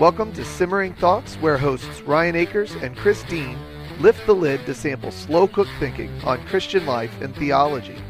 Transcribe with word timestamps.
Welcome 0.00 0.32
to 0.32 0.44
Simmering 0.44 0.94
Thoughts, 0.94 1.36
where 1.36 1.56
hosts 1.56 2.00
Ryan 2.00 2.34
Akers 2.34 2.74
and 2.74 2.96
Chris 2.96 3.22
Dean 3.22 3.56
lift 4.00 4.26
the 4.26 4.34
lid 4.34 4.66
to 4.66 4.74
sample 4.74 5.12
slow 5.12 5.46
cooked 5.46 5.70
thinking 5.78 6.10
on 6.24 6.44
Christian 6.46 6.84
life 6.84 7.12
and 7.22 7.32
theology. 7.36 8.02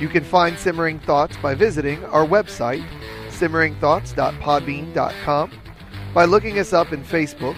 You 0.00 0.08
can 0.08 0.24
find 0.24 0.58
Simmering 0.58 0.98
Thoughts 0.98 1.36
by 1.36 1.54
visiting 1.54 2.04
our 2.06 2.26
website, 2.26 2.84
simmeringthoughts.podbean.com, 3.28 5.52
by 6.12 6.24
looking 6.24 6.58
us 6.58 6.72
up 6.72 6.92
in 6.92 7.04
Facebook, 7.04 7.56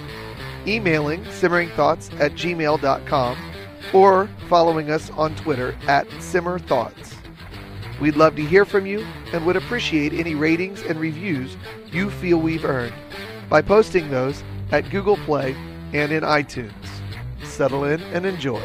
emailing 0.67 1.25
simmeringthoughts 1.25 2.21
at 2.21 2.33
gmail.com, 2.33 3.53
or 3.95 4.29
following 4.47 4.91
us 4.91 5.09
on 5.13 5.35
Twitter 5.37 5.75
at 5.89 6.07
simmerthoughts. 6.21 7.15
We'd 7.99 8.17
love 8.17 8.37
to 8.37 8.45
hear 8.45 8.67
from 8.67 8.85
you 8.85 9.07
and 9.33 9.47
would 9.47 9.57
appreciate 9.57 10.13
any 10.13 10.35
ratings 10.35 10.83
and 10.83 11.01
reviews 11.01 11.57
you 11.93 12.11
feel 12.11 12.39
we've 12.39 12.65
earned 12.65 12.95
by 13.49 13.63
posting 13.63 14.11
those 14.11 14.43
at 14.73 14.91
Google 14.91 15.17
Play 15.19 15.55
and 15.93 16.13
in 16.13 16.23
iTunes. 16.23 16.73
Settle 17.45 17.85
in 17.85 18.01
and 18.13 18.27
enjoy. 18.27 18.63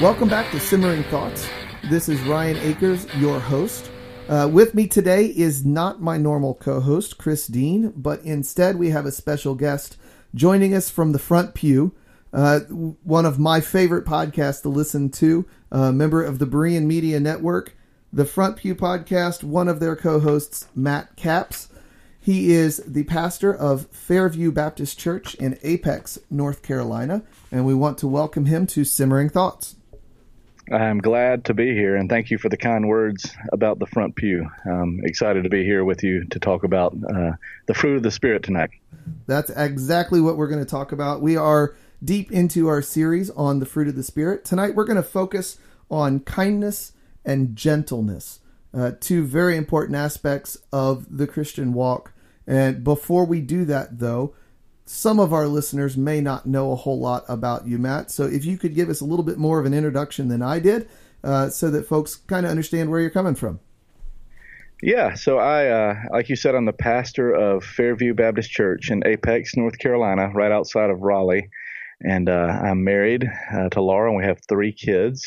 Welcome 0.00 0.28
back 0.28 0.50
to 0.50 0.58
Simmering 0.58 1.04
Thoughts. 1.04 1.48
This 1.84 2.08
is 2.08 2.20
Ryan 2.22 2.56
Akers, 2.56 3.06
your 3.16 3.38
host. 3.38 3.88
Uh, 4.28 4.48
with 4.50 4.74
me 4.74 4.88
today 4.88 5.26
is 5.26 5.64
not 5.64 6.00
my 6.00 6.16
normal 6.16 6.54
co 6.54 6.80
host, 6.80 7.18
Chris 7.18 7.46
Dean, 7.46 7.92
but 7.94 8.20
instead 8.22 8.76
we 8.76 8.90
have 8.90 9.06
a 9.06 9.12
special 9.12 9.54
guest 9.54 9.96
joining 10.34 10.74
us 10.74 10.90
from 10.90 11.12
the 11.12 11.18
front 11.18 11.54
pew. 11.54 11.94
Uh, 12.32 12.60
one 12.60 13.26
of 13.26 13.38
my 13.38 13.60
favorite 13.60 14.06
podcasts 14.06 14.62
to 14.62 14.68
listen 14.68 15.10
to, 15.10 15.46
a 15.70 15.92
member 15.92 16.22
of 16.22 16.38
the 16.38 16.46
Berean 16.46 16.84
Media 16.84 17.20
Network, 17.20 17.76
the 18.12 18.24
Front 18.24 18.56
Pew 18.56 18.74
Podcast, 18.74 19.42
one 19.42 19.68
of 19.68 19.80
their 19.80 19.96
co 19.96 20.20
hosts, 20.20 20.66
Matt 20.74 21.14
Capps. 21.16 21.68
He 22.18 22.52
is 22.52 22.78
the 22.86 23.02
pastor 23.04 23.52
of 23.52 23.86
Fairview 23.88 24.52
Baptist 24.52 24.98
Church 24.98 25.34
in 25.34 25.58
Apex, 25.62 26.18
North 26.30 26.62
Carolina, 26.62 27.22
and 27.50 27.66
we 27.66 27.74
want 27.74 27.98
to 27.98 28.06
welcome 28.06 28.46
him 28.46 28.66
to 28.68 28.84
Simmering 28.84 29.28
Thoughts. 29.28 29.76
I'm 30.70 30.98
glad 30.98 31.46
to 31.46 31.54
be 31.54 31.74
here, 31.74 31.96
and 31.96 32.08
thank 32.08 32.30
you 32.30 32.38
for 32.38 32.48
the 32.48 32.56
kind 32.56 32.88
words 32.88 33.28
about 33.52 33.78
the 33.78 33.86
front 33.86 34.14
pew. 34.14 34.48
I'm 34.64 35.00
excited 35.04 35.42
to 35.42 35.50
be 35.50 35.64
here 35.64 35.84
with 35.84 36.02
you 36.04 36.24
to 36.26 36.38
talk 36.38 36.64
about 36.64 36.94
uh, 36.94 37.32
the 37.66 37.74
fruit 37.74 37.96
of 37.96 38.02
the 38.04 38.12
Spirit 38.12 38.44
tonight. 38.44 38.70
That's 39.26 39.50
exactly 39.50 40.20
what 40.20 40.36
we're 40.36 40.46
going 40.46 40.64
to 40.64 40.70
talk 40.70 40.92
about. 40.92 41.20
We 41.20 41.36
are 41.36 41.74
deep 42.04 42.30
into 42.32 42.68
our 42.68 42.82
series 42.82 43.30
on 43.30 43.60
the 43.60 43.66
fruit 43.66 43.88
of 43.88 43.96
the 43.96 44.02
Spirit. 44.02 44.44
Tonight, 44.44 44.74
we're 44.74 44.84
going 44.84 44.96
to 44.96 45.02
focus 45.02 45.58
on 45.90 46.20
kindness 46.20 46.92
and 47.24 47.54
gentleness, 47.54 48.40
uh, 48.74 48.92
two 49.00 49.24
very 49.24 49.56
important 49.56 49.96
aspects 49.96 50.58
of 50.72 51.16
the 51.16 51.26
Christian 51.26 51.72
walk. 51.72 52.12
And 52.46 52.82
before 52.82 53.24
we 53.24 53.40
do 53.40 53.64
that, 53.66 53.98
though, 53.98 54.34
some 54.84 55.20
of 55.20 55.32
our 55.32 55.46
listeners 55.46 55.96
may 55.96 56.20
not 56.20 56.46
know 56.46 56.72
a 56.72 56.76
whole 56.76 56.98
lot 56.98 57.24
about 57.28 57.66
you, 57.66 57.78
Matt. 57.78 58.10
So 58.10 58.24
if 58.24 58.44
you 58.44 58.58
could 58.58 58.74
give 58.74 58.88
us 58.88 59.00
a 59.00 59.04
little 59.04 59.24
bit 59.24 59.38
more 59.38 59.60
of 59.60 59.66
an 59.66 59.74
introduction 59.74 60.28
than 60.28 60.42
I 60.42 60.58
did, 60.58 60.88
uh, 61.22 61.50
so 61.50 61.70
that 61.70 61.86
folks 61.86 62.16
kind 62.16 62.44
of 62.44 62.50
understand 62.50 62.90
where 62.90 63.00
you're 63.00 63.10
coming 63.10 63.36
from. 63.36 63.60
Yeah, 64.82 65.14
so 65.14 65.38
I, 65.38 65.68
uh, 65.68 65.94
like 66.10 66.28
you 66.28 66.34
said, 66.34 66.56
I'm 66.56 66.64
the 66.64 66.72
pastor 66.72 67.30
of 67.30 67.62
Fairview 67.62 68.14
Baptist 68.14 68.50
Church 68.50 68.90
in 68.90 69.06
Apex, 69.06 69.56
North 69.56 69.78
Carolina, 69.78 70.30
right 70.34 70.50
outside 70.50 70.90
of 70.90 71.02
Raleigh. 71.02 71.48
And 72.04 72.28
uh, 72.28 72.60
I'm 72.62 72.84
married 72.84 73.28
uh, 73.54 73.68
to 73.70 73.80
Laura, 73.80 74.10
and 74.10 74.18
we 74.18 74.24
have 74.24 74.40
three 74.48 74.72
kids. 74.72 75.24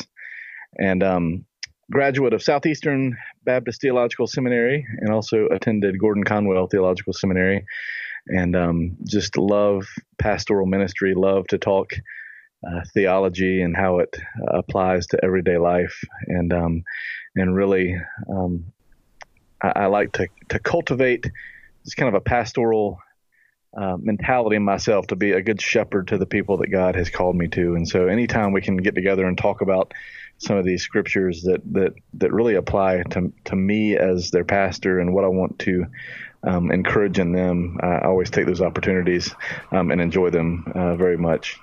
And 0.78 1.02
um, 1.02 1.44
graduate 1.90 2.34
of 2.34 2.42
Southeastern 2.42 3.16
Baptist 3.44 3.80
Theological 3.80 4.26
Seminary, 4.26 4.86
and 5.00 5.12
also 5.12 5.46
attended 5.48 5.98
Gordon 5.98 6.24
Conwell 6.24 6.66
Theological 6.66 7.12
Seminary 7.12 7.64
and 8.28 8.56
um, 8.56 8.96
just 9.04 9.36
love 9.36 9.86
pastoral 10.18 10.66
ministry, 10.66 11.14
love 11.14 11.46
to 11.48 11.58
talk 11.58 11.92
uh, 12.66 12.80
theology 12.94 13.62
and 13.62 13.76
how 13.76 13.98
it 13.98 14.16
uh, 14.40 14.58
applies 14.58 15.06
to 15.08 15.24
everyday 15.24 15.58
life, 15.58 16.02
and 16.26 16.52
um, 16.52 16.84
and 17.36 17.54
really, 17.54 17.96
um, 18.28 18.72
I, 19.62 19.72
I, 19.76 19.86
like 19.86 20.12
to 20.12 20.26
to 20.48 20.58
cultivate 20.58 21.30
this 21.84 21.94
kind 21.94 22.08
of 22.08 22.14
a 22.14 22.20
pastoral. 22.20 22.98
Uh, 23.76 23.96
mentality 24.00 24.56
in 24.56 24.62
myself 24.62 25.06
to 25.06 25.16
be 25.16 25.32
a 25.32 25.42
good 25.42 25.60
shepherd 25.60 26.08
to 26.08 26.16
the 26.16 26.24
people 26.24 26.56
that 26.56 26.68
God 26.68 26.94
has 26.94 27.10
called 27.10 27.36
me 27.36 27.46
to, 27.48 27.74
and 27.74 27.86
so 27.86 28.06
anytime 28.06 28.52
we 28.52 28.62
can 28.62 28.78
get 28.78 28.94
together 28.94 29.26
and 29.26 29.36
talk 29.36 29.60
about 29.60 29.92
some 30.38 30.56
of 30.56 30.64
these 30.64 30.82
scriptures 30.82 31.42
that 31.42 31.60
that 31.72 31.92
that 32.14 32.32
really 32.32 32.54
apply 32.54 33.02
to 33.10 33.32
to 33.44 33.56
me 33.56 33.96
as 33.96 34.30
their 34.30 34.44
pastor 34.44 34.98
and 34.98 35.12
what 35.12 35.24
I 35.24 35.28
want 35.28 35.58
to 35.60 35.86
um, 36.46 36.70
encouraging 36.70 37.32
them. 37.32 37.78
I 37.82 38.00
always 38.02 38.30
take 38.30 38.46
those 38.46 38.60
opportunities 38.60 39.34
um, 39.72 39.90
and 39.90 40.00
enjoy 40.00 40.30
them 40.30 40.70
uh, 40.74 40.94
very 40.94 41.18
much. 41.18 41.58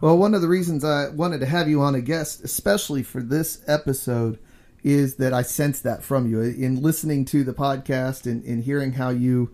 Well, 0.00 0.18
one 0.18 0.34
of 0.34 0.40
the 0.40 0.48
reasons 0.48 0.84
I 0.84 1.08
wanted 1.08 1.40
to 1.40 1.46
have 1.46 1.68
you 1.68 1.82
on 1.82 1.94
a 1.94 2.00
guest, 2.00 2.42
especially 2.42 3.02
for 3.02 3.22
this 3.22 3.62
episode, 3.66 4.38
is 4.82 5.16
that 5.16 5.32
I 5.32 5.42
sense 5.42 5.80
that 5.82 6.02
from 6.02 6.28
you 6.28 6.40
in 6.40 6.82
listening 6.82 7.24
to 7.26 7.44
the 7.44 7.52
podcast 7.52 8.24
and 8.24 8.42
in 8.44 8.62
hearing 8.62 8.92
how 8.92 9.10
you 9.10 9.50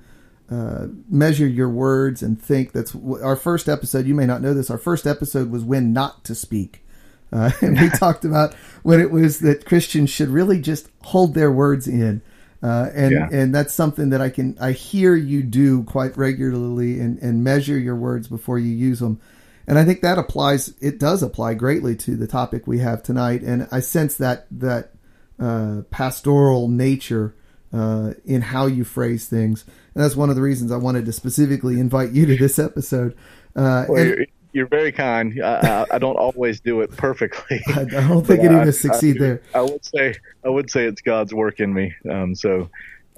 uh, 0.51 0.87
measure 1.09 1.47
your 1.47 1.69
words 1.69 2.23
and 2.23 2.41
think. 2.41 2.73
That's 2.73 2.95
our 3.23 3.37
first 3.37 3.69
episode. 3.69 4.07
You 4.07 4.15
may 4.15 4.27
not 4.27 4.43
know 4.43 4.55
this. 4.55 4.71
Our 4.71 4.79
first 4.79 5.07
episode 5.07 5.51
was 5.51 5.65
when 5.65 5.93
not 5.93 6.25
to 6.25 6.35
speak. 6.35 6.85
Uh, 7.33 7.51
and 7.61 7.81
we 7.81 7.91
talked 7.99 8.25
about 8.25 8.55
when 8.83 9.01
it 9.01 9.11
was 9.11 9.41
that 9.41 9.65
Christians 9.65 10.11
should 10.11 10.29
really 10.29 10.61
just 10.61 10.89
hold 11.03 11.35
their 11.35 11.51
words 11.51 11.89
in 11.89 12.23
uh, 12.63 12.91
and 12.95 13.13
yeah. 13.13 13.29
and 13.31 13.55
that's 13.55 13.75
something 13.75 14.11
that 14.11 14.21
I 14.21 14.31
can 14.31 14.57
I 14.61 14.73
hear 14.73 15.15
you 15.15 15.43
do 15.43 15.85
quite 15.85 16.17
regularly 16.17 16.99
and, 17.01 17.19
and 17.19 17.45
measure 17.45 17.79
your 17.79 17.97
words 17.97 18.29
before 18.29 18.59
you 18.59 18.71
use 18.71 18.99
them. 18.99 19.21
And 19.67 19.79
I 19.79 19.85
think 19.85 20.01
that 20.01 20.19
applies. 20.19 20.75
It 20.81 20.99
does 20.99 21.23
apply 21.23 21.55
greatly 21.55 21.97
to 21.97 22.17
the 22.17 22.27
topic 22.27 22.67
we 22.67 22.79
have 22.79 23.03
tonight. 23.03 23.43
And 23.43 23.69
I 23.71 23.81
sense 23.81 24.17
that 24.17 24.47
that 24.51 24.93
uh, 25.39 25.83
pastoral 25.91 26.69
nature 26.69 27.35
uh, 27.77 28.15
in 28.25 28.41
how 28.41 28.67
you 28.67 28.85
phrase 28.85 29.29
things. 29.29 29.65
And 29.95 30.03
that's 30.03 30.17
one 30.17 30.31
of 30.31 30.37
the 30.37 30.43
reasons 30.43 30.73
I 30.73 30.77
wanted 30.77 31.05
to 31.07 31.13
specifically 31.13 31.79
invite 31.79 32.13
you 32.13 32.27
to 32.27 32.37
this 32.37 32.59
episode. 32.59 33.17
Uh, 33.55 33.85
well, 33.89 34.03
and, 34.03 34.27
you're 34.53 34.67
very 34.67 34.93
kind. 34.93 35.39
I, 35.43 35.85
I, 35.91 35.99
don't 35.99 36.17
always 36.17 36.61
do 36.61 36.81
it 36.81 36.91
perfectly. 36.97 37.61
I, 37.75 37.85
don't 37.85 38.27
think 38.27 38.43
it 38.43 38.51
even 38.51 38.73
succeed 38.73 39.19
there. 39.19 39.43
I 39.55 39.61
would 39.61 39.85
say 39.85 40.15
I 40.45 40.49
would 40.49 40.71
say 40.71 40.87
it's 40.87 41.03
God's 41.03 41.35
work 41.35 41.61
in 41.61 41.75
me. 41.75 41.95
Um, 42.11 42.35
so 42.35 42.71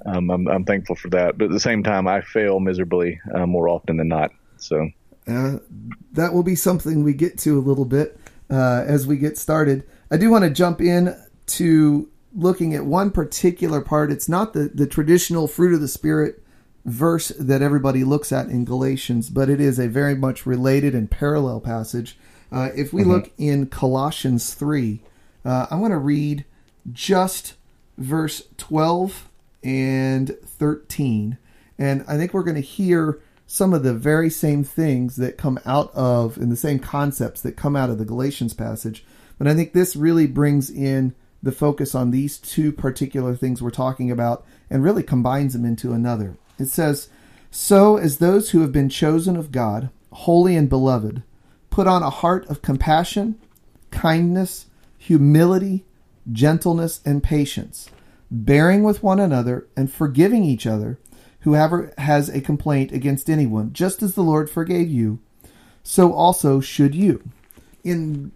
um, 0.05 0.31
I'm, 0.31 0.49
I'm 0.49 0.65
thankful 0.65 0.97
for 0.97 1.09
that. 1.11 1.39
But 1.39 1.47
at 1.47 1.51
the 1.53 1.61
same 1.61 1.85
time, 1.85 2.09
I 2.09 2.23
fail 2.23 2.59
miserably 2.59 3.21
uh, 3.33 3.47
more 3.47 3.69
often 3.69 3.99
than 3.99 4.09
not. 4.09 4.33
So 4.57 4.91
uh, 5.29 5.59
that 6.13 6.33
will 6.33 6.43
be 6.43 6.57
something 6.57 7.05
we 7.05 7.15
get 7.15 7.39
to 7.39 7.57
a 7.57 7.61
little 7.61 7.85
bit 7.85 8.19
uh, 8.51 8.85
as 8.87 9.07
we 9.07 9.17
get 9.17 9.39
started. 9.39 9.85
I 10.11 10.17
do 10.17 10.31
want 10.31 10.43
to 10.43 10.51
jump 10.51 10.81
in 10.81 11.17
to 11.47 12.11
looking 12.35 12.75
at 12.75 12.85
one 12.85 13.11
particular 13.11 13.81
part. 13.81 14.13
It's 14.13 14.29
not 14.29 14.53
the 14.53 14.71
the 14.73 14.87
traditional 14.87 15.47
fruit 15.47 15.75
of 15.75 15.81
the 15.81 15.89
spirit 15.89 16.43
verse 16.85 17.29
that 17.39 17.63
everybody 17.63 18.05
looks 18.05 18.33
at 18.33 18.47
in 18.47 18.65
Galatians, 18.65 19.31
but 19.31 19.51
it 19.51 19.61
is 19.61 19.79
a 19.79 19.89
very 19.89 20.15
much 20.15 20.47
related 20.47 20.95
and 20.95 21.11
parallel 21.11 21.61
passage. 21.61 22.19
Uh, 22.51 22.71
if 22.75 22.93
we 22.93 23.03
mm-hmm. 23.03 23.11
look 23.11 23.31
in 23.37 23.67
Colossians 23.67 24.55
3, 24.55 25.01
uh, 25.45 25.67
I'm 25.71 25.81
going 25.81 25.91
to 25.91 25.99
read 25.99 26.45
just 26.91 27.55
verse 27.99 28.43
12 28.57 29.29
and 29.63 30.37
13. 30.45 31.37
And 31.79 32.05
I 32.09 32.17
think 32.17 32.33
we're 32.33 32.43
going 32.43 32.55
to 32.55 32.61
hear 32.61 33.21
some 33.47 33.73
of 33.73 33.83
the 33.83 33.95
very 33.95 34.31
same 34.31 34.65
things 34.65 35.17
that 35.17 35.39
come 35.39 35.59
out 35.65 35.93
of, 35.95 36.37
and 36.37 36.53
the 36.53 36.57
same 36.57 36.79
concepts 36.79 37.41
that 37.43 37.57
come 37.57 37.77
out 37.77 37.91
of 37.91 37.99
the 37.99 38.05
Galatians 38.05 38.55
passage. 38.55 39.05
But 39.39 39.47
I 39.47 39.55
think 39.55 39.73
this 39.73 39.97
really 39.97 40.27
brings 40.27 40.71
in 40.71 41.15
the 41.43 41.53
focus 41.53 41.95
on 41.95 42.11
these 42.11 42.39
two 42.39 42.73
particular 42.73 43.35
things 43.35 43.63
we're 43.63 43.71
talking 43.71 44.11
about 44.11 44.45
and 44.69 44.83
really 44.83 45.03
combines 45.03 45.53
them 45.53 45.65
into 45.65 45.93
another. 45.93 46.37
It 46.59 46.67
says, 46.67 47.09
So 47.51 47.97
as 47.97 48.19
those 48.19 48.51
who 48.51 48.61
have 48.61 48.73
been 48.73 48.89
chosen 48.89 49.37
of 49.37 49.53
God, 49.53 49.91
holy 50.13 50.57
and 50.57 50.69
beloved, 50.69 51.23
put 51.71 51.87
on 51.87 52.03
a 52.03 52.11
heart 52.11 52.47
of 52.47 52.63
compassion, 52.63 53.39
kindness, 53.91 54.67
humility, 54.97 55.85
gentleness, 56.31 57.01
and 57.05 57.23
patience, 57.23 57.89
bearing 58.31 58.83
with 58.83 59.03
one 59.03 59.21
another 59.21 59.67
and 59.77 59.91
forgiving 59.91 60.45
each 60.45 60.67
other, 60.67 60.99
whoever 61.41 61.93
has 61.99 62.29
a 62.29 62.41
complaint 62.41 62.93
against 62.93 63.31
anyone, 63.31 63.73
just 63.73 64.03
as 64.03 64.15
the 64.15 64.23
Lord 64.23 64.51
forgave 64.51 64.91
you, 64.91 65.21
so 65.83 66.13
also 66.13 66.61
should 66.61 66.95
you. 66.95 67.23
In 67.85 68.33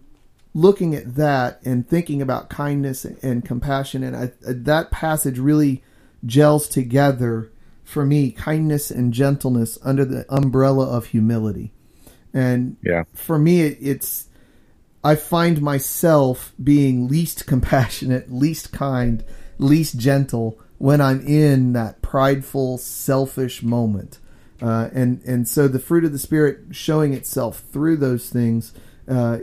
looking 0.55 0.95
at 0.95 1.15
that 1.17 1.61
and 1.65 1.89
thinking 1.89 2.21
about 2.21 2.51
kindness 2.51 3.05
and 3.05 3.45
compassion, 3.45 4.03
and 4.03 4.17
I, 4.17 4.33
that 4.43 4.91
passage 4.91 5.39
really 5.39 5.83
gels 6.25 6.69
together 6.69 7.51
for 7.85 8.05
me 8.05 8.31
kindness 8.31 8.91
and 8.91 9.13
gentleness 9.13 9.79
under 9.83 10.05
the 10.05 10.25
umbrella 10.29 10.87
of 10.87 11.07
humility. 11.07 11.73
And 12.33 12.77
yeah. 12.83 13.05
for 13.13 13.39
me, 13.39 13.63
it, 13.63 13.79
it's 13.81 14.29
I 15.05 15.17
find 15.17 15.61
myself 15.61 16.53
being 16.63 17.09
least 17.09 17.47
compassionate, 17.47 18.33
least 18.33 18.73
kind, 18.73 19.25
least 19.59 19.99
gentle 19.99 20.59
when 20.79 21.01
I'm 21.01 21.25
in 21.27 21.75
that 21.75 22.03
prideful, 22.03 22.79
selfish 22.79 23.63
moment. 23.63 24.19
Uh, 24.61 24.89
and 24.93 25.21
and 25.25 25.49
so 25.49 25.67
the 25.67 25.81
fruit 25.81 26.05
of 26.05 26.13
the 26.13 26.19
spirit 26.19 26.67
showing 26.71 27.15
itself 27.15 27.65
through 27.73 27.97
those 27.97 28.31
things 28.31 28.73
uh, 29.09 29.39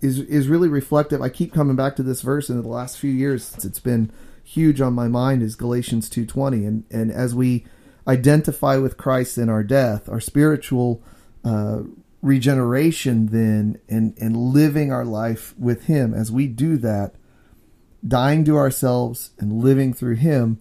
is 0.00 0.18
is 0.20 0.48
really 0.48 0.68
reflective. 0.68 1.22
I 1.22 1.28
keep 1.28 1.52
coming 1.52 1.76
back 1.76 1.96
to 1.96 2.02
this 2.02 2.22
verse 2.22 2.48
in 2.50 2.60
the 2.60 2.68
last 2.68 2.98
few 2.98 3.10
years. 3.10 3.44
Since 3.44 3.64
it's 3.64 3.80
been 3.80 4.10
huge 4.42 4.80
on 4.80 4.92
my 4.92 5.08
mind 5.08 5.42
is 5.42 5.56
Galatians 5.56 6.08
two 6.08 6.26
twenty, 6.26 6.64
and 6.64 6.84
and 6.90 7.10
as 7.10 7.34
we 7.34 7.64
identify 8.06 8.76
with 8.76 8.96
Christ 8.96 9.38
in 9.38 9.48
our 9.48 9.64
death, 9.64 10.08
our 10.08 10.20
spiritual 10.20 11.02
uh, 11.44 11.80
regeneration, 12.22 13.26
then 13.26 13.80
and 13.88 14.16
and 14.20 14.36
living 14.36 14.92
our 14.92 15.04
life 15.04 15.54
with 15.58 15.84
Him 15.84 16.14
as 16.14 16.30
we 16.30 16.46
do 16.46 16.76
that, 16.78 17.14
dying 18.06 18.44
to 18.44 18.56
ourselves 18.56 19.30
and 19.38 19.62
living 19.62 19.92
through 19.92 20.16
Him. 20.16 20.60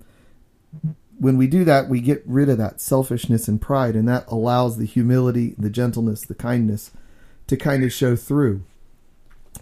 When 1.17 1.37
we 1.37 1.47
do 1.47 1.63
that, 1.63 1.87
we 1.87 2.01
get 2.01 2.23
rid 2.25 2.49
of 2.49 2.57
that 2.57 2.81
selfishness 2.81 3.47
and 3.47 3.61
pride, 3.61 3.95
and 3.95 4.07
that 4.09 4.25
allows 4.27 4.77
the 4.77 4.85
humility, 4.85 5.55
the 5.57 5.69
gentleness, 5.69 6.21
the 6.21 6.35
kindness 6.35 6.91
to 7.47 7.55
kind 7.55 7.83
of 7.83 7.93
show 7.93 8.15
through. 8.15 8.63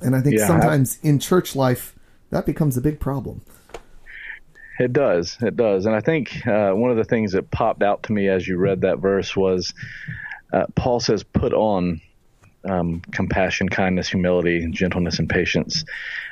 And 0.04 0.16
I 0.16 0.22
think 0.22 0.38
yeah, 0.38 0.48
sometimes 0.48 1.00
I, 1.04 1.08
in 1.08 1.20
church 1.20 1.56
life, 1.56 1.96
that 2.30 2.46
becomes 2.46 2.78
a 2.78 2.82
big 2.82 3.00
problem. 3.00 3.42
It 4.80 4.92
does. 4.92 5.38
It 5.42 5.56
does. 5.56 5.86
And 5.86 5.96
I 5.96 6.02
think 6.02 6.46
uh, 6.48 6.72
one 6.72 6.92
of 6.92 6.98
the 6.98 7.04
things 7.04 7.34
that 7.34 7.52
popped 7.52 7.84
out 7.84 8.04
to 8.04 8.12
me 8.12 8.28
as 8.28 8.48
you 8.48 8.58
read 8.58 8.82
that 8.82 9.00
verse 9.00 9.36
was 9.36 9.74
uh, 10.52 10.66
Paul 10.76 11.00
says, 11.00 11.24
put 11.24 11.54
on 11.54 12.02
um, 12.66 13.02
compassion, 13.12 13.70
kindness, 13.70 14.08
humility, 14.08 14.68
gentleness, 14.72 15.20
and 15.20 15.30
patience. 15.30 15.84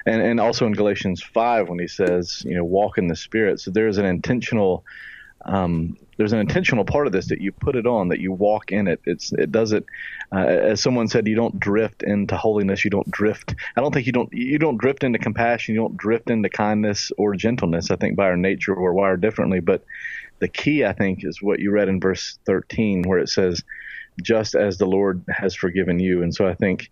And, 0.06 0.21
and 0.21 0.39
also 0.39 0.65
in 0.65 0.74
Galatians 0.74 1.21
5, 1.21 1.69
when 1.69 1.79
he 1.79 1.88
says, 1.88 2.44
you 2.45 2.56
know, 2.56 2.63
walk 2.63 2.97
in 2.97 3.07
the 3.07 3.15
Spirit. 3.15 3.59
So 3.59 3.71
there's 3.71 3.97
an 3.97 4.06
intentional 4.06 4.85
um, 5.45 5.97
there's 6.17 6.33
an 6.33 6.39
intentional 6.39 6.85
part 6.85 7.07
of 7.07 7.13
this 7.13 7.27
that 7.29 7.41
you 7.41 7.51
put 7.51 7.75
it 7.75 7.88
on, 7.88 8.09
that 8.09 8.19
you 8.19 8.31
walk 8.31 8.71
in 8.71 8.88
it. 8.88 9.01
It's 9.05 9.31
it 9.33 9.51
does 9.51 9.71
it. 9.71 9.85
Uh, 10.31 10.45
as 10.45 10.81
someone 10.81 11.07
said, 11.07 11.27
you 11.27 11.35
don't 11.35 11.59
drift 11.59 12.03
into 12.03 12.38
holiness. 12.38 12.83
You 12.83 12.91
don't 12.91 13.09
drift. 13.09 13.55
I 13.75 13.81
don't 13.81 13.93
think 13.93 14.05
you 14.05 14.11
don't 14.11 14.31
you 14.31 14.59
don't 14.59 14.77
drift 14.77 15.03
into 15.03 15.19
compassion. 15.19 15.73
You 15.73 15.81
don't 15.81 15.97
drift 15.97 16.29
into 16.29 16.49
kindness 16.49 17.11
or 17.17 17.35
gentleness. 17.35 17.89
I 17.89 17.95
think 17.95 18.15
by 18.15 18.25
our 18.25 18.38
nature 18.38 18.79
we're 18.79 18.93
wired 18.93 19.21
differently. 19.21 19.61
But 19.61 19.83
the 20.39 20.47
key, 20.47 20.85
I 20.85 20.93
think, 20.93 21.23
is 21.23 21.41
what 21.41 21.59
you 21.59 21.71
read 21.71 21.89
in 21.89 21.99
verse 21.99 22.38
13, 22.45 23.03
where 23.03 23.19
it 23.19 23.29
says, 23.29 23.63
"Just 24.21 24.53
as 24.53 24.77
the 24.77 24.88
Lord 24.88 25.23
has 25.27 25.55
forgiven 25.55 25.99
you." 25.99 26.21
And 26.21 26.33
so 26.33 26.47
I 26.47 26.53
think 26.53 26.89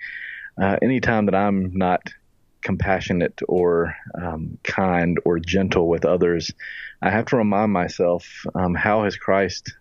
uh, 0.60 0.78
anytime 0.82 1.26
that 1.28 1.36
I'm 1.36 1.72
not 1.76 2.02
compassionate 2.62 3.42
or 3.48 3.96
um, 4.20 4.58
kind 4.64 5.20
or 5.26 5.40
gentle 5.40 5.88
with 5.88 6.06
others, 6.06 6.52
I 7.02 7.10
have 7.10 7.26
to 7.28 7.38
remind 7.38 7.72
myself 7.72 8.28
um, 8.56 8.76
how 8.76 9.04
has 9.04 9.16
Christ 9.16 9.74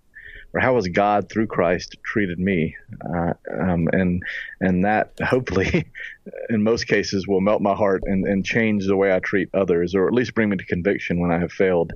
or 0.55 0.61
how 0.61 0.77
has 0.77 0.89
God 0.89 1.29
through 1.29 1.47
Christ 1.47 1.97
treated 2.03 2.39
me, 2.39 2.75
uh, 3.15 3.35
um, 3.53 3.89
and 3.93 4.23
and 4.61 4.85
that 4.85 5.13
hopefully, 5.23 5.91
in 6.49 6.63
most 6.63 6.87
cases, 6.87 7.29
will 7.29 7.41
melt 7.41 7.61
my 7.61 7.75
heart 7.75 8.03
and, 8.07 8.27
and 8.27 8.45
change 8.45 8.87
the 8.87 8.97
way 8.97 9.13
I 9.13 9.19
treat 9.19 9.51
others, 9.53 9.95
or 9.95 10.07
at 10.07 10.15
least 10.15 10.35
bring 10.35 10.49
me 10.49 10.57
to 10.57 10.65
conviction 10.65 11.21
when 11.21 11.31
I 11.31 11.39
have 11.39 11.53
failed. 11.53 11.93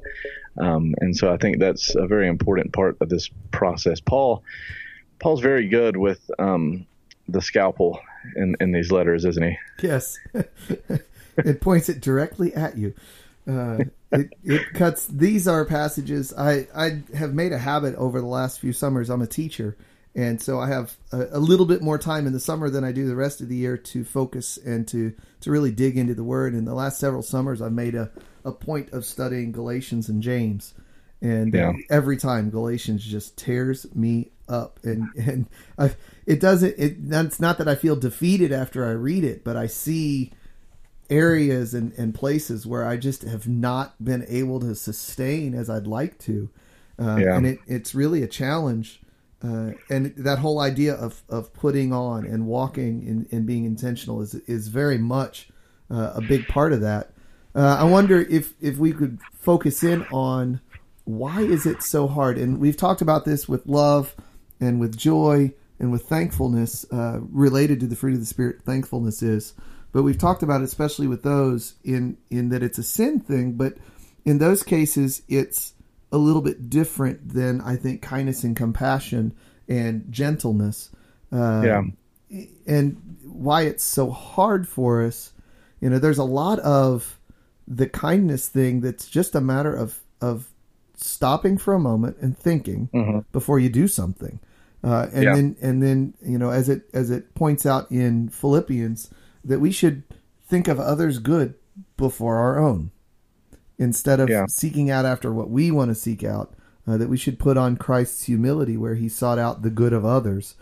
Um, 0.61 0.95
and 0.99 1.17
so 1.17 1.33
I 1.33 1.39
think 1.39 1.61
that's 1.61 1.95
a 1.95 2.07
very 2.07 2.29
important 2.29 2.73
part 2.75 2.99
of 3.01 3.09
this 3.09 3.31
process. 3.53 4.01
Paul, 4.01 4.43
Paul's 5.19 5.41
very 5.41 5.69
good 5.69 5.97
with 5.97 6.21
um, 6.39 6.87
the 7.29 7.41
scalpel 7.41 8.01
in, 8.37 8.57
in 8.61 8.73
these 8.73 8.91
letters, 8.91 9.25
isn't 9.25 9.43
he? 9.43 9.57
Yes. 9.83 10.19
it 11.37 11.61
points 11.61 11.89
it 11.89 12.01
directly 12.01 12.55
at 12.55 12.77
you. 12.77 12.95
Uh, 13.49 13.85
it, 14.13 14.33
it 14.45 14.75
cuts. 14.75 15.07
These 15.07 15.49
are 15.49 15.65
passages 15.65 16.33
I, 16.37 16.69
I 16.75 17.03
have 17.17 17.35
made 17.35 17.53
a 17.53 17.59
habit 17.59 17.95
over 17.97 18.21
the 18.21 18.27
last 18.27 18.61
few 18.61 18.73
summers. 18.73 19.11
I'm 19.11 19.23
a 19.23 19.27
teacher, 19.27 19.77
and 20.15 20.41
so 20.41 20.61
I 20.61 20.69
have 20.69 20.97
a, 21.11 21.27
a, 21.33 21.41
little 21.41 21.67
bit 21.67 21.83
more 21.83 21.99
time 21.99 22.27
in 22.29 22.33
the 22.33 22.41
summer 22.41 22.71
than 22.71 22.85
I 22.85 22.93
do 22.93 23.07
the 23.07 23.17
rest 23.17 23.41
of 23.41 23.49
the 23.49 23.57
year 23.57 23.77
to 23.77 24.05
focus 24.05 24.59
and 24.59 24.87
to 24.89 25.13
to 25.41 25.51
really 25.51 25.73
dig 25.73 25.97
into 25.97 26.15
the 26.15 26.23
Word. 26.23 26.55
In 26.55 26.65
the 26.65 26.75
last 26.75 27.01
several 27.01 27.23
summers, 27.23 27.61
I've 27.61 27.73
made 27.73 27.97
a, 27.97 28.13
a 28.45 28.53
point 28.53 28.93
of 28.93 29.05
studying 29.05 29.51
Galatians 29.51 30.09
and 30.09 30.23
James, 30.23 30.75
and 31.21 31.53
yeah. 31.53 31.73
every 31.91 32.19
time 32.19 32.51
Galatians 32.51 33.05
just 33.05 33.37
tears 33.37 33.93
me 33.93 34.31
up, 34.49 34.79
and 34.85 35.09
and 35.17 35.49
I, 35.77 35.95
it 36.27 36.41
doesn't. 36.41 36.75
It 36.79 37.09
that's 37.09 37.41
not 37.41 37.59
that 37.59 37.69
I 37.69 37.75
feel 37.75 37.97
defeated 37.97 38.53
after 38.53 38.87
I 38.87 38.93
read 38.93 39.25
it, 39.25 39.45
but 39.45 39.57
I 39.57 39.67
see 39.67 40.33
areas 41.11 41.75
and, 41.75 41.93
and 41.99 42.15
places 42.15 42.67
where 42.67 42.87
I 42.87 42.97
just 42.97 43.23
have 43.23 43.47
not 43.47 44.03
been 44.03 44.25
able 44.29 44.61
to 44.61 44.75
sustain 44.75 45.55
as 45.55 45.69
I'd 45.69 45.87
like 45.87 46.19
to, 46.21 46.49
uh, 46.99 47.17
yeah. 47.17 47.37
and 47.37 47.47
it, 47.47 47.59
it's 47.67 47.95
really 47.95 48.23
a 48.23 48.29
challenge. 48.29 49.01
Uh, 49.45 49.73
and 49.91 50.15
that 50.17 50.39
whole 50.39 50.61
idea 50.61 50.95
of, 50.95 51.23
of 51.29 51.53
putting 51.53 51.93
on 51.93 52.25
and 52.25 52.47
walking 52.47 53.07
and, 53.09 53.27
and 53.33 53.45
being 53.45 53.65
intentional 53.65 54.23
is 54.23 54.35
is 54.47 54.69
very 54.69 54.99
much 54.99 55.49
uh, 55.91 56.13
a 56.15 56.21
big 56.21 56.47
part 56.47 56.73
of 56.73 56.81
that. 56.81 57.11
Uh, 57.55 57.77
I 57.81 57.85
wonder 57.85 58.21
if 58.21 58.55
if 58.61 58.79
we 58.79 58.93
could 58.93 59.19
focus 59.33 59.83
in 59.83 60.07
on 60.13 60.61
why 61.05 61.41
is 61.43 61.67
it 61.67 61.83
so 61.83 62.07
hard, 62.07 62.39
and 62.39 62.61
we've 62.61 62.77
talked 62.77 63.03
about 63.03 63.25
this 63.25 63.49
with 63.49 63.67
love 63.67 64.15
and 64.61 64.79
with 64.79 64.97
joy 64.97 65.53
and 65.83 65.93
with 65.93 66.05
thankfulness 66.05 66.87
uh, 66.91 67.19
related 67.31 67.81
to 67.81 67.87
the 67.87 67.97
fruit 67.97 68.15
of 68.15 68.21
the 68.21 68.27
spirit. 68.27 68.63
Thankfulness 68.65 69.23
is 69.23 69.53
but 69.93 70.03
we've 70.03 70.19
talked 70.19 70.43
about 70.43 70.63
it, 70.63 70.65
especially 70.65 71.07
with 71.07 71.23
those 71.23 71.75
in 71.85 72.17
in 72.31 72.49
that 72.49 72.63
it's 72.63 72.79
a 72.79 72.83
sin 72.83 73.21
thing, 73.21 73.53
but 73.53 73.75
in 74.25 74.39
those 74.39 74.63
cases 74.63 75.23
it's 75.29 75.75
a 76.11 76.19
little 76.19 76.43
bit 76.43 76.69
different 76.69 77.35
than 77.35 77.61
I 77.61 77.77
think 77.77 78.03
kindness 78.03 78.43
and 78.43 78.57
compassion 78.57 79.35
and 79.69 80.11
gentleness. 80.11 80.91
Um, 81.31 81.65
yeah. 81.65 82.43
And 82.67 83.19
why 83.25 83.63
it's 83.63 83.85
so 83.85 84.11
hard 84.11 84.67
for 84.67 85.05
us, 85.05 85.33
you 85.81 85.91
know, 85.91 85.99
there's 85.99 86.19
a 86.19 86.25
lot 86.25 86.59
of 86.61 87.19
the 87.69 87.89
kindness 87.89 88.49
thing 88.49 88.81
that's 88.81 89.09
just 89.09 89.35
a 89.35 89.41
matter 89.41 89.75
of 89.75 90.01
of 90.23 90.49
stopping 90.97 91.59
for 91.59 91.75
a 91.75 91.81
moment 91.81 92.17
and 92.21 92.39
thinking 92.39 92.89
mm-hmm. 92.95 93.19
before 93.33 93.59
you 93.59 93.69
do 93.69 93.89
something. 93.89 94.41
Uh, 94.85 95.07
and 95.13 95.23
yeah. 95.23 95.35
then 95.35 95.57
and 95.63 95.83
then 95.83 96.15
you 96.23 96.39
know 96.39 96.51
as 96.51 96.69
it 96.69 96.89
as 96.93 97.11
it 97.11 97.35
points 97.35 97.65
out 97.65 97.91
in 97.91 98.29
Philippians, 98.29 99.11
that 99.45 99.61
we 99.61 99.71
should 99.71 100.03
think 100.47 100.69
of 100.69 100.81
others' 100.81 101.19
good 101.19 101.55
before 101.97 102.37
our 102.37 102.59
own 102.59 102.91
instead 103.79 104.21
of 104.21 104.29
yeah. 104.29 104.47
seeking 104.49 104.91
out 104.91 105.05
after 105.05 105.33
what 105.33 105.51
we 105.51 105.71
want 105.71 105.91
to 105.91 105.95
seek 105.95 106.25
out. 106.25 106.55
Uh, 106.85 106.97
that 106.97 107.09
we 107.09 107.17
should 107.17 107.39
put 107.39 107.57
on 107.57 107.77
Christ's 107.77 108.25
humility 108.25 108.77
where 108.77 108.97
he 108.97 109.09
sought 109.09 109.39
out 109.39 109.63
the 109.63 109.71
good 109.71 109.93
of 109.93 110.05
others. 110.05 110.57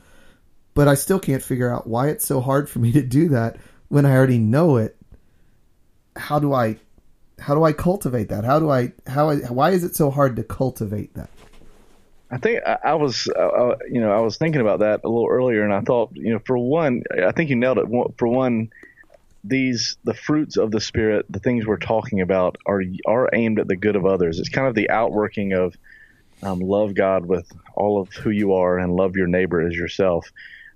But 0.74 0.86
I 0.86 0.94
still 0.94 1.18
can't 1.18 1.42
figure 1.42 1.72
out 1.72 1.86
why 1.86 2.08
it's 2.08 2.26
so 2.26 2.42
hard 2.42 2.68
for 2.68 2.78
me 2.78 2.92
to 2.92 3.00
do 3.00 3.30
that 3.30 3.56
when 3.88 4.04
I 4.04 4.14
already 4.14 4.36
know 4.36 4.76
it. 4.76 4.98
How 6.16 6.38
do 6.38 6.52
I 6.52 6.76
how 7.38 7.54
do 7.54 7.64
I 7.64 7.72
cultivate 7.72 8.28
that? 8.28 8.44
How 8.44 8.58
do 8.58 8.70
I 8.70 8.92
how 9.06 9.30
I, 9.30 9.36
why 9.36 9.70
is 9.70 9.82
it 9.82 9.96
so 9.96 10.10
hard 10.10 10.36
to 10.36 10.42
cultivate 10.42 11.14
that? 11.14 11.30
I 12.30 12.38
think 12.38 12.60
I, 12.64 12.78
I 12.84 12.94
was, 12.94 13.28
uh, 13.36 13.40
uh, 13.40 13.76
you 13.90 14.00
know, 14.00 14.12
I 14.12 14.20
was 14.20 14.36
thinking 14.36 14.60
about 14.60 14.80
that 14.80 15.00
a 15.04 15.08
little 15.08 15.28
earlier, 15.28 15.64
and 15.64 15.72
I 15.72 15.80
thought, 15.80 16.10
you 16.14 16.32
know, 16.32 16.40
for 16.46 16.56
one, 16.56 17.02
I 17.26 17.32
think 17.32 17.50
you 17.50 17.56
nailed 17.56 17.78
it. 17.78 17.86
For 18.18 18.28
one, 18.28 18.70
these 19.42 19.96
the 20.04 20.14
fruits 20.14 20.56
of 20.56 20.70
the 20.70 20.80
spirit, 20.80 21.26
the 21.28 21.40
things 21.40 21.66
we're 21.66 21.76
talking 21.76 22.20
about, 22.20 22.56
are 22.66 22.82
are 23.06 23.28
aimed 23.32 23.58
at 23.58 23.68
the 23.68 23.76
good 23.76 23.96
of 23.96 24.06
others. 24.06 24.38
It's 24.38 24.48
kind 24.48 24.68
of 24.68 24.74
the 24.74 24.90
outworking 24.90 25.52
of 25.52 25.74
um, 26.42 26.60
love 26.60 26.94
God 26.94 27.26
with 27.26 27.50
all 27.74 28.00
of 28.00 28.12
who 28.12 28.30
you 28.30 28.54
are 28.54 28.78
and 28.78 28.94
love 28.94 29.16
your 29.16 29.26
neighbor 29.26 29.66
as 29.66 29.74
yourself. 29.74 30.30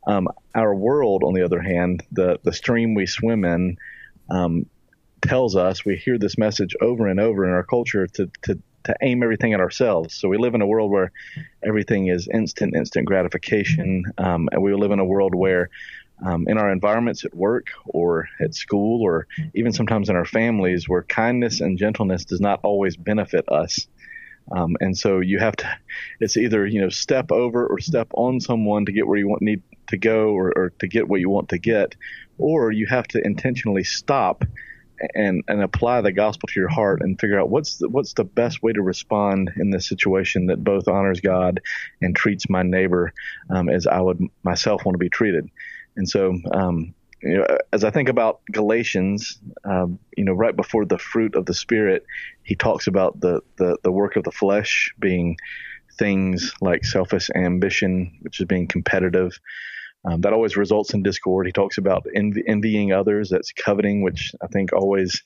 Um, 0.06 0.28
our 0.54 0.74
world, 0.74 1.22
on 1.24 1.34
the 1.34 1.44
other 1.44 1.60
hand, 1.60 2.02
the 2.10 2.38
the 2.42 2.52
stream 2.52 2.94
we 2.94 3.06
swim 3.06 3.44
in, 3.44 3.76
um, 4.28 4.66
tells 5.22 5.54
us 5.54 5.84
we 5.84 5.96
hear 5.96 6.18
this 6.18 6.36
message 6.36 6.74
over 6.80 7.06
and 7.06 7.20
over 7.20 7.44
in 7.44 7.52
our 7.52 7.64
culture 7.64 8.06
to 8.08 8.30
to 8.42 8.58
to 8.84 8.94
aim 9.02 9.22
everything 9.22 9.54
at 9.54 9.60
ourselves. 9.60 10.14
So 10.14 10.28
we 10.28 10.38
live 10.38 10.54
in 10.54 10.62
a 10.62 10.66
world 10.66 10.90
where 10.90 11.12
everything 11.66 12.08
is 12.08 12.28
instant, 12.28 12.74
instant 12.76 13.06
gratification, 13.06 14.04
um, 14.18 14.48
and 14.52 14.62
we 14.62 14.74
live 14.74 14.92
in 14.92 15.00
a 15.00 15.04
world 15.04 15.34
where 15.34 15.70
um, 16.24 16.46
in 16.46 16.58
our 16.58 16.70
environments 16.70 17.24
at 17.24 17.34
work 17.34 17.68
or 17.86 18.28
at 18.40 18.54
school 18.54 19.02
or 19.02 19.26
even 19.54 19.72
sometimes 19.72 20.08
in 20.08 20.16
our 20.16 20.24
families 20.24 20.88
where 20.88 21.02
kindness 21.02 21.60
and 21.60 21.78
gentleness 21.78 22.24
does 22.24 22.40
not 22.40 22.60
always 22.62 22.96
benefit 22.96 23.48
us. 23.48 23.88
Um, 24.52 24.76
and 24.80 24.96
so 24.96 25.20
you 25.20 25.38
have 25.38 25.56
to, 25.56 25.78
it's 26.20 26.36
either, 26.36 26.66
you 26.66 26.80
know, 26.80 26.90
step 26.90 27.32
over 27.32 27.66
or 27.66 27.78
step 27.80 28.08
on 28.12 28.40
someone 28.40 28.84
to 28.86 28.92
get 28.92 29.06
where 29.06 29.18
you 29.18 29.26
want 29.26 29.42
need 29.42 29.62
to 29.88 29.96
go 29.96 30.28
or, 30.28 30.52
or 30.54 30.70
to 30.80 30.86
get 30.86 31.08
what 31.08 31.20
you 31.20 31.30
want 31.30 31.48
to 31.48 31.58
get, 31.58 31.96
or 32.38 32.70
you 32.70 32.86
have 32.86 33.06
to 33.08 33.20
intentionally 33.24 33.84
stop 33.84 34.44
and 35.14 35.42
and 35.48 35.62
apply 35.62 36.00
the 36.00 36.12
gospel 36.12 36.48
to 36.48 36.60
your 36.60 36.68
heart 36.68 37.00
and 37.02 37.20
figure 37.20 37.40
out 37.40 37.50
what's 37.50 37.78
the, 37.78 37.88
what's 37.88 38.14
the 38.14 38.24
best 38.24 38.62
way 38.62 38.72
to 38.72 38.82
respond 38.82 39.50
in 39.56 39.70
this 39.70 39.88
situation 39.88 40.46
that 40.46 40.62
both 40.62 40.88
honors 40.88 41.20
God 41.20 41.60
and 42.00 42.14
treats 42.14 42.48
my 42.48 42.62
neighbor 42.62 43.12
um, 43.50 43.68
as 43.68 43.86
I 43.86 44.00
would 44.00 44.20
myself 44.42 44.84
want 44.84 44.94
to 44.94 44.98
be 44.98 45.10
treated. 45.10 45.48
And 45.96 46.08
so 46.08 46.36
um, 46.52 46.94
you 47.24 47.38
know, 47.38 47.46
as 47.72 47.84
I 47.84 47.90
think 47.90 48.10
about 48.10 48.40
Galatians, 48.52 49.40
um, 49.64 49.98
you 50.14 50.24
know, 50.24 50.34
right 50.34 50.54
before 50.54 50.84
the 50.84 50.98
fruit 50.98 51.34
of 51.34 51.46
the 51.46 51.54
Spirit, 51.54 52.04
he 52.42 52.54
talks 52.54 52.86
about 52.86 53.18
the, 53.18 53.40
the, 53.56 53.78
the 53.82 53.90
work 53.90 54.16
of 54.16 54.24
the 54.24 54.30
flesh 54.30 54.94
being 54.98 55.38
things 55.98 56.52
like 56.60 56.84
selfish 56.84 57.30
ambition, 57.34 58.18
which 58.20 58.40
is 58.40 58.46
being 58.46 58.66
competitive. 58.66 59.38
Um, 60.04 60.20
that 60.20 60.32
always 60.32 60.56
results 60.56 60.92
in 60.94 61.02
discord. 61.02 61.46
He 61.46 61.52
talks 61.52 61.78
about 61.78 62.06
envy, 62.14 62.42
envying 62.46 62.92
others, 62.92 63.30
that's 63.30 63.52
coveting, 63.52 64.02
which 64.02 64.32
I 64.42 64.48
think 64.48 64.72
always, 64.72 65.22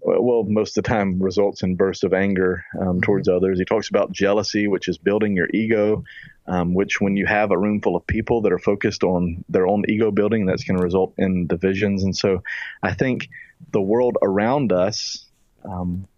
well, 0.00 0.44
most 0.44 0.76
of 0.76 0.82
the 0.82 0.88
time 0.88 1.22
results 1.22 1.62
in 1.62 1.76
bursts 1.76 2.02
of 2.02 2.12
anger 2.12 2.64
um, 2.80 2.86
mm-hmm. 2.86 3.00
towards 3.00 3.28
others. 3.28 3.58
He 3.58 3.64
talks 3.64 3.88
about 3.88 4.10
jealousy, 4.10 4.66
which 4.66 4.88
is 4.88 4.98
building 4.98 5.36
your 5.36 5.48
ego, 5.54 6.02
um, 6.46 6.74
which 6.74 7.00
when 7.00 7.16
you 7.16 7.26
have 7.26 7.52
a 7.52 7.58
room 7.58 7.80
full 7.80 7.94
of 7.94 8.06
people 8.06 8.42
that 8.42 8.52
are 8.52 8.58
focused 8.58 9.04
on 9.04 9.44
their 9.48 9.68
own 9.68 9.84
ego 9.88 10.10
building, 10.10 10.46
that's 10.46 10.64
going 10.64 10.78
to 10.78 10.82
result 10.82 11.14
in 11.18 11.46
divisions. 11.46 12.02
And 12.02 12.16
so 12.16 12.42
I 12.82 12.94
think 12.94 13.28
the 13.70 13.80
world 13.80 14.16
around 14.20 14.72
us 14.72 15.24
um, 15.64 16.08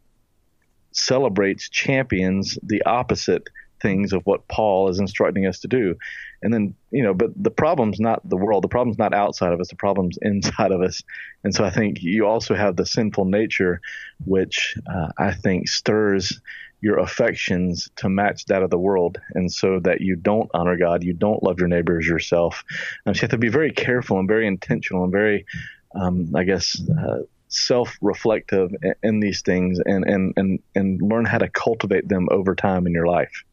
celebrates, 0.93 1.69
champions 1.69 2.59
the 2.62 2.83
opposite 2.85 3.49
things 3.83 4.14
of 4.14 4.23
what 4.25 4.49
Paul 4.49 4.88
is 4.88 4.99
instructing 4.99 5.47
us 5.47 5.61
to 5.61 5.69
do. 5.69 5.97
And 6.45 6.55
then, 6.55 6.75
you 6.91 7.03
know, 7.03 7.15
but 7.15 7.31
the 7.35 7.51
problem's 7.51 7.99
not 7.99 8.21
the 8.29 8.37
world. 8.37 8.63
The 8.63 8.69
problem's 8.69 8.99
not 8.99 9.15
outside 9.15 9.53
of 9.53 9.61
us. 9.61 9.69
The 9.69 9.77
problem's 9.77 10.19
inside 10.23 10.71
of 10.71 10.83
us. 10.83 11.03
And 11.43 11.55
so 11.55 11.65
I 11.65 11.71
think 11.71 12.03
you 12.03 12.27
also 12.27 12.55
have 12.55 12.77
the 12.77 12.87
sinful 12.87 13.25
nature, 13.25 13.81
which 14.25 14.77
uh, 14.87 15.09
I 15.19 15.33
think 15.33 15.69
stirs 15.69 16.41
your 16.81 16.99
affections 16.99 17.89
to 17.97 18.11
match 18.11 18.45
that 18.45 18.63
of 18.63 18.69
the 18.69 18.79
world. 18.79 19.19
And 19.35 19.51
so 19.51 19.81
that 19.81 20.03
you 20.03 20.17
don't 20.17 20.51
honor 20.53 20.77
God, 20.77 21.03
you 21.03 21.15
don't 21.15 21.43
love 21.43 21.59
your 21.59 21.69
neighbor 21.69 21.99
as 21.99 22.07
yourself. 22.07 22.63
And 23.07 23.17
so 23.17 23.21
you 23.21 23.23
have 23.23 23.31
to 23.31 23.39
be 23.39 23.49
very 23.49 23.73
careful 23.73 24.19
and 24.19 24.29
very 24.29 24.47
intentional 24.47 25.03
and 25.03 25.11
very, 25.11 25.47
um, 25.95 26.31
I 26.37 26.45
guess, 26.45 26.79
uh, 26.91 27.21
self-reflective 27.49 28.75
in 29.03 29.21
these 29.21 29.41
things 29.41 29.79
and, 29.87 30.05
and, 30.05 30.35
and, 30.37 30.59
and 30.75 31.01
learn 31.01 31.25
how 31.25 31.39
to 31.39 31.49
cultivate 31.49 32.09
them 32.09 32.29
over 32.31 32.55
time 32.55 32.87
in 32.87 32.93
your 32.93 33.07
life. 33.07 33.45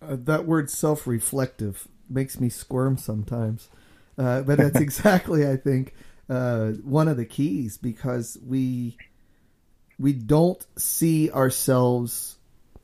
Uh, 0.00 0.16
that 0.18 0.46
word 0.46 0.70
self-reflective 0.70 1.88
makes 2.12 2.40
me 2.40 2.48
squirm 2.48 2.96
sometimes, 2.98 3.68
uh, 4.18 4.42
but 4.42 4.58
that's 4.58 4.80
exactly 4.80 5.48
I 5.48 5.56
think 5.56 5.94
uh, 6.28 6.70
one 6.82 7.08
of 7.08 7.16
the 7.16 7.24
keys 7.24 7.76
because 7.76 8.38
we 8.46 8.96
we 9.98 10.12
don't 10.12 10.64
see 10.76 11.30
ourselves 11.30 12.36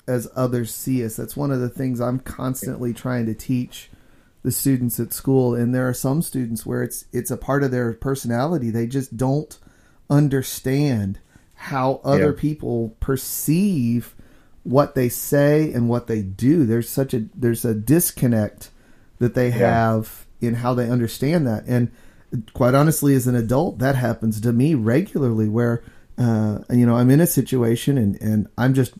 as 0.06 0.28
others 0.34 0.74
see 0.74 1.04
us. 1.04 1.16
That's 1.16 1.36
one 1.36 1.50
of 1.50 1.60
the 1.60 1.68
things 1.68 2.00
I'm 2.00 2.20
constantly 2.20 2.94
trying 2.94 3.26
to 3.26 3.34
teach 3.34 3.90
the 4.42 4.52
students 4.52 5.00
at 5.00 5.12
school 5.12 5.54
and 5.54 5.74
there 5.74 5.88
are 5.88 5.94
some 5.94 6.22
students 6.22 6.64
where 6.64 6.82
it's 6.82 7.04
it's 7.12 7.30
a 7.30 7.36
part 7.36 7.64
of 7.64 7.72
their 7.72 7.92
personality 7.92 8.70
they 8.70 8.86
just 8.86 9.16
don't 9.16 9.58
understand 10.08 11.18
how 11.54 12.00
other 12.04 12.30
yeah. 12.30 12.40
people 12.40 12.96
perceive 13.00 14.14
what 14.62 14.94
they 14.94 15.08
say 15.08 15.72
and 15.72 15.88
what 15.88 16.06
they 16.06 16.22
do. 16.22 16.64
There's 16.64 16.88
such 16.88 17.14
a 17.14 17.24
there's 17.34 17.64
a 17.64 17.74
disconnect 17.74 18.70
that 19.18 19.34
they 19.34 19.50
have 19.50 20.26
in 20.40 20.54
how 20.54 20.74
they 20.74 20.88
understand 20.88 21.46
that. 21.46 21.64
And 21.66 21.90
quite 22.52 22.74
honestly, 22.74 23.14
as 23.14 23.26
an 23.26 23.34
adult, 23.34 23.78
that 23.78 23.96
happens 23.96 24.40
to 24.40 24.52
me 24.52 24.74
regularly 24.74 25.48
where 25.48 25.82
uh, 26.16 26.58
you 26.70 26.84
know, 26.84 26.96
I'm 26.96 27.10
in 27.10 27.20
a 27.20 27.28
situation 27.28 27.96
and, 27.96 28.20
and 28.20 28.48
I'm 28.58 28.74
just 28.74 28.92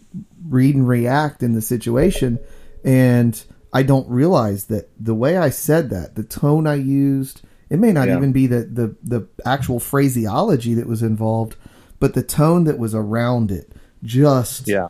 read 0.48 0.76
and 0.76 0.86
react 0.86 1.42
in 1.42 1.52
the 1.52 1.60
situation 1.60 2.38
and 2.84 3.42
I 3.72 3.82
don't 3.82 4.08
realize 4.08 4.66
that 4.66 4.88
the 4.98 5.14
way 5.14 5.36
I 5.36 5.50
said 5.50 5.90
that, 5.90 6.14
the 6.14 6.22
tone 6.22 6.68
I 6.68 6.76
used, 6.76 7.42
it 7.70 7.80
may 7.80 7.90
not 7.90 8.06
yeah. 8.06 8.16
even 8.16 8.30
be 8.30 8.46
the, 8.46 8.60
the, 8.60 8.96
the 9.02 9.28
actual 9.44 9.80
phraseology 9.80 10.74
that 10.74 10.86
was 10.86 11.02
involved, 11.02 11.56
but 11.98 12.14
the 12.14 12.22
tone 12.22 12.64
that 12.64 12.78
was 12.78 12.94
around 12.94 13.50
it 13.50 13.72
just 14.04 14.68
yeah 14.68 14.86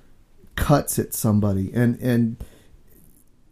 cuts 0.58 0.98
at 0.98 1.14
somebody 1.14 1.70
and 1.72 1.98
and 2.00 2.36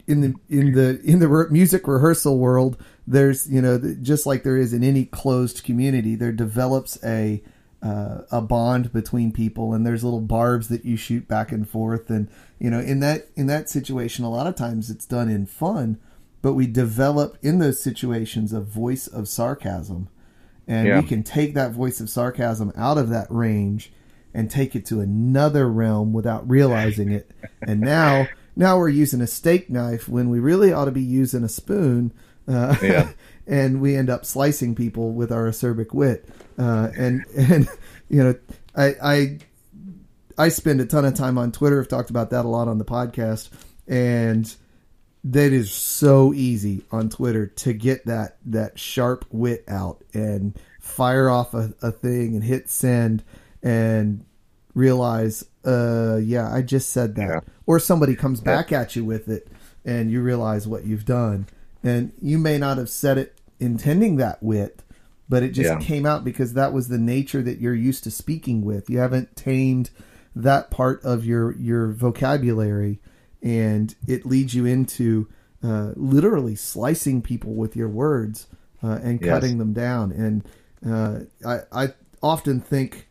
in 0.06 0.20
the 0.20 0.34
in 0.48 0.72
the 0.72 1.00
in 1.02 1.18
the 1.18 1.28
re- 1.28 1.46
music 1.50 1.86
rehearsal 1.86 2.38
world 2.38 2.76
there's 3.06 3.50
you 3.50 3.60
know 3.60 3.78
just 4.00 4.26
like 4.26 4.42
there 4.42 4.56
is 4.56 4.72
in 4.72 4.84
any 4.84 5.04
closed 5.04 5.64
community 5.64 6.14
there 6.14 6.32
develops 6.32 7.02
a 7.04 7.42
uh, 7.82 8.22
a 8.32 8.40
bond 8.40 8.92
between 8.92 9.30
people 9.30 9.72
and 9.72 9.86
there's 9.86 10.02
little 10.02 10.20
barbs 10.20 10.68
that 10.68 10.84
you 10.84 10.96
shoot 10.96 11.28
back 11.28 11.52
and 11.52 11.68
forth 11.68 12.08
and 12.08 12.28
you 12.58 12.70
know 12.70 12.80
in 12.80 13.00
that 13.00 13.28
in 13.36 13.46
that 13.46 13.68
situation 13.68 14.24
a 14.24 14.30
lot 14.30 14.46
of 14.46 14.54
times 14.54 14.90
it's 14.90 15.06
done 15.06 15.28
in 15.28 15.46
fun 15.46 15.98
but 16.42 16.54
we 16.54 16.66
develop 16.66 17.36
in 17.42 17.58
those 17.58 17.80
situations 17.80 18.52
a 18.52 18.60
voice 18.60 19.06
of 19.06 19.28
sarcasm 19.28 20.08
and 20.66 20.88
yeah. 20.88 21.00
we 21.00 21.06
can 21.06 21.22
take 21.22 21.54
that 21.54 21.72
voice 21.72 22.00
of 22.00 22.10
sarcasm 22.10 22.72
out 22.76 22.98
of 22.98 23.08
that 23.08 23.26
range 23.30 23.92
and 24.36 24.50
take 24.50 24.76
it 24.76 24.84
to 24.86 25.00
another 25.00 25.68
realm 25.68 26.12
without 26.12 26.48
realizing 26.48 27.10
it. 27.10 27.30
And 27.62 27.80
now, 27.80 28.28
now 28.56 28.78
we're 28.78 28.88
using 28.88 29.20
a 29.20 29.26
steak 29.26 29.70
knife 29.70 30.08
when 30.08 30.30
we 30.30 30.40
really 30.40 30.72
ought 30.72 30.86
to 30.86 30.90
be 30.90 31.02
using 31.02 31.44
a 31.44 31.48
spoon. 31.48 32.12
Uh, 32.48 32.76
yeah. 32.82 33.12
and 33.46 33.80
we 33.80 33.94
end 33.94 34.10
up 34.10 34.24
slicing 34.24 34.74
people 34.74 35.12
with 35.12 35.30
our 35.30 35.48
acerbic 35.48 35.92
wit. 35.92 36.28
Uh, 36.58 36.88
and 36.96 37.24
and 37.36 37.68
you 38.08 38.24
know, 38.24 38.34
I 38.74 38.94
I 39.02 39.38
I 40.38 40.48
spend 40.48 40.80
a 40.80 40.86
ton 40.86 41.04
of 41.04 41.14
time 41.14 41.38
on 41.38 41.52
Twitter. 41.52 41.80
I've 41.80 41.88
talked 41.88 42.10
about 42.10 42.30
that 42.30 42.44
a 42.44 42.48
lot 42.48 42.68
on 42.68 42.78
the 42.78 42.84
podcast, 42.84 43.50
and 43.86 44.52
that 45.24 45.52
is 45.52 45.70
so 45.72 46.32
easy 46.32 46.84
on 46.90 47.08
Twitter 47.08 47.46
to 47.46 47.72
get 47.72 48.06
that 48.06 48.38
that 48.46 48.78
sharp 48.78 49.24
wit 49.30 49.64
out 49.68 50.02
and 50.14 50.58
fire 50.80 51.28
off 51.28 51.52
a, 51.52 51.74
a 51.82 51.90
thing 51.90 52.34
and 52.34 52.44
hit 52.44 52.70
send 52.70 53.22
and 53.62 54.24
realize, 54.74 55.44
uh, 55.66 56.18
yeah, 56.22 56.52
I 56.52 56.62
just 56.62 56.90
said 56.90 57.16
that. 57.16 57.28
Yeah. 57.28 57.40
Or 57.66 57.78
somebody 57.80 58.14
comes 58.14 58.40
back 58.40 58.72
at 58.72 58.94
you 58.94 59.04
with 59.04 59.28
it 59.28 59.48
and 59.84 60.10
you 60.10 60.22
realize 60.22 60.66
what 60.66 60.84
you've 60.84 61.04
done. 61.04 61.46
And 61.82 62.12
you 62.20 62.38
may 62.38 62.58
not 62.58 62.78
have 62.78 62.88
said 62.88 63.18
it 63.18 63.38
intending 63.58 64.16
that 64.16 64.42
wit, 64.42 64.82
but 65.28 65.42
it 65.42 65.50
just 65.50 65.70
yeah. 65.70 65.78
came 65.78 66.06
out 66.06 66.24
because 66.24 66.54
that 66.54 66.72
was 66.72 66.88
the 66.88 66.98
nature 66.98 67.42
that 67.42 67.60
you're 67.60 67.74
used 67.74 68.04
to 68.04 68.10
speaking 68.10 68.64
with. 68.64 68.88
You 68.88 68.98
haven't 68.98 69.36
tamed 69.36 69.90
that 70.34 70.70
part 70.70 71.02
of 71.04 71.24
your 71.24 71.56
your 71.56 71.88
vocabulary, 71.88 73.00
and 73.42 73.94
it 74.06 74.26
leads 74.26 74.54
you 74.54 74.66
into 74.66 75.28
uh, 75.62 75.92
literally 75.96 76.54
slicing 76.54 77.22
people 77.22 77.54
with 77.54 77.74
your 77.74 77.88
words 77.88 78.46
uh, 78.82 78.98
and 79.02 79.20
yes. 79.20 79.30
cutting 79.30 79.58
them 79.58 79.72
down. 79.72 80.12
And 80.12 80.44
uh, 80.88 81.20
I 81.44 81.84
I 81.84 81.94
often 82.22 82.60
think 82.60 83.05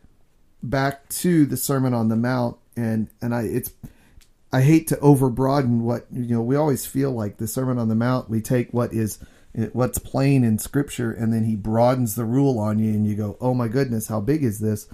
back 0.62 1.08
to 1.08 1.46
the 1.46 1.56
Sermon 1.56 1.94
on 1.94 2.08
the 2.08 2.16
Mount, 2.16 2.56
and 2.76 3.08
and 3.20 3.34
I 3.34 3.42
it's 3.42 3.72
I 4.52 4.62
hate 4.62 4.86
to 4.88 4.96
overbroaden 4.96 5.80
what 5.80 6.06
you 6.12 6.34
know. 6.34 6.42
We 6.42 6.56
always 6.56 6.86
feel 6.86 7.12
like 7.12 7.38
the 7.38 7.46
Sermon 7.46 7.78
on 7.78 7.88
the 7.88 7.94
Mount. 7.94 8.30
We 8.30 8.40
take 8.40 8.72
what 8.72 8.92
is 8.92 9.18
what's 9.72 9.98
plain 9.98 10.44
in 10.44 10.58
Scripture, 10.58 11.12
and 11.12 11.32
then 11.32 11.44
He 11.44 11.56
broadens 11.56 12.14
the 12.14 12.24
rule 12.24 12.58
on 12.58 12.78
you, 12.78 12.90
and 12.90 13.06
you 13.06 13.14
go, 13.14 13.36
"Oh 13.40 13.54
my 13.54 13.68
goodness, 13.68 14.08
how 14.08 14.20
big 14.20 14.44
is 14.44 14.58
this?" 14.58 14.86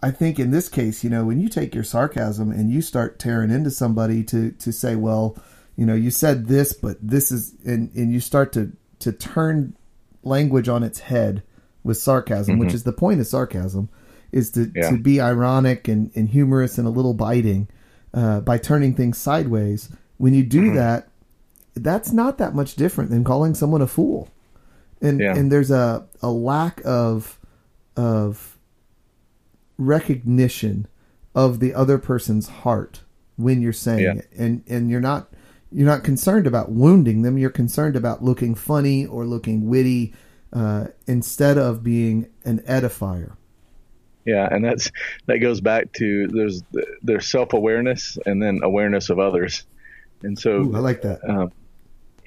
I 0.00 0.10
think 0.10 0.38
in 0.38 0.52
this 0.52 0.68
case, 0.68 1.02
you 1.02 1.10
know, 1.10 1.24
when 1.24 1.40
you 1.40 1.48
take 1.48 1.74
your 1.74 1.84
sarcasm 1.84 2.52
and 2.52 2.70
you 2.70 2.82
start 2.82 3.18
tearing 3.18 3.50
into 3.50 3.70
somebody 3.70 4.22
to 4.24 4.52
to 4.52 4.72
say, 4.72 4.96
"Well, 4.96 5.36
you 5.76 5.86
know, 5.86 5.94
you 5.94 6.10
said 6.10 6.46
this, 6.46 6.72
but 6.72 6.96
this 7.02 7.32
is," 7.32 7.54
and 7.64 7.90
and 7.94 8.12
you 8.12 8.20
start 8.20 8.52
to 8.52 8.72
to 9.00 9.12
turn 9.12 9.76
language 10.22 10.68
on 10.68 10.82
its 10.82 11.00
head 11.00 11.42
with 11.84 11.96
sarcasm, 11.96 12.54
mm-hmm. 12.54 12.64
which 12.64 12.74
is 12.74 12.84
the 12.84 12.92
point 12.92 13.20
of 13.20 13.26
sarcasm, 13.26 13.88
is 14.32 14.50
to, 14.52 14.70
yeah. 14.74 14.90
to 14.90 14.98
be 14.98 15.20
ironic 15.20 15.88
and, 15.88 16.10
and 16.14 16.28
humorous 16.28 16.78
and 16.78 16.86
a 16.86 16.90
little 16.90 17.14
biting 17.14 17.68
uh, 18.14 18.40
by 18.40 18.58
turning 18.58 18.94
things 18.94 19.18
sideways. 19.18 19.90
When 20.16 20.34
you 20.34 20.42
do 20.42 20.62
mm-hmm. 20.62 20.76
that, 20.76 21.08
that's 21.74 22.12
not 22.12 22.38
that 22.38 22.54
much 22.54 22.74
different 22.74 23.10
than 23.10 23.24
calling 23.24 23.54
someone 23.54 23.82
a 23.82 23.86
fool. 23.86 24.28
And 25.00 25.20
yeah. 25.20 25.36
and 25.36 25.52
there's 25.52 25.70
a, 25.70 26.06
a 26.22 26.30
lack 26.30 26.80
of 26.84 27.38
of 27.96 28.58
recognition 29.76 30.88
of 31.34 31.60
the 31.60 31.72
other 31.72 31.98
person's 31.98 32.48
heart 32.48 33.02
when 33.36 33.62
you're 33.62 33.72
saying 33.72 34.00
yeah. 34.00 34.14
it. 34.14 34.28
And 34.36 34.64
and 34.66 34.90
you're 34.90 35.00
not 35.00 35.28
you're 35.70 35.86
not 35.86 36.02
concerned 36.02 36.46
about 36.46 36.72
wounding 36.72 37.22
them. 37.22 37.38
You're 37.38 37.50
concerned 37.50 37.94
about 37.94 38.24
looking 38.24 38.54
funny 38.54 39.06
or 39.06 39.24
looking 39.24 39.68
witty 39.68 40.14
uh, 40.52 40.86
instead 41.06 41.58
of 41.58 41.82
being 41.82 42.28
an 42.44 42.60
edifier. 42.60 43.36
Yeah, 44.24 44.46
and 44.50 44.64
that's 44.64 44.90
that 45.26 45.38
goes 45.38 45.60
back 45.60 45.92
to 45.94 46.28
there's 46.28 46.62
there's 47.02 47.26
self 47.26 47.54
awareness 47.54 48.18
and 48.26 48.42
then 48.42 48.60
awareness 48.62 49.08
of 49.08 49.18
others, 49.18 49.64
and 50.22 50.38
so 50.38 50.50
Ooh, 50.50 50.76
I 50.76 50.80
like 50.80 51.02
that. 51.02 51.20
Um, 51.28 51.52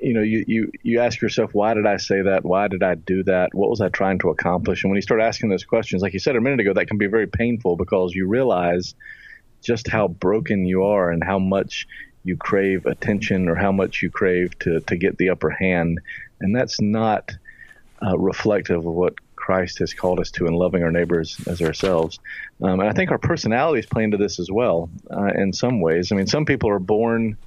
you 0.01 0.15
know, 0.15 0.21
you, 0.21 0.43
you 0.47 0.71
you 0.81 0.99
ask 0.99 1.21
yourself, 1.21 1.53
why 1.53 1.75
did 1.75 1.85
I 1.85 1.97
say 1.97 2.23
that? 2.23 2.43
Why 2.43 2.67
did 2.67 2.81
I 2.81 2.95
do 2.95 3.23
that? 3.25 3.53
What 3.53 3.69
was 3.69 3.81
I 3.81 3.89
trying 3.89 4.17
to 4.19 4.29
accomplish? 4.29 4.83
And 4.83 4.89
when 4.89 4.95
you 4.95 5.03
start 5.03 5.21
asking 5.21 5.49
those 5.49 5.63
questions, 5.63 6.01
like 6.01 6.13
you 6.13 6.19
said 6.19 6.35
a 6.35 6.41
minute 6.41 6.59
ago, 6.59 6.73
that 6.73 6.87
can 6.87 6.97
be 6.97 7.05
very 7.05 7.27
painful 7.27 7.75
because 7.75 8.15
you 8.15 8.27
realize 8.27 8.95
just 9.61 9.87
how 9.87 10.07
broken 10.07 10.65
you 10.65 10.85
are 10.85 11.11
and 11.11 11.23
how 11.23 11.37
much 11.37 11.87
you 12.23 12.35
crave 12.35 12.87
attention 12.87 13.47
or 13.47 13.55
how 13.55 13.71
much 13.71 14.01
you 14.01 14.09
crave 14.09 14.57
to 14.59 14.79
to 14.81 14.97
get 14.97 15.19
the 15.19 15.29
upper 15.29 15.51
hand, 15.51 15.99
and 16.39 16.55
that's 16.55 16.81
not 16.81 17.31
uh, 18.05 18.17
reflective 18.17 18.85
of 18.85 18.93
what 18.93 19.15
Christ 19.35 19.79
has 19.79 19.93
called 19.93 20.19
us 20.19 20.31
to 20.31 20.45
in 20.45 20.53
loving 20.53 20.83
our 20.83 20.91
neighbors 20.91 21.37
as 21.47 21.61
ourselves. 21.61 22.19
Um, 22.61 22.79
and 22.79 22.89
I 22.89 22.93
think 22.93 23.11
our 23.11 23.17
personalities 23.17 23.85
play 23.87 24.03
into 24.03 24.17
this 24.17 24.39
as 24.39 24.51
well 24.51 24.89
uh, 25.09 25.31
in 25.35 25.51
some 25.51 25.81
ways. 25.81 26.11
I 26.11 26.15
mean, 26.15 26.27
some 26.27 26.45
people 26.45 26.69
are 26.69 26.79
born 26.79 27.37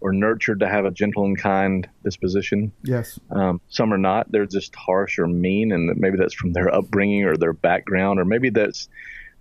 or 0.00 0.12
nurtured 0.12 0.60
to 0.60 0.68
have 0.68 0.84
a 0.84 0.90
gentle 0.90 1.24
and 1.24 1.38
kind 1.38 1.88
disposition. 2.02 2.72
Yes. 2.82 3.18
Um, 3.30 3.60
some 3.68 3.92
are 3.92 3.98
not. 3.98 4.30
They're 4.30 4.46
just 4.46 4.74
harsh 4.74 5.18
or 5.18 5.26
mean, 5.26 5.72
and 5.72 5.98
maybe 5.98 6.18
that's 6.18 6.34
from 6.34 6.52
their 6.52 6.74
upbringing 6.74 7.24
or 7.24 7.36
their 7.36 7.52
background, 7.54 8.20
or 8.20 8.24
maybe 8.24 8.50
that's 8.50 8.88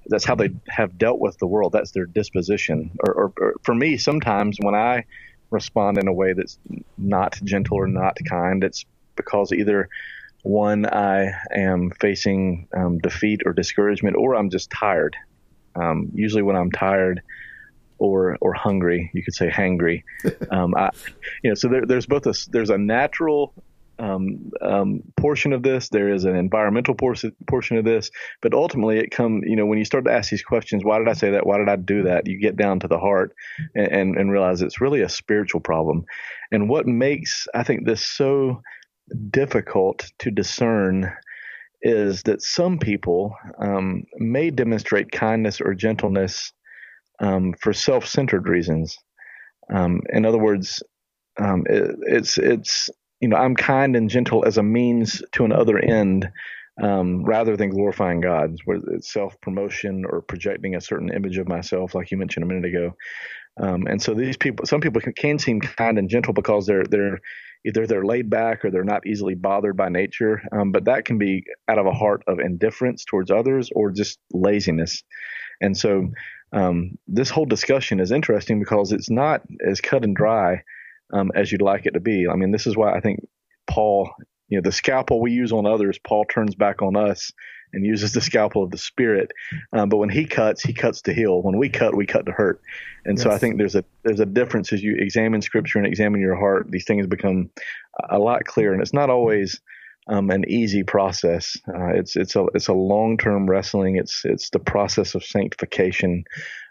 that's 0.08 0.25
how 0.25 0.36
they 0.36 0.50
have 0.67 0.98
dealt 0.98 1.20
with 1.20 1.38
the 1.38 1.48
world. 1.48 1.72
That's 1.72 1.91
their 1.91 2.05
disposition. 2.05 2.91
Or, 3.05 3.13
or, 3.13 3.34
or 3.38 3.55
for 3.63 3.74
me, 3.74 3.98
sometimes 3.98 4.58
when 4.60 4.75
I 4.75 5.05
respond 5.50 5.98
in 5.98 6.08
a 6.08 6.13
way 6.13 6.34
that's 6.34 6.58
not 6.98 7.39
gentle 7.43 7.77
or 7.77 7.88
not 7.88 8.17
kind, 8.29 8.63
it's 8.63 8.86
because 9.15 9.51
either 9.51 9.89
one, 10.43 10.85
I 10.85 11.31
am 11.55 11.91
facing 12.00 12.67
um, 12.75 13.00
defeat 13.00 13.41
or 13.45 13.53
discouragement, 13.53 14.17
or 14.17 14.35
I'm 14.35 14.50
just 14.50 14.69
tired. 14.69 15.15
Um, 15.75 16.12
usually, 16.13 16.43
when 16.43 16.55
I'm 16.55 16.71
tired 16.71 17.21
or 17.97 18.38
or 18.41 18.53
hungry, 18.53 19.09
you 19.13 19.23
could 19.23 19.33
say 19.33 19.50
hangry. 19.50 20.03
Um, 20.51 20.75
I, 20.75 20.91
you 21.43 21.50
know, 21.50 21.55
so 21.55 21.67
there, 21.67 21.85
there's 21.85 22.05
both 22.05 22.27
a 22.27 22.33
there's 22.51 22.69
a 22.69 22.77
natural 22.77 23.53
um, 23.97 24.51
um, 24.62 25.01
portion 25.15 25.53
of 25.53 25.63
this. 25.63 25.89
There 25.89 26.13
is 26.13 26.25
an 26.25 26.35
environmental 26.35 26.93
portion 26.93 27.33
portion 27.47 27.77
of 27.77 27.85
this, 27.85 28.12
but 28.41 28.53
ultimately 28.53 29.00
it 29.00 29.12
come. 29.12 29.41
You 29.45 29.55
know, 29.55 29.65
when 29.65 29.79
you 29.79 29.85
start 29.85 30.05
to 30.05 30.12
ask 30.12 30.29
these 30.29 30.43
questions, 30.43 30.83
why 30.83 31.00
did 31.00 31.07
I 31.07 31.13
say 31.13 31.31
that? 31.31 31.45
Why 31.45 31.57
did 31.57 31.69
I 31.69 31.77
do 31.77 32.03
that? 32.03 32.27
You 32.27 32.39
get 32.39 32.57
down 32.57 32.81
to 32.81 32.88
the 32.88 33.00
heart 33.00 33.33
and, 33.73 33.88
and, 33.88 34.17
and 34.17 34.31
realize 34.31 34.62
it's 34.62 34.81
really 34.81 35.01
a 35.01 35.09
spiritual 35.09 35.62
problem. 35.62 36.05
And 36.51 36.69
what 36.69 36.85
makes 36.85 37.47
I 37.53 37.63
think 37.63 37.85
this 37.85 38.05
so 38.05 38.62
difficult 39.29 40.12
to 40.19 40.31
discern 40.31 41.12
is 41.81 42.24
that 42.24 42.41
some 42.41 42.79
people 42.79 43.36
um, 43.60 44.03
may 44.17 44.50
demonstrate 44.50 45.12
kindness 45.12 45.60
or 45.60 45.74
gentleness 45.74 46.53
um, 47.19 47.53
for 47.60 47.74
self-centered 47.74 48.48
reasons. 48.48 48.98
Um, 49.74 50.01
in 50.10 50.25
other 50.25 50.38
words, 50.38 50.81
um, 51.39 51.63
it, 51.69 51.95
it's 52.03 52.38
it's 52.38 52.89
you 53.19 53.27
know 53.27 53.38
I'm 53.38 53.55
kind 53.55 53.95
and 53.95 54.10
gentle 54.10 54.45
as 54.45 54.57
a 54.57 54.63
means 54.63 55.22
to 55.33 55.45
an 55.45 55.51
other 55.51 55.77
end, 55.77 56.29
um, 56.81 57.24
rather 57.24 57.55
than 57.55 57.69
glorifying 57.69 58.22
God, 58.22 58.55
it's 58.67 59.12
self-promotion 59.12 60.05
or 60.05 60.22
projecting 60.22 60.75
a 60.75 60.81
certain 60.81 61.13
image 61.13 61.38
of 61.38 61.48
myself, 61.48 61.95
like 61.95 62.12
you 62.12 62.17
mentioned 62.17 62.43
a 62.43 62.48
minute 62.48 62.65
ago. 62.65 62.95
Um, 63.62 63.86
and 63.88 64.01
so 64.01 64.13
these 64.13 64.38
people, 64.38 64.65
some 64.65 64.81
people 64.81 65.01
can, 65.01 65.13
can 65.13 65.38
seem 65.38 65.62
kind 65.62 66.00
and 66.00 66.10
gentle 66.10 66.33
because 66.33 66.65
they're 66.65 66.86
they're 66.86 67.19
either 67.65 67.88
they're 67.88 68.05
laid 68.05 68.29
back 68.29 68.63
or 68.63 68.72
they're 68.72 68.84
not 68.84 69.05
easily 69.08 69.36
bothered 69.36 69.77
by 69.77 69.89
nature. 69.89 70.41
Um, 70.51 70.72
but 70.72 70.86
that 70.86 71.05
can 71.05 71.17
be 71.17 71.43
out 71.67 71.79
of 71.79 71.86
a 71.86 71.93
heart 71.93 72.24
of 72.27 72.39
indifference 72.39 73.05
towards 73.05 73.32
others 73.32 73.70
or 73.75 73.91
just 73.91 74.20
laziness. 74.32 75.03
And 75.62 75.77
so 75.77 76.10
um, 76.51 76.98
this 77.08 77.29
whole 77.29 77.46
discussion 77.46 78.00
is 78.00 78.12
interesting 78.12 78.60
because 78.60 78.91
it's 78.91 79.10
not 79.10 79.41
as 79.65 79.82
cut 79.82 80.03
and 80.03 80.15
dry 80.15 80.63
um, 81.13 81.32
as 81.36 81.51
you'd 81.51 81.62
like 81.62 81.86
it 81.86 81.91
to 81.91 82.00
be. 82.00 82.27
I 82.27 82.36
mean, 82.36 82.51
this 82.51 82.67
is 82.67 82.75
why 82.75 82.93
I 82.93 83.00
think 83.00 83.20
Paul, 83.67 84.10
you 84.50 84.58
know, 84.58 84.62
the 84.62 84.72
scalpel 84.72 85.22
we 85.22 85.32
use 85.32 85.51
on 85.51 85.65
others, 85.65 86.00
Paul 86.05 86.25
turns 86.25 86.55
back 86.55 86.82
on 86.82 86.96
us 86.96 87.32
and 87.73 87.85
uses 87.85 88.13
the 88.13 88.21
scalpel 88.21 88.63
of 88.63 88.71
the 88.71 88.77
spirit. 88.77 89.31
Um, 89.73 89.89
but 89.89 89.97
when 89.97 90.09
he 90.09 90.25
cuts, 90.25 90.63
he 90.63 90.73
cuts 90.73 91.01
to 91.03 91.13
heal. 91.13 91.41
When 91.41 91.57
we 91.57 91.69
cut, 91.69 91.95
we 91.95 92.05
cut 92.05 92.25
to 92.27 92.31
hurt. 92.31 92.61
And 93.05 93.17
yes. 93.17 93.23
so 93.23 93.31
I 93.31 93.38
think 93.38 93.57
there's 93.57 93.75
a 93.75 93.83
there's 94.03 94.19
a 94.19 94.25
difference 94.25 94.71
as 94.71 94.81
you 94.81 94.95
examine 94.97 95.41
scripture 95.41 95.79
and 95.79 95.88
examine 95.88 96.21
your 96.21 96.36
heart. 96.36 96.69
These 96.69 96.86
things 96.86 97.07
become 97.07 97.49
a 98.09 98.19
lot 98.19 98.45
clearer, 98.45 98.73
and 98.73 98.81
it's 98.81 98.93
not 98.93 99.09
always 99.09 99.59
um, 100.07 100.29
an 100.29 100.43
easy 100.47 100.83
process. 100.83 101.57
Uh, 101.67 101.88
it's 101.93 102.15
it's 102.15 102.36
a 102.36 102.45
it's 102.53 102.67
a 102.67 102.73
long 102.73 103.17
term 103.17 103.49
wrestling. 103.49 103.97
It's 103.97 104.23
it's 104.25 104.49
the 104.49 104.59
process 104.59 105.15
of 105.15 105.23
sanctification 105.23 106.25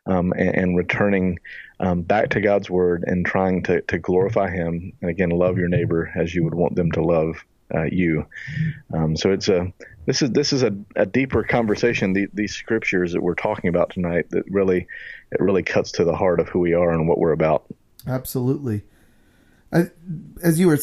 um, 0.06 0.32
and, 0.36 0.54
and, 0.56 0.76
returning 0.76 1.38
um, 1.80 2.02
back 2.02 2.30
to 2.30 2.40
God's 2.40 2.68
word 2.68 3.04
and 3.06 3.24
trying 3.24 3.62
to 3.64 3.80
to 3.82 3.98
glorify 3.98 4.50
Him. 4.50 4.92
And 5.00 5.10
again, 5.10 5.30
love 5.30 5.58
your 5.58 5.68
neighbor 5.68 6.12
as 6.16 6.34
you 6.34 6.44
would 6.44 6.54
want 6.54 6.76
them 6.76 6.90
to 6.92 7.02
love 7.02 7.36
uh, 7.74 7.85
you. 7.85 8.26
Um, 8.92 9.16
so 9.16 9.32
it's 9.32 9.48
a 9.48 9.72
this 10.06 10.22
is 10.22 10.30
this 10.30 10.52
is 10.52 10.62
a, 10.62 10.74
a 10.96 11.06
deeper 11.06 11.42
conversation. 11.42 12.12
The, 12.12 12.28
these 12.32 12.54
scriptures 12.54 13.12
that 13.12 13.22
we're 13.22 13.35
talking 13.35 13.68
about 13.68 13.90
tonight 13.90 14.30
that 14.30 14.44
really 14.50 14.87
it 15.30 15.40
really 15.40 15.62
cuts 15.62 15.92
to 15.92 16.04
the 16.04 16.14
heart 16.14 16.40
of 16.40 16.48
who 16.48 16.58
we 16.58 16.74
are 16.74 16.90
and 16.90 17.08
what 17.08 17.18
we're 17.18 17.32
about. 17.32 17.64
Absolutely. 18.06 18.82
I, 19.72 19.90
as 20.42 20.58
you 20.58 20.66
were 20.66 20.78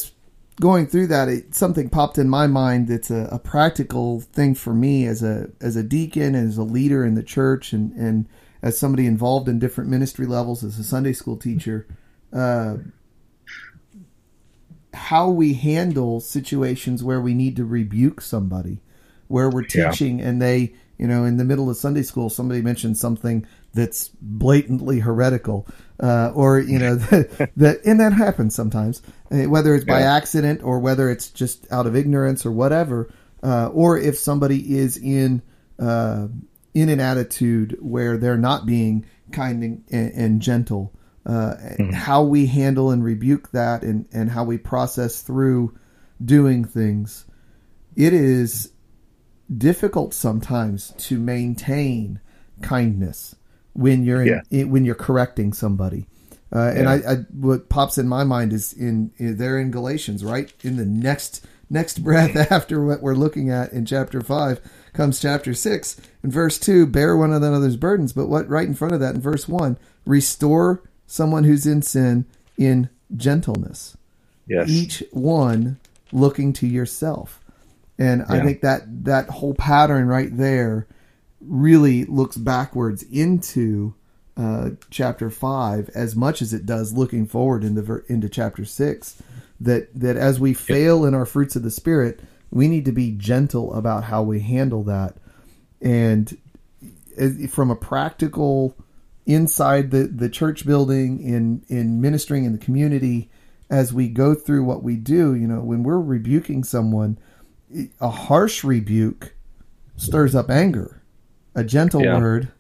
going 0.60 0.88
through 0.88 1.08
that, 1.08 1.28
it, 1.28 1.56
something 1.56 1.90
popped 1.90 2.18
in 2.18 2.30
my 2.30 2.48
mind. 2.48 2.88
That's 2.88 3.12
a, 3.12 3.30
a, 3.32 3.40
practical 3.40 4.22
thing 4.22 4.56
for 4.56 4.74
me 4.74 5.06
as 5.06 5.22
a 5.22 5.50
as 5.62 5.76
a 5.76 5.84
deacon, 5.84 6.36
as 6.36 6.58
a 6.58 6.64
leader 6.64 7.06
in 7.06 7.16
the 7.16 7.24
church, 7.24 7.74
and 7.74 7.92
and 7.94 8.28
as 8.62 8.80
somebody 8.80 9.06
involved 9.06 9.48
in 9.48 9.60
different 9.60 9.90
ministry 9.90 10.26
levels, 10.26 10.64
as 10.64 10.80
a 10.80 10.84
Sunday 10.84 11.14
school 11.14 11.38
teacher. 11.38 11.88
Uh, 12.32 12.78
how 14.94 15.30
we 15.30 15.54
handle 15.54 16.20
situations 16.20 17.04
where 17.04 17.22
we 17.22 17.34
need 17.34 17.56
to 17.58 17.66
rebuke 17.66 18.22
somebody, 18.22 18.80
where 19.28 19.50
we're 19.50 19.64
teaching 19.64 20.20
yeah. 20.20 20.28
and 20.28 20.42
they, 20.42 20.74
you 20.98 21.08
know, 21.08 21.24
in 21.24 21.38
the 21.38 21.46
middle 21.46 21.70
of 21.70 21.78
Sunday 21.78 22.02
school, 22.02 22.30
somebody 22.30 22.62
mentioned 22.62 22.98
something 22.98 23.46
that's 23.74 24.10
blatantly 24.22 25.00
heretical, 25.00 25.68
uh, 26.00 26.32
or 26.34 26.60
you 26.60 26.80
know 26.80 26.96
that, 26.96 27.52
that, 27.56 27.80
and 27.86 28.00
that 28.00 28.14
happens 28.14 28.56
sometimes, 28.56 29.02
uh, 29.32 29.44
whether 29.44 29.76
it's 29.76 29.86
by 29.86 30.00
yeah. 30.00 30.16
accident 30.16 30.64
or 30.64 30.80
whether 30.80 31.10
it's 31.10 31.30
just 31.30 31.72
out 31.72 31.86
of 31.86 31.96
ignorance 31.96 32.46
or 32.46 32.52
whatever, 32.52 33.14
uh, 33.44 33.68
or 33.68 33.98
if 33.98 34.18
somebody 34.18 34.78
is 34.78 34.98
in 34.98 35.42
uh, 35.78 36.28
in 36.74 36.90
an 36.90 37.00
attitude 37.00 37.78
where 37.80 38.18
they're 38.18 38.38
not 38.38 38.66
being 38.66 39.06
kind 39.32 39.64
and, 39.64 40.14
and 40.14 40.42
gentle 40.42 40.94
uh, 41.26 41.56
mm-hmm. 41.56 41.92
how 41.92 42.24
we 42.24 42.48
handle 42.48 42.92
and 42.92 43.04
rebuke 43.04 43.52
that 43.52 43.84
and, 43.84 44.08
and 44.12 44.32
how 44.32 44.44
we 44.44 44.58
process 44.58 45.22
through 45.22 45.78
doing 46.24 46.64
things. 46.66 47.26
It 47.96 48.14
is 48.14 48.72
difficult 49.56 50.14
sometimes 50.14 50.94
to 50.98 51.18
maintain 51.18 52.20
kindness 52.62 53.36
when 53.74 54.04
you're 54.04 54.22
in, 54.22 54.42
yeah. 54.50 54.64
when 54.66 54.86
you're 54.86 54.96
correcting 54.96 55.54
somebody. 55.54 56.08
Uh, 56.54 56.72
and 56.76 56.84
yeah. 56.84 56.92
I, 56.92 57.12
I, 57.12 57.16
what 57.32 57.70
pops 57.70 57.98
in 57.98 58.08
my 58.08 58.24
mind 58.24 58.54
is 58.54 58.74
in, 58.74 59.12
in 59.18 59.38
they're 59.38 59.60
in 59.60 59.72
Galatians, 59.72 60.24
right? 60.24 60.52
In 60.64 60.78
the 60.78 60.86
next 60.86 61.46
next 61.70 62.00
breath 62.04 62.36
after 62.52 62.84
what 62.84 63.02
we're 63.02 63.14
looking 63.14 63.50
at 63.50 63.72
in 63.72 63.86
chapter 63.86 64.22
five 64.22 64.60
comes 64.94 65.20
chapter 65.20 65.54
six 65.54 66.00
in 66.24 66.32
verse 66.32 66.58
two. 66.58 66.88
Bear 66.88 67.16
one 67.16 67.32
another's 67.32 67.78
burdens, 67.78 68.14
but 68.14 68.28
what 68.28 68.50
right 68.50 68.68
in 68.68 68.74
front 68.74 68.94
of 68.94 69.00
that 69.00 69.16
in 69.16 69.22
verse 69.22 69.48
one? 69.48 69.78
Restore 70.06 70.84
someone 71.10 71.44
who's 71.44 71.66
in 71.66 71.82
sin 71.82 72.26
in 72.58 72.88
gentleness. 73.18 73.98
Yes. 74.48 74.70
Each 74.70 75.04
one 75.12 75.80
looking 76.12 76.54
to 76.54 76.68
yourself. 76.68 77.44
And 77.98 78.24
yeah. 78.30 78.36
I 78.36 78.44
think 78.44 78.62
that 78.62 79.06
that 79.06 79.30
whole 79.30 79.56
pattern 79.56 80.08
right 80.08 80.36
there 80.36 80.88
really 81.42 82.06
looks 82.06 82.38
backwards 82.38 83.04
into 83.04 83.96
uh, 84.38 84.72
chapter 84.90 85.30
five 85.30 85.90
as 85.96 86.16
much 86.16 86.42
as 86.42 86.54
it 86.54 86.66
does 86.66 86.94
looking 86.94 87.26
forward 87.26 87.64
into 87.64 88.04
into 88.08 88.30
chapter 88.30 88.64
six. 88.64 89.22
That 89.60 89.94
that 90.00 90.16
as 90.16 90.40
we 90.40 90.54
fail 90.54 91.06
in 91.06 91.14
our 91.14 91.26
fruits 91.26 91.56
of 91.56 91.64
the 91.64 91.72
spirit, 91.72 92.22
we 92.52 92.68
need 92.68 92.86
to 92.86 92.94
be 92.94 93.12
gentle 93.12 93.74
about 93.74 94.06
how 94.06 94.24
we 94.24 94.40
handle 94.40 94.84
that, 94.84 95.18
and 95.82 96.38
uh, 97.20 97.48
from 97.50 97.70
a 97.70 97.76
practical 97.76 98.78
inside 99.30 99.92
the, 99.92 100.08
the 100.08 100.28
church 100.28 100.66
building, 100.66 101.22
in, 101.22 101.64
in 101.68 102.02
ministering 102.02 102.46
in 102.46 102.52
the 102.52 102.58
community, 102.58 103.30
as 103.70 103.94
we 103.94 104.10
go 104.10 104.34
through 104.34 104.64
what 104.64 104.82
we 104.82 104.96
do, 104.96 105.36
you 105.36 105.48
know, 105.48 105.62
when 105.62 105.84
we're 105.84 106.00
rebuking 106.00 106.64
someone, 106.64 107.20
a 108.02 108.10
harsh 108.10 108.64
rebuke 108.64 109.36
stirs 109.96 110.34
up 110.34 110.50
anger. 110.50 111.04
A 111.54 111.64
gentle 111.64 112.04
yeah. 112.04 112.18
word 112.18 112.52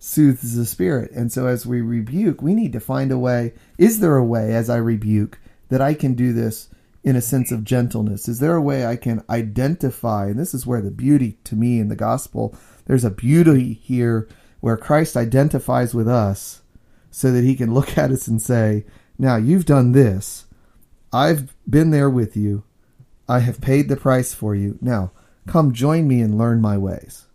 soothes 0.00 0.56
the 0.56 0.66
spirit. 0.66 1.12
And 1.12 1.30
so 1.30 1.46
as 1.46 1.64
we 1.64 1.80
rebuke, 1.80 2.42
we 2.42 2.54
need 2.54 2.72
to 2.72 2.80
find 2.80 3.12
a 3.12 3.18
way. 3.18 3.54
Is 3.78 4.00
there 4.00 4.16
a 4.16 4.24
way 4.24 4.54
as 4.54 4.68
I 4.68 4.76
rebuke 4.76 5.38
that 5.68 5.80
I 5.80 5.94
can 5.94 6.14
do 6.14 6.32
this 6.32 6.68
in 7.04 7.14
a 7.14 7.20
sense 7.20 7.52
of 7.52 7.62
gentleness? 7.62 8.28
Is 8.28 8.40
there 8.40 8.56
a 8.56 8.62
way 8.62 8.84
I 8.84 8.96
can 8.96 9.22
identify? 9.30 10.26
And 10.26 10.38
this 10.38 10.54
is 10.54 10.66
where 10.66 10.80
the 10.80 10.90
beauty 10.90 11.38
to 11.44 11.54
me 11.54 11.78
in 11.78 11.88
the 11.88 11.96
gospel, 11.96 12.56
there's 12.86 13.04
a 13.04 13.10
beauty 13.10 13.74
here 13.74 14.28
where 14.60 14.76
Christ 14.76 15.16
identifies 15.16 15.94
with 15.94 16.08
us 16.08 16.62
so 17.10 17.32
that 17.32 17.44
he 17.44 17.54
can 17.54 17.74
look 17.74 17.96
at 17.98 18.10
us 18.10 18.28
and 18.28 18.40
say, 18.40 18.84
Now 19.18 19.36
you've 19.36 19.66
done 19.66 19.92
this. 19.92 20.46
I've 21.12 21.54
been 21.68 21.90
there 21.90 22.10
with 22.10 22.36
you. 22.36 22.64
I 23.28 23.40
have 23.40 23.60
paid 23.60 23.88
the 23.88 23.96
price 23.96 24.34
for 24.34 24.54
you. 24.54 24.78
Now 24.80 25.12
come 25.46 25.72
join 25.72 26.06
me 26.06 26.20
and 26.20 26.36
learn 26.36 26.60
my 26.60 26.76
ways. 26.76 27.26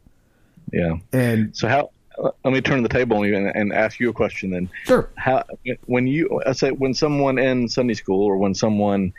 Yeah. 0.71 0.97
And 1.11 1.55
so, 1.55 1.67
how, 1.67 1.89
let 2.43 2.53
me 2.53 2.61
turn 2.61 2.83
the 2.83 2.89
table 2.89 3.17
on 3.17 3.27
you 3.27 3.35
and, 3.35 3.47
and, 3.47 3.73
ask 3.73 3.99
you 3.99 4.09
a 4.09 4.13
question 4.13 4.51
then. 4.51 4.69
Sure. 4.85 5.09
How, 5.15 5.43
when 5.85 6.07
you, 6.07 6.41
I 6.45 6.53
say, 6.53 6.71
when 6.71 6.93
someone 6.93 7.37
in 7.37 7.67
Sunday 7.67 7.95
school 7.95 8.23
or 8.23 8.37
when 8.37 8.53
someone 8.53 9.13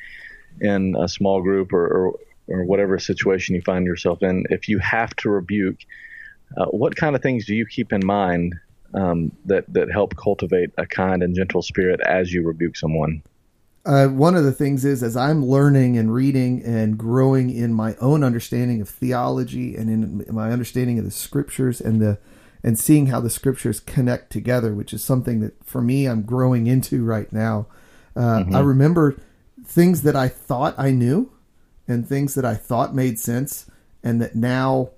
in 0.60 0.96
a 0.96 1.08
small 1.08 1.42
group 1.42 1.72
or, 1.72 1.86
or 1.86 2.14
or 2.48 2.64
whatever 2.64 2.98
situation 2.98 3.54
you 3.54 3.62
find 3.62 3.86
yourself 3.86 4.22
in, 4.22 4.44
if 4.50 4.68
you 4.68 4.78
have 4.78 5.14
to 5.16 5.30
rebuke, 5.30 5.78
uh, 6.56 6.66
what 6.66 6.96
kind 6.96 7.16
of 7.16 7.22
things 7.22 7.46
do 7.46 7.54
you 7.54 7.66
keep 7.66 7.92
in 7.92 8.04
mind 8.04 8.54
um, 8.94 9.32
that 9.44 9.64
that 9.72 9.90
help 9.90 10.16
cultivate 10.16 10.70
a 10.78 10.86
kind 10.86 11.22
and 11.22 11.34
gentle 11.34 11.62
spirit 11.62 12.00
as 12.06 12.32
you 12.32 12.42
rebuke 12.42 12.76
someone? 12.76 13.22
Uh, 13.86 14.06
one 14.08 14.34
of 14.34 14.44
the 14.44 14.52
things 14.52 14.84
is 14.84 15.02
as 15.02 15.14
I'm 15.14 15.44
learning 15.44 15.98
and 15.98 16.12
reading 16.12 16.62
and 16.64 16.96
growing 16.96 17.50
in 17.50 17.74
my 17.74 17.96
own 17.96 18.24
understanding 18.24 18.80
of 18.80 18.88
theology 18.88 19.76
and 19.76 19.90
in 19.90 20.34
my 20.34 20.50
understanding 20.50 20.98
of 20.98 21.04
the 21.04 21.10
scriptures 21.10 21.80
and 21.80 22.00
the 22.00 22.18
and 22.62 22.78
seeing 22.78 23.06
how 23.06 23.20
the 23.20 23.28
scriptures 23.28 23.80
connect 23.80 24.32
together, 24.32 24.74
which 24.74 24.94
is 24.94 25.04
something 25.04 25.40
that 25.40 25.62
for 25.64 25.82
me 25.82 26.06
I'm 26.06 26.22
growing 26.22 26.66
into 26.66 27.04
right 27.04 27.30
now. 27.30 27.66
Uh, 28.16 28.38
mm-hmm. 28.38 28.56
I 28.56 28.60
remember 28.60 29.20
things 29.66 30.00
that 30.02 30.16
I 30.16 30.28
thought 30.28 30.74
I 30.78 30.90
knew 30.90 31.30
and 31.86 32.08
things 32.08 32.34
that 32.36 32.44
I 32.46 32.54
thought 32.54 32.94
made 32.94 33.18
sense 33.18 33.70
and 34.02 34.20
that 34.22 34.34
now 34.34 34.90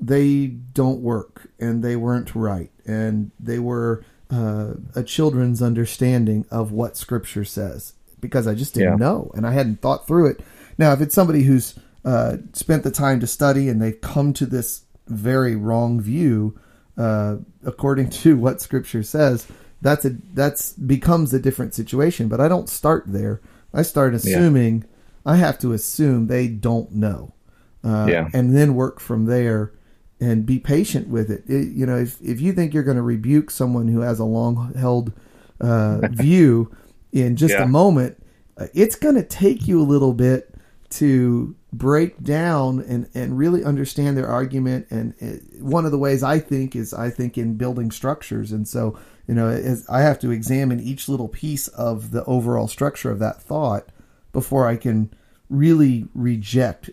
they 0.00 0.46
don't 0.46 1.00
work 1.00 1.48
and 1.58 1.82
they 1.82 1.96
weren't 1.96 2.34
right 2.34 2.70
and 2.86 3.30
they 3.38 3.58
were 3.58 4.04
uh, 4.30 4.74
a 4.94 5.02
children's 5.02 5.62
understanding 5.62 6.44
of 6.50 6.72
what 6.72 6.96
scripture 6.96 7.44
says 7.44 7.94
because 8.20 8.46
I 8.46 8.54
just 8.54 8.74
didn't 8.74 8.98
yeah. 8.98 9.06
know 9.06 9.30
and 9.34 9.46
I 9.46 9.52
hadn't 9.52 9.80
thought 9.80 10.06
through 10.06 10.28
it. 10.30 10.40
Now, 10.78 10.92
if 10.92 11.00
it's 11.00 11.14
somebody 11.14 11.42
who's 11.42 11.74
uh, 12.04 12.38
spent 12.52 12.82
the 12.82 12.90
time 12.90 13.20
to 13.20 13.26
study 13.26 13.68
and 13.68 13.80
they've 13.80 14.00
come 14.00 14.32
to 14.34 14.46
this 14.46 14.82
very 15.06 15.56
wrong 15.56 16.00
view, 16.00 16.58
uh, 16.96 17.36
according 17.64 18.10
to 18.10 18.36
what 18.38 18.60
scripture 18.60 19.02
says, 19.02 19.46
that's 19.82 20.04
a 20.06 20.16
that's 20.32 20.72
becomes 20.72 21.34
a 21.34 21.38
different 21.38 21.74
situation. 21.74 22.28
But 22.28 22.40
I 22.40 22.48
don't 22.48 22.68
start 22.68 23.04
there. 23.06 23.42
I 23.72 23.82
start 23.82 24.14
assuming 24.14 24.78
yeah. 24.78 25.32
I 25.32 25.36
have 25.36 25.58
to 25.60 25.72
assume 25.72 26.26
they 26.26 26.48
don't 26.48 26.90
know, 26.92 27.34
uh, 27.82 28.06
yeah. 28.08 28.28
and 28.32 28.56
then 28.56 28.74
work 28.74 29.00
from 29.00 29.26
there 29.26 29.72
and 30.20 30.46
be 30.46 30.58
patient 30.58 31.08
with 31.08 31.30
it. 31.30 31.44
it. 31.46 31.72
you 31.72 31.86
know, 31.86 31.96
if 31.96 32.20
if 32.20 32.40
you 32.40 32.52
think 32.52 32.72
you're 32.72 32.82
going 32.82 32.96
to 32.96 33.02
rebuke 33.02 33.50
someone 33.50 33.88
who 33.88 34.00
has 34.00 34.18
a 34.18 34.24
long 34.24 34.72
held 34.74 35.12
uh, 35.60 36.00
view 36.10 36.74
in 37.12 37.36
just 37.36 37.54
yeah. 37.54 37.62
a 37.62 37.68
moment, 37.68 38.22
uh, 38.56 38.66
it's 38.74 38.96
going 38.96 39.16
to 39.16 39.22
take 39.22 39.66
you 39.66 39.80
a 39.80 39.84
little 39.84 40.12
bit 40.12 40.54
to 40.90 41.56
break 41.72 42.22
down 42.22 42.80
and, 42.80 43.08
and 43.14 43.36
really 43.36 43.64
understand 43.64 44.16
their 44.16 44.28
argument. 44.28 44.86
And 44.90 45.14
it, 45.18 45.60
one 45.60 45.84
of 45.84 45.90
the 45.90 45.98
ways 45.98 46.22
I 46.22 46.38
think 46.38 46.76
is 46.76 46.94
I 46.94 47.10
think 47.10 47.36
in 47.36 47.54
building 47.54 47.90
structures. 47.90 48.52
And 48.52 48.66
so, 48.68 48.96
you 49.26 49.34
know, 49.34 49.76
I 49.88 50.02
have 50.02 50.20
to 50.20 50.30
examine 50.30 50.78
each 50.78 51.08
little 51.08 51.28
piece 51.28 51.66
of 51.68 52.12
the 52.12 52.24
overall 52.26 52.68
structure 52.68 53.10
of 53.10 53.18
that 53.18 53.42
thought 53.42 53.88
before 54.32 54.68
I 54.68 54.76
can 54.76 55.12
really 55.50 56.06
reject 56.14 56.90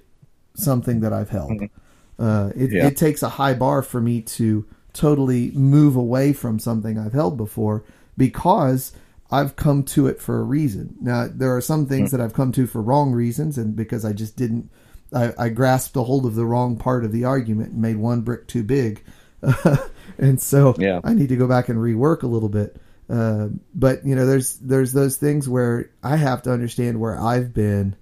something 0.56 1.02
that 1.02 1.14
I've 1.14 1.30
held. 1.30 1.52
Mm-hmm. 1.52 1.81
Uh, 2.22 2.52
it, 2.56 2.72
yeah. 2.72 2.86
it 2.86 2.96
takes 2.96 3.24
a 3.24 3.30
high 3.30 3.56
bar 3.56 3.82
for 3.82 4.00
me 4.00 4.22
to 4.22 4.64
totally 4.94 5.50
move 5.52 5.96
away 5.96 6.34
from 6.34 6.60
something 6.60 7.00
I've 7.00 7.14
held 7.14 7.36
before 7.36 7.84
because 8.16 8.92
I've 9.32 9.56
come 9.56 9.84
to 9.84 10.06
it 10.06 10.22
for 10.22 10.40
a 10.40 10.44
reason. 10.44 10.96
Now, 11.02 11.28
there 11.34 11.56
are 11.56 11.62
some 11.62 11.88
things 11.88 12.10
mm-hmm. 12.10 12.18
that 12.18 12.24
I've 12.24 12.34
come 12.34 12.52
to 12.52 12.68
for 12.68 12.82
wrong 12.82 13.12
reasons, 13.12 13.58
and 13.58 13.76
because 13.76 14.06
I 14.06 14.14
just 14.14 14.36
didn't, 14.36 14.70
I, 15.12 15.34
I 15.38 15.50
grasped 15.50 15.96
a 15.96 16.04
hold 16.04 16.28
of 16.28 16.36
the 16.36 16.46
wrong 16.46 16.78
part 16.78 17.06
of 17.06 17.12
the 17.12 17.26
argument 17.26 17.72
and 17.72 17.82
made 17.82 17.98
one 17.98 18.22
brick 18.22 18.48
too 18.48 18.64
big. 18.64 19.04
and 20.20 20.40
so 20.40 20.76
yeah. 20.78 21.00
I 21.04 21.16
need 21.16 21.30
to 21.30 21.38
go 21.38 21.48
back 21.48 21.70
and 21.70 21.80
rework 21.80 22.22
a 22.22 22.28
little 22.28 22.50
bit. 22.50 22.80
Uh, 23.10 23.48
but 23.74 24.06
you 24.06 24.16
know, 24.16 24.28
there's 24.28 24.58
there's 24.58 24.94
those 24.94 25.18
things 25.18 25.50
where 25.50 25.90
I 26.04 26.18
have 26.18 26.44
to 26.44 26.52
understand 26.52 27.00
where 27.00 27.20
I've 27.20 27.54
been, 27.54 27.96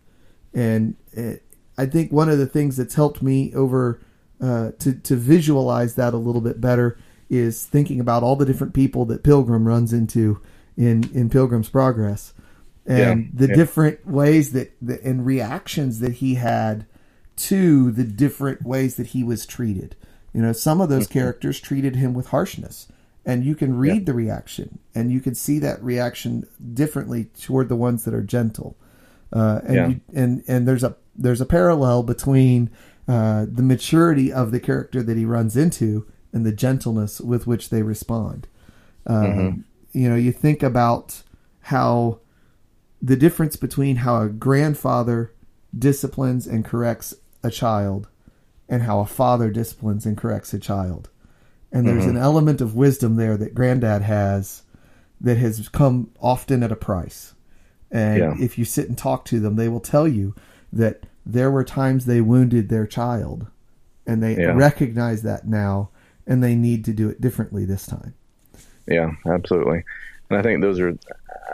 and 0.53 0.95
it, 1.13 1.43
I 1.77 1.85
think 1.85 2.11
one 2.11 2.29
of 2.29 2.37
the 2.37 2.45
things 2.45 2.75
that's 2.75 2.93
helped 2.93 3.23
me 3.23 3.53
over 3.55 4.01
uh, 4.41 4.71
to 4.79 4.93
to 4.93 5.15
visualize 5.15 5.95
that 5.95 6.13
a 6.13 6.17
little 6.17 6.41
bit 6.41 6.61
better 6.61 6.97
is 7.29 7.65
thinking 7.65 7.99
about 7.99 8.23
all 8.23 8.35
the 8.35 8.45
different 8.45 8.73
people 8.73 9.05
that 9.05 9.23
Pilgrim 9.23 9.67
runs 9.67 9.93
into 9.93 10.41
in 10.77 11.09
in 11.13 11.29
Pilgrim's 11.29 11.69
Progress, 11.69 12.33
and 12.85 13.25
yeah, 13.25 13.29
the 13.33 13.47
yeah. 13.47 13.55
different 13.55 14.07
ways 14.07 14.51
that 14.53 14.71
the, 14.81 15.03
and 15.03 15.25
reactions 15.25 15.99
that 15.99 16.13
he 16.13 16.35
had 16.35 16.85
to 17.35 17.91
the 17.91 18.03
different 18.03 18.63
ways 18.63 18.95
that 18.95 19.07
he 19.07 19.23
was 19.23 19.45
treated. 19.45 19.95
You 20.33 20.41
know, 20.41 20.53
some 20.53 20.81
of 20.81 20.89
those 20.89 21.07
mm-hmm. 21.07 21.19
characters 21.19 21.59
treated 21.59 21.95
him 21.95 22.13
with 22.13 22.27
harshness, 22.27 22.87
and 23.25 23.43
you 23.43 23.55
can 23.55 23.77
read 23.77 24.01
yeah. 24.01 24.05
the 24.05 24.13
reaction, 24.13 24.79
and 24.95 25.11
you 25.11 25.19
can 25.19 25.35
see 25.35 25.59
that 25.59 25.83
reaction 25.83 26.47
differently 26.73 27.25
toward 27.39 27.69
the 27.69 27.75
ones 27.75 28.05
that 28.05 28.13
are 28.13 28.23
gentle. 28.23 28.77
Uh, 29.31 29.59
and 29.63 29.93
you, 29.93 30.01
and 30.13 30.43
and 30.47 30.67
there's 30.67 30.83
a 30.83 30.95
there's 31.15 31.41
a 31.41 31.45
parallel 31.45 32.03
between 32.03 32.69
uh, 33.09 33.45
the 33.51 33.63
maturity 33.63 34.31
of 34.31 34.51
the 34.51 34.59
character 34.59 35.03
that 35.03 35.17
he 35.17 35.25
runs 35.25 35.57
into 35.57 36.07
and 36.31 36.45
the 36.45 36.53
gentleness 36.53 37.19
with 37.19 37.47
which 37.47 37.69
they 37.69 37.81
respond. 37.81 38.47
Um, 39.05 39.25
mm-hmm 39.25 39.61
you 39.93 40.09
know, 40.09 40.15
you 40.15 40.31
think 40.31 40.63
about 40.63 41.23
how 41.61 42.19
the 43.01 43.15
difference 43.15 43.55
between 43.55 43.97
how 43.97 44.21
a 44.21 44.29
grandfather 44.29 45.33
disciplines 45.77 46.47
and 46.47 46.65
corrects 46.65 47.13
a 47.43 47.49
child 47.49 48.07
and 48.67 48.83
how 48.83 48.99
a 48.99 49.05
father 49.05 49.49
disciplines 49.49 50.05
and 50.05 50.17
corrects 50.17 50.53
a 50.53 50.59
child. 50.59 51.09
And 51.71 51.87
there's 51.87 52.03
mm-hmm. 52.03 52.17
an 52.17 52.23
element 52.23 52.61
of 52.61 52.75
wisdom 52.75 53.15
there 53.15 53.37
that 53.37 53.55
granddad 53.55 54.01
has 54.01 54.63
that 55.21 55.37
has 55.37 55.69
come 55.69 56.11
often 56.19 56.63
at 56.63 56.71
a 56.71 56.75
price. 56.75 57.33
And 57.91 58.19
yeah. 58.19 58.35
if 58.39 58.57
you 58.57 58.65
sit 58.65 58.87
and 58.87 58.97
talk 58.97 59.25
to 59.25 59.39
them, 59.39 59.55
they 59.55 59.67
will 59.67 59.79
tell 59.79 60.07
you 60.07 60.33
that 60.71 61.03
there 61.33 61.51
were 61.51 61.63
times 61.63 62.05
they 62.05 62.21
wounded 62.21 62.69
their 62.69 62.87
child 62.87 63.47
and 64.05 64.23
they 64.23 64.35
yeah. 64.35 64.53
recognize 64.53 65.21
that 65.23 65.47
now 65.47 65.89
and 66.25 66.43
they 66.43 66.55
need 66.55 66.85
to 66.85 66.93
do 66.93 67.09
it 67.09 67.21
differently 67.21 67.65
this 67.65 67.85
time. 67.85 68.13
Yeah, 68.87 69.11
absolutely. 69.27 69.83
And 70.29 70.39
I 70.39 70.41
think 70.41 70.61
those 70.61 70.79
are 70.79 70.97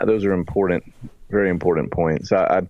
those 0.04 0.24
are 0.24 0.32
important, 0.32 0.84
very 1.30 1.50
important 1.50 1.90
points. 1.92 2.32
I, 2.32 2.44
I 2.44 2.62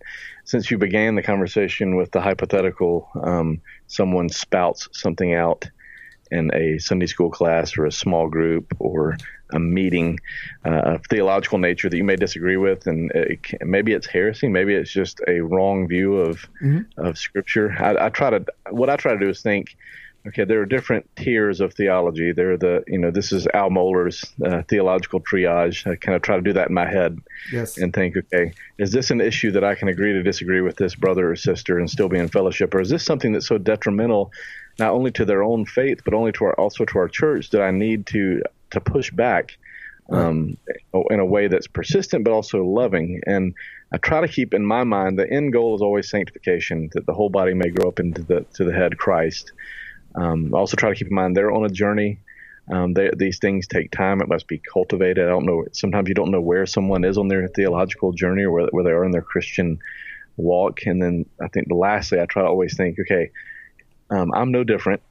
since 0.45 0.71
you 0.71 0.79
began 0.79 1.17
the 1.17 1.23
conversation 1.23 1.97
with 1.97 2.13
the 2.13 2.21
hypothetical, 2.21 3.09
um, 3.23 3.61
someone 3.89 4.29
spouts 4.29 4.89
something 4.93 5.35
out 5.35 5.69
in 6.31 6.53
a 6.55 6.79
Sunday 6.79 7.07
school 7.07 7.31
class 7.31 7.77
or 7.77 7.87
a 7.87 7.93
small 7.93 8.29
group 8.29 8.75
or 8.79 9.17
a 9.53 9.59
meeting 9.59 10.19
uh, 10.65 10.95
of 10.95 11.07
theological 11.07 11.59
nature 11.59 11.89
that 11.89 11.97
you 11.97 12.05
may 12.05 12.17
disagree 12.17 12.57
with, 12.57 12.87
and 12.87 13.11
it 13.13 13.41
maybe 13.63 13.93
it's 13.93 14.07
heresy, 14.07 14.49
maybe 14.49 14.75
it's 14.75 14.91
just 14.91 15.21
a 15.29 15.41
wrong 15.41 15.87
view 15.89 16.17
of 16.17 16.47
mm-hmm. 16.63 17.01
of 17.01 17.19
Scripture. 17.19 17.75
I, 17.79 18.07
I, 18.07 18.09
try 18.09 18.31
to 18.31 18.45
what 18.71 18.91
I 18.91 18.97
try 18.97 19.13
to 19.13 19.19
do 19.19 19.29
is 19.29 19.43
think 19.43 19.77
Okay, 20.27 20.45
there 20.45 20.61
are 20.61 20.67
different 20.67 21.09
tiers 21.15 21.61
of 21.61 21.75
theology. 21.75 22.33
There 22.33 22.53
are 22.53 22.57
the, 22.57 22.83
you 22.89 22.99
know, 22.99 23.13
this 23.13 23.31
is 23.31 23.47
Al 23.55 23.71
Mohler's 23.71 24.25
uh, 24.45 24.63
theological 24.69 25.21
triage. 25.21 25.87
I 25.87 25.95
kind 25.95 26.17
of 26.17 26.23
try 26.23 26.35
to 26.35 26.43
do 26.43 26.53
that 26.55 26.69
in 26.69 26.75
my 26.75 26.89
head 26.89 27.21
yes. 27.53 27.79
and 27.79 27.93
think, 27.95 28.17
okay, 28.17 28.53
is 28.79 28.91
this 28.91 29.13
an 29.13 29.21
issue 29.21 29.53
that 29.53 29.63
I 29.63 29.77
can 29.77 29.87
agree 29.87 30.15
to 30.15 30.23
disagree 30.25 30.63
with 30.63 30.77
this 30.77 30.97
brother 30.97 31.31
or 31.31 31.37
sister 31.37 31.79
and 31.79 31.89
still 31.89 32.09
be 32.09 32.19
in 32.19 32.29
fellowship? 32.29 32.75
Or 32.75 32.81
is 32.81 32.91
this 32.91 33.05
something 33.05 33.33
that's 33.33 33.47
so 33.47 33.59
detrimental, 33.59 34.33
not 34.81 34.91
only 34.91 35.13
to 35.13 35.25
their 35.25 35.45
own 35.45 35.65
faith, 35.65 36.01
but 36.05 36.13
only 36.13 36.33
to 36.33 36.47
our, 36.47 36.55
also 36.55 36.85
to 36.85 36.99
our 36.99 37.09
church 37.09 37.51
that 37.51 37.63
I 37.63 37.71
need 37.71 38.07
to, 38.07 38.43
to 38.71 38.81
push 38.81 39.11
back 39.11 39.57
um, 40.11 40.57
in 41.11 41.21
a 41.21 41.25
way 41.25 41.49
that's 41.49 41.67
persistent, 41.67 42.25
but 42.25 42.33
also 42.33 42.65
loving? 42.65 43.21
And 43.27 43.55
I 43.93 43.99
try 43.99 44.21
to 44.21 44.29
keep 44.29 44.55
in 44.55 44.65
my 44.65 44.85
mind 44.85 45.19
the 45.19 45.31
end 45.31 45.53
goal 45.53 45.75
is 45.75 45.83
always 45.83 46.11
sanctification, 46.11 46.91
that 46.95 47.07
the 47.07 47.15
whole 47.15 47.31
body 47.31 47.55
may 47.55 47.71
grow 47.71 47.89
up 47.89 48.01
into 48.01 48.23
the, 48.23 48.45
to 48.55 48.65
the 48.65 48.73
head 48.73 48.99
Christ. 48.99 49.53
Um, 50.15 50.55
also, 50.55 50.77
try 50.77 50.91
to 50.91 50.97
keep 50.97 51.09
in 51.09 51.15
mind 51.15 51.37
they're 51.37 51.53
on 51.53 51.65
a 51.65 51.69
journey. 51.69 52.21
Um, 52.73 52.95
they, 52.95 53.11
these 53.17 53.39
things 53.39 53.69
take 53.69 53.93
time. 53.93 54.21
It 54.21 54.29
must 54.29 54.49
be 54.49 54.59
cultivated. 54.59 55.25
I 55.25 55.29
don't 55.29 55.47
know. 55.47 55.67
Sometimes 55.73 56.09
you 56.09 56.15
don't 56.15 56.33
know 56.33 56.41
where 56.41 56.67
someone 56.67 57.05
is 57.05 57.17
on 57.17 57.29
their 57.29 57.47
theological 57.49 58.13
journey 58.13 58.43
or 58.43 58.51
where, 58.51 58.67
where 58.73 58.85
they 58.85 58.91
are 58.91 59.05
in 59.05 59.13
their 59.13 59.23
Christian 59.23 59.79
walk. 60.37 60.85
And 60.87 61.01
then 61.01 61.27
I 61.41 61.49
think 61.49 61.69
lastly, 61.71 62.21
I 62.21 62.27
try 62.27 62.43
to 62.43 62.49
always 62.49 62.77
think, 62.77 62.99
okay, 63.01 63.31
um, 64.11 64.33
I'm 64.35 64.51
no 64.51 64.65
different. 64.65 65.03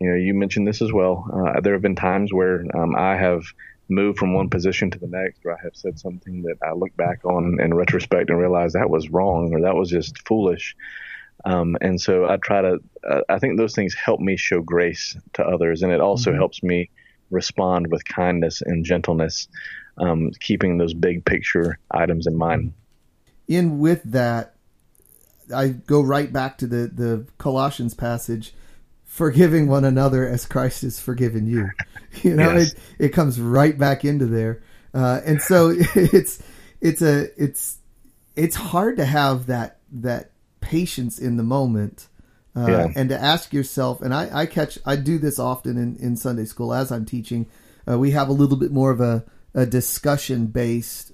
You 0.00 0.10
know, 0.10 0.16
you 0.16 0.34
mentioned 0.34 0.66
this 0.66 0.82
as 0.82 0.92
well. 0.92 1.28
Uh, 1.32 1.60
there 1.60 1.72
have 1.72 1.82
been 1.82 1.96
times 1.96 2.32
where 2.32 2.64
um, 2.74 2.94
I 2.96 3.16
have 3.16 3.44
moved 3.88 4.18
from 4.18 4.34
one 4.34 4.50
position 4.50 4.90
to 4.90 4.98
the 4.98 5.06
next, 5.06 5.40
or 5.44 5.52
I 5.52 5.62
have 5.62 5.74
said 5.74 5.98
something 5.98 6.42
that 6.42 6.56
I 6.62 6.72
look 6.72 6.94
back 6.96 7.24
on 7.24 7.58
in 7.60 7.74
retrospect 7.74 8.30
and 8.30 8.38
realize 8.38 8.74
that 8.74 8.90
was 8.90 9.08
wrong 9.08 9.54
or 9.54 9.62
that 9.62 9.74
was 9.74 9.90
just 9.90 10.26
foolish. 10.26 10.76
Um, 11.44 11.76
and 11.80 12.00
so 12.00 12.28
I 12.28 12.36
try 12.36 12.62
to, 12.62 12.78
uh, 13.08 13.20
I 13.28 13.38
think 13.38 13.56
those 13.56 13.74
things 13.74 13.94
help 13.94 14.20
me 14.20 14.36
show 14.36 14.60
grace 14.60 15.16
to 15.34 15.44
others. 15.44 15.82
And 15.82 15.92
it 15.92 16.00
also 16.00 16.30
mm-hmm. 16.30 16.38
helps 16.38 16.62
me 16.62 16.90
respond 17.30 17.86
with 17.90 18.04
kindness 18.04 18.62
and 18.62 18.84
gentleness, 18.84 19.48
um, 19.96 20.32
keeping 20.40 20.78
those 20.78 20.94
big 20.94 21.24
picture 21.24 21.78
items 21.90 22.26
in 22.26 22.36
mind. 22.36 22.72
In 23.46 23.78
with 23.78 24.02
that, 24.04 24.54
I 25.54 25.68
go 25.68 26.02
right 26.02 26.30
back 26.30 26.58
to 26.58 26.66
the, 26.66 26.88
the 26.88 27.26
Colossians 27.38 27.94
passage, 27.94 28.52
forgiving 29.08 29.66
one 29.66 29.84
another 29.84 30.28
as 30.28 30.46
Christ 30.46 30.82
has 30.82 31.00
forgiven 31.00 31.46
you. 31.48 31.68
You 32.22 32.34
know, 32.34 32.52
yes. 32.54 32.72
it, 32.72 32.78
it 32.98 33.08
comes 33.10 33.38
right 33.38 33.76
back 33.76 34.02
into 34.04 34.24
there. 34.26 34.62
Uh, 34.94 35.20
and 35.26 35.42
so 35.42 35.72
it's, 35.94 36.42
it's 36.80 37.02
a, 37.02 37.28
it's, 37.36 37.76
it's 38.34 38.56
hard 38.56 38.96
to 38.96 39.04
have 39.04 39.46
that, 39.46 39.78
that 39.92 40.30
patience 40.60 41.18
in 41.18 41.36
the 41.36 41.42
moment 41.42 42.08
uh, 42.56 42.66
Yeah. 42.66 42.88
and 42.96 43.08
to 43.10 43.18
ask 43.20 43.52
yourself 43.52 44.00
and 44.00 44.12
I, 44.14 44.28
I 44.32 44.46
catch 44.46 44.78
i 44.84 44.96
do 44.96 45.18
this 45.18 45.38
often 45.38 45.76
in, 45.78 45.96
in 45.96 46.16
sunday 46.16 46.44
school 46.46 46.74
as 46.74 46.90
i'm 46.90 47.04
teaching 47.04 47.46
uh, 47.88 47.96
we 47.98 48.10
have 48.10 48.28
a 48.28 48.32
little 48.32 48.56
bit 48.56 48.72
more 48.72 48.90
of 48.90 49.00
a, 49.00 49.24
a 49.54 49.64
discussion 49.64 50.46
based 50.46 51.12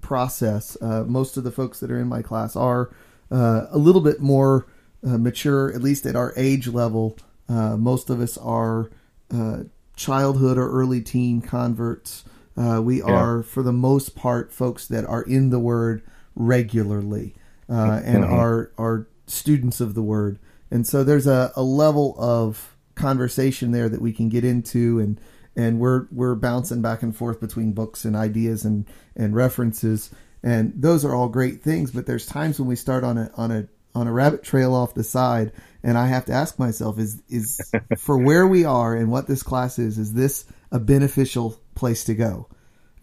process 0.00 0.76
uh, 0.82 1.04
most 1.04 1.36
of 1.36 1.44
the 1.44 1.50
folks 1.50 1.80
that 1.80 1.90
are 1.90 1.98
in 2.00 2.08
my 2.08 2.22
class 2.22 2.56
are 2.56 2.90
uh, 3.30 3.66
a 3.70 3.78
little 3.78 4.00
bit 4.02 4.20
more 4.20 4.66
uh, 5.06 5.18
mature 5.18 5.72
at 5.72 5.82
least 5.82 6.06
at 6.06 6.16
our 6.16 6.32
age 6.36 6.66
level 6.68 7.16
uh, 7.48 7.76
most 7.76 8.10
of 8.10 8.20
us 8.20 8.36
are 8.38 8.90
uh, 9.32 9.60
childhood 9.96 10.58
or 10.58 10.70
early 10.70 11.00
teen 11.00 11.40
converts. 11.40 12.24
Uh, 12.56 12.80
we 12.82 13.00
are 13.00 13.42
for 13.42 13.62
the 13.62 13.72
most 13.72 14.16
part 14.16 14.52
folks 14.52 14.86
that 14.86 15.04
are 15.04 15.22
in 15.22 15.50
the 15.50 15.60
word 15.60 16.02
regularly 16.34 17.34
uh, 17.68 18.00
and 18.04 18.24
are 18.24 18.72
are 18.76 19.06
students 19.26 19.80
of 19.80 19.94
the 19.94 20.02
word. 20.02 20.38
And 20.70 20.86
so 20.86 21.04
there's 21.04 21.26
a, 21.26 21.52
a 21.56 21.62
level 21.62 22.14
of 22.18 22.76
conversation 22.94 23.70
there 23.70 23.88
that 23.88 24.00
we 24.00 24.12
can 24.12 24.28
get 24.28 24.44
into 24.44 24.98
and 24.98 25.20
and 25.56 25.78
we're 25.78 26.06
we're 26.10 26.34
bouncing 26.34 26.82
back 26.82 27.02
and 27.02 27.16
forth 27.16 27.40
between 27.40 27.72
books 27.72 28.04
and 28.04 28.16
ideas 28.16 28.64
and 28.64 28.86
and 29.16 29.34
references. 29.34 30.10
And 30.42 30.72
those 30.76 31.04
are 31.04 31.14
all 31.14 31.28
great 31.28 31.62
things 31.62 31.92
but 31.92 32.06
there's 32.06 32.26
times 32.26 32.58
when 32.58 32.68
we 32.68 32.76
start 32.76 33.04
on 33.04 33.18
a 33.18 33.30
on 33.36 33.50
a 33.52 33.68
on 33.98 34.06
a 34.06 34.12
rabbit 34.12 34.42
trail 34.42 34.74
off 34.74 34.94
the 34.94 35.04
side 35.04 35.52
and 35.82 35.96
I 35.98 36.06
have 36.08 36.24
to 36.26 36.32
ask 36.32 36.58
myself 36.58 36.98
is 36.98 37.22
is 37.28 37.60
for 37.98 38.16
where 38.18 38.46
we 38.46 38.64
are 38.64 38.94
and 38.94 39.10
what 39.10 39.26
this 39.26 39.42
class 39.42 39.78
is 39.78 39.98
is 39.98 40.14
this 40.14 40.44
a 40.72 40.78
beneficial 40.78 41.56
place 41.74 42.04
to 42.04 42.14
go 42.14 42.46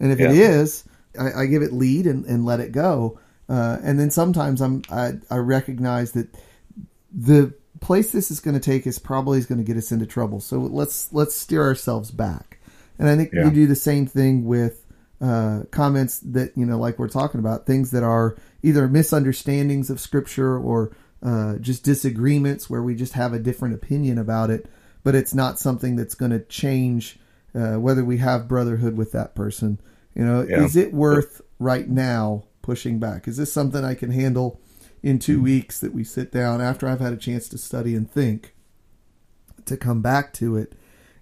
and 0.00 0.12
if 0.12 0.18
it 0.20 0.30
Yeah. 0.32 0.60
is 0.60 0.84
I, 1.18 1.42
I 1.42 1.46
give 1.46 1.62
it 1.62 1.72
lead 1.72 2.06
and, 2.06 2.24
and 2.26 2.44
let 2.44 2.60
it 2.60 2.72
go 2.72 3.18
uh, 3.48 3.78
and 3.82 3.98
then 4.00 4.10
sometimes 4.10 4.60
I'm 4.60 4.82
I, 4.90 5.12
I 5.30 5.36
recognize 5.36 6.12
that 6.12 6.28
the 7.12 7.54
place 7.80 8.10
this 8.10 8.30
is 8.30 8.40
going 8.40 8.54
to 8.54 8.60
take 8.60 8.86
us 8.86 8.98
probably 8.98 9.38
is 9.38 9.46
going 9.46 9.58
to 9.58 9.64
get 9.64 9.76
us 9.76 9.92
into 9.92 10.06
trouble. 10.06 10.40
So 10.40 10.58
let's 10.58 11.12
let's 11.12 11.34
steer 11.34 11.62
ourselves 11.62 12.10
back. 12.10 12.58
And 12.98 13.08
I 13.08 13.16
think 13.16 13.30
Yeah. 13.32 13.44
you 13.44 13.50
do 13.50 13.66
the 13.66 13.76
same 13.76 14.06
thing 14.06 14.44
with 14.46 14.84
uh, 15.20 15.62
comments 15.70 16.18
that 16.20 16.56
you 16.56 16.66
know, 16.66 16.78
like 16.78 16.98
we're 16.98 17.08
talking 17.08 17.38
about, 17.40 17.66
things 17.66 17.90
that 17.92 18.02
are 18.02 18.36
either 18.66 18.88
misunderstandings 18.88 19.90
of 19.90 20.00
Scripture 20.00 20.58
or 20.58 20.94
uh, 21.22 21.56
just 21.58 21.84
disagreements 21.84 22.68
where 22.68 22.82
we 22.82 22.94
just 22.94 23.12
have 23.14 23.32
a 23.32 23.38
different 23.38 23.74
opinion 23.74 24.18
about 24.18 24.50
it, 24.50 24.66
but 25.04 25.14
it's 25.14 25.32
not 25.34 25.58
something 25.58 25.96
that's 25.96 26.14
going 26.14 26.32
to 26.32 26.40
change 26.40 27.18
uh, 27.54 27.76
whether 27.76 28.04
we 28.04 28.18
have 28.18 28.48
brotherhood 28.48 28.96
with 28.96 29.12
that 29.12 29.34
person. 29.34 29.78
You 30.14 30.24
know, 30.24 30.42
Yeah. 30.48 30.64
is 30.64 30.76
it 30.76 30.92
worth 30.92 31.40
right 31.58 31.88
now 31.88 32.44
pushing 32.60 32.98
back? 32.98 33.28
Is 33.28 33.36
this 33.36 33.52
something 33.52 33.84
I 33.84 33.94
can 33.94 34.10
handle? 34.10 34.60
in 35.02 35.20
two 35.20 35.40
weeks 35.40 35.78
that 35.78 35.94
we 35.94 36.02
sit 36.02 36.32
down 36.32 36.60
after 36.60 36.88
I've 36.88 36.98
had 36.98 37.12
a 37.12 37.16
chance 37.18 37.48
to 37.50 37.58
study 37.58 37.94
and 37.94 38.10
think 38.10 38.54
to 39.66 39.76
come 39.76 40.02
back 40.02 40.32
to 40.32 40.56
it 40.56 40.72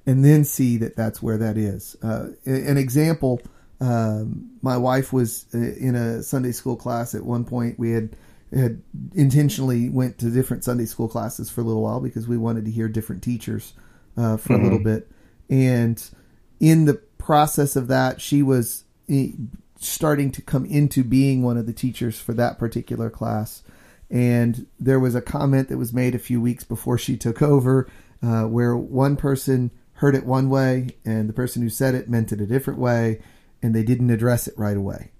and 0.07 0.24
then 0.24 0.44
see 0.44 0.78
that 0.78 0.96
that's 0.96 1.20
where 1.22 1.37
that 1.37 1.59
is. 1.59 1.94
Uh, 2.02 2.28
an 2.46 2.78
example, 2.78 3.42
um, 3.85 4.51
my 4.62 4.79
wife 4.79 5.12
was 5.12 5.44
uh, 5.55 5.59
in 5.59 5.94
a 5.94 6.23
Sunday 6.23 6.53
school 6.53 6.77
class 6.77 7.14
at 7.14 7.23
one 7.23 7.44
point. 7.44 7.79
We 7.79 7.90
had 7.90 8.16
had 8.53 8.83
intentionally 9.14 9.90
went 9.90 10.18
to 10.18 10.31
different 10.31 10.64
Sunday 10.64 10.87
school 10.87 11.09
classes 11.09 11.51
for 11.51 11.61
a 11.61 11.64
little 11.64 11.83
while 11.83 12.01
because 12.01 12.27
we 12.27 12.38
wanted 12.38 12.64
to 12.64 12.70
hear 12.70 12.88
different 12.88 13.23
teachers 13.23 13.75
uh, 14.16 14.37
for 14.37 14.55
a 14.55 14.62
little 14.62 14.79
bit. 14.79 15.11
And 15.51 16.03
in 16.61 16.87
the 16.87 16.94
process 17.18 17.77
of 17.77 17.88
that, 17.88 18.20
she 18.20 18.42
was 18.42 18.85
eh, 19.11 19.33
starting 19.79 20.31
to 20.33 20.40
come 20.40 20.64
into 20.64 21.05
being 21.05 21.42
one 21.42 21.59
of 21.59 21.66
the 21.66 21.73
teachers 21.73 22.18
for 22.18 22.33
that 22.35 22.59
particular 22.59 23.11
class. 23.11 23.62
And 24.09 24.66
there 24.81 25.01
was 25.01 25.14
a 25.14 25.20
comment 25.20 25.68
that 25.68 25.79
was 25.79 25.92
made 25.92 26.14
a 26.14 26.20
few 26.20 26.40
weeks 26.40 26.64
before 26.64 26.97
she 26.97 27.16
took 27.16 27.42
over 27.42 27.90
uh, 28.23 28.44
where 28.44 28.77
one 28.77 29.16
person 29.16 29.73
heard 29.94 30.14
it 30.14 30.25
one 30.25 30.49
way 30.49 30.90
and 31.05 31.29
the 31.29 31.35
person 31.35 31.61
who 31.61 31.68
said 31.68 31.94
it 31.94 32.09
meant 32.09 32.33
it 32.33 32.40
a 32.40 32.47
different 32.47 32.79
way 32.79 33.20
and 33.64 33.74
they 33.74 33.83
didn't 33.83 34.11
address 34.11 34.46
it 34.46 34.55
right 34.59 34.77
away. 34.77 35.11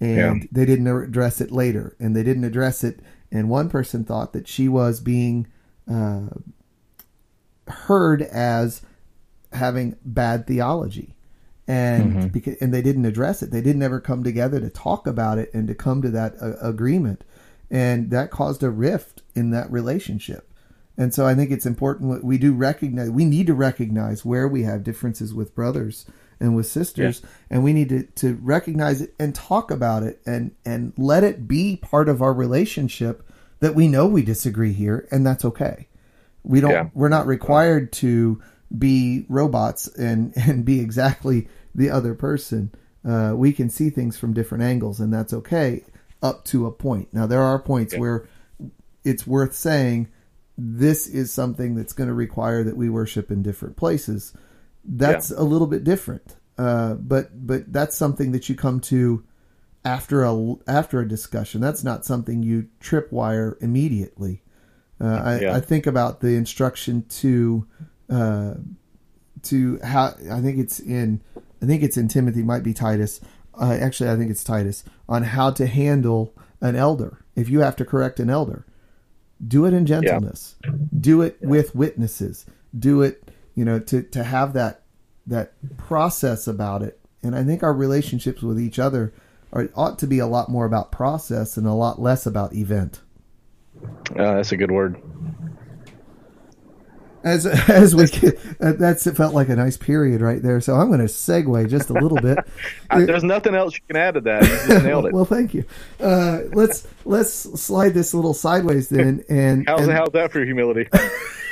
And 0.00 0.42
Yeah. 0.42 0.48
they 0.52 0.64
didn't 0.64 0.86
address 0.86 1.40
it 1.40 1.50
later 1.50 1.96
and 1.98 2.14
they 2.14 2.22
didn't 2.22 2.44
address 2.44 2.84
it. 2.84 3.00
And 3.32 3.48
one 3.48 3.68
person 3.68 4.04
thought 4.04 4.32
that 4.32 4.46
she 4.46 4.68
was 4.68 5.00
being 5.00 5.48
uh, 5.90 6.28
heard 7.68 8.22
as 8.22 8.82
having 9.52 9.96
bad 10.04 10.46
theology 10.46 11.14
and 11.66 12.30
because 12.32 12.56
and 12.60 12.74
they 12.74 12.82
didn't 12.82 13.04
address 13.06 13.42
it 13.42 13.50
they 13.50 13.62
didn't 13.62 13.82
ever 13.82 13.98
come 14.00 14.22
together 14.22 14.60
to 14.60 14.68
talk 14.68 15.06
about 15.06 15.38
it 15.38 15.52
and 15.54 15.66
to 15.68 15.74
come 15.74 16.02
to 16.02 16.10
that 16.10 16.34
uh, 16.42 16.52
agreement 16.60 17.24
and 17.70 18.10
that 18.10 18.30
caused 18.30 18.62
a 18.62 18.68
rift 18.70 19.22
in 19.34 19.50
that 19.50 19.70
relationship 19.70 20.50
and 20.98 21.14
so 21.14 21.26
i 21.26 21.34
think 21.34 21.50
it's 21.50 21.64
important 21.64 22.22
we 22.22 22.36
do 22.36 22.52
recognize 22.52 23.08
we 23.10 23.24
need 23.24 23.46
to 23.46 23.54
recognize 23.54 24.24
where 24.26 24.46
we 24.46 24.64
have 24.64 24.84
differences 24.84 25.32
with 25.32 25.54
brothers 25.54 26.04
and 26.40 26.54
with 26.56 26.66
sisters 26.66 27.22
and 27.50 27.62
we 27.64 27.72
need 27.72 27.88
to, 27.88 28.02
to 28.02 28.34
recognize 28.42 29.00
it 29.00 29.14
and 29.18 29.34
talk 29.34 29.70
about 29.70 30.02
it 30.02 30.20
and 30.26 30.50
and 30.64 30.92
let 30.96 31.24
it 31.24 31.46
be 31.48 31.76
part 31.76 32.08
of 32.08 32.20
our 32.22 32.32
relationship 32.32 33.28
that 33.60 33.74
we 33.74 33.88
know 33.88 34.06
we 34.06 34.22
disagree 34.22 34.72
here 34.72 35.06
and 35.10 35.26
that's 35.26 35.44
okay. 35.44 35.88
We 36.42 36.60
don't 36.60 36.70
Yeah. 36.72 36.88
we're 36.94 37.08
not 37.08 37.26
required 37.26 37.92
to 37.94 38.42
be 38.76 39.24
robots 39.28 39.86
and 39.88 40.32
and 40.36 40.64
be 40.64 40.80
exactly 40.80 41.48
the 41.74 41.90
other 41.90 42.14
person. 42.14 42.72
Uh, 43.04 43.32
we 43.36 43.52
can 43.52 43.68
see 43.70 43.90
things 43.90 44.16
from 44.16 44.32
different 44.32 44.64
angles 44.64 45.00
and 45.00 45.12
that's 45.12 45.32
okay 45.32 45.84
up 46.22 46.44
to 46.46 46.66
a 46.66 46.72
point. 46.72 47.08
Now 47.12 47.26
there 47.26 47.42
are 47.42 47.58
points 47.58 47.96
where 47.96 48.26
it's 49.04 49.26
worth 49.26 49.54
saying 49.54 50.08
this 50.56 51.06
is 51.06 51.32
something 51.32 51.74
that's 51.74 51.92
going 51.92 52.08
to 52.08 52.14
require 52.14 52.62
that 52.64 52.76
we 52.76 52.88
worship 52.88 53.30
in 53.30 53.42
different 53.42 53.76
places 53.76 54.32
that's 54.84 55.30
a 55.30 55.42
little 55.42 55.66
bit 55.66 55.84
different. 55.84 56.36
Uh, 56.56 56.94
but 56.94 57.46
but 57.46 57.72
that's 57.72 57.96
something 57.96 58.32
that 58.32 58.48
you 58.48 58.54
come 58.54 58.80
to 58.80 59.24
after 59.84 60.22
a 60.24 60.54
after 60.68 61.00
a 61.00 61.08
discussion. 61.08 61.60
That's 61.60 61.84
not 61.84 62.04
something 62.04 62.42
you 62.42 62.68
tripwire 62.80 63.60
immediately. 63.62 64.42
Uh, 65.00 65.22
I, 65.24 65.40
Yeah. 65.40 65.56
I 65.56 65.60
think 65.60 65.86
about 65.86 66.20
the 66.20 66.36
instruction 66.36 67.04
to 67.08 67.66
uh, 68.08 68.54
to 69.44 69.80
how 69.82 70.14
I 70.30 70.40
think 70.40 70.58
it's 70.58 70.80
in 70.80 71.20
I 71.62 71.66
think 71.66 71.82
it's 71.82 71.96
in 71.96 72.08
Timothy 72.08 72.42
might 72.42 72.62
be 72.62 72.74
Titus. 72.74 73.20
Uh, 73.54 73.76
actually 73.80 74.10
I 74.10 74.16
think 74.16 74.30
it's 74.30 74.44
Titus 74.44 74.84
on 75.08 75.22
how 75.22 75.50
to 75.52 75.66
handle 75.66 76.34
an 76.60 76.76
elder. 76.76 77.24
If 77.34 77.48
you 77.48 77.60
have 77.60 77.76
to 77.76 77.84
correct 77.84 78.20
an 78.20 78.30
elder 78.30 78.64
do 79.46 79.64
it 79.66 79.74
in 79.74 79.86
gentleness. 79.86 80.56
Do 80.98 81.22
it 81.22 81.38
with 81.40 81.74
witnesses. 81.74 82.46
Do 82.76 83.02
it 83.02 83.23
you 83.54 83.64
know 83.64 83.78
to 83.78 84.02
to 84.02 84.22
have 84.24 84.52
that 84.52 84.82
that 85.26 85.52
process 85.76 86.46
about 86.46 86.82
it 86.82 86.98
and 87.22 87.34
I 87.34 87.42
think 87.44 87.62
our 87.62 87.72
relationships 87.72 88.42
with 88.42 88.60
each 88.60 88.78
other 88.78 89.12
are 89.52 89.68
ought 89.74 89.98
to 90.00 90.06
be 90.06 90.18
a 90.18 90.26
lot 90.26 90.48
more 90.48 90.66
about 90.66 90.90
process 90.92 91.56
and 91.56 91.66
a 91.66 91.72
lot 91.72 92.00
less 92.00 92.26
about 92.26 92.52
event 92.54 93.00
Uh, 94.10 94.34
that's 94.34 94.52
a 94.52 94.56
good 94.56 94.70
word. 94.70 95.00
As 97.22 97.46
as 97.70 97.94
we 97.94 98.06
get, 98.06 98.38
uh, 98.60 98.72
that's 98.72 99.06
it 99.06 99.16
felt 99.16 99.32
like 99.34 99.48
a 99.48 99.56
nice 99.56 99.78
period 99.78 100.20
right 100.20 100.42
there. 100.42 100.60
So 100.60 100.74
I'm 100.74 100.88
going 100.88 101.00
to 101.00 101.06
segue 101.06 101.70
just 101.70 101.88
a 101.88 101.94
little 101.94 102.18
bit. 102.18 102.36
There's 102.94 103.24
nothing 103.24 103.54
else 103.54 103.74
you 103.74 103.80
can 103.88 103.96
add 103.96 104.14
to 104.14 104.20
that. 104.22 104.42
You 104.42 104.48
just 104.48 104.84
nailed 104.84 105.06
it. 105.06 105.14
well, 105.14 105.24
thank 105.24 105.54
you. 105.54 105.64
Uh, 105.98 106.40
let's 106.52 106.86
let's 107.06 107.32
slide 107.32 107.94
this 107.94 108.12
a 108.12 108.16
little 108.16 108.34
sideways 108.34 108.90
then. 108.90 109.24
And, 109.30 109.66
How's, 109.66 109.80
and 109.88 109.92
how's 109.92 110.10
that 110.10 110.32
for 110.32 110.44
humility? 110.44 110.86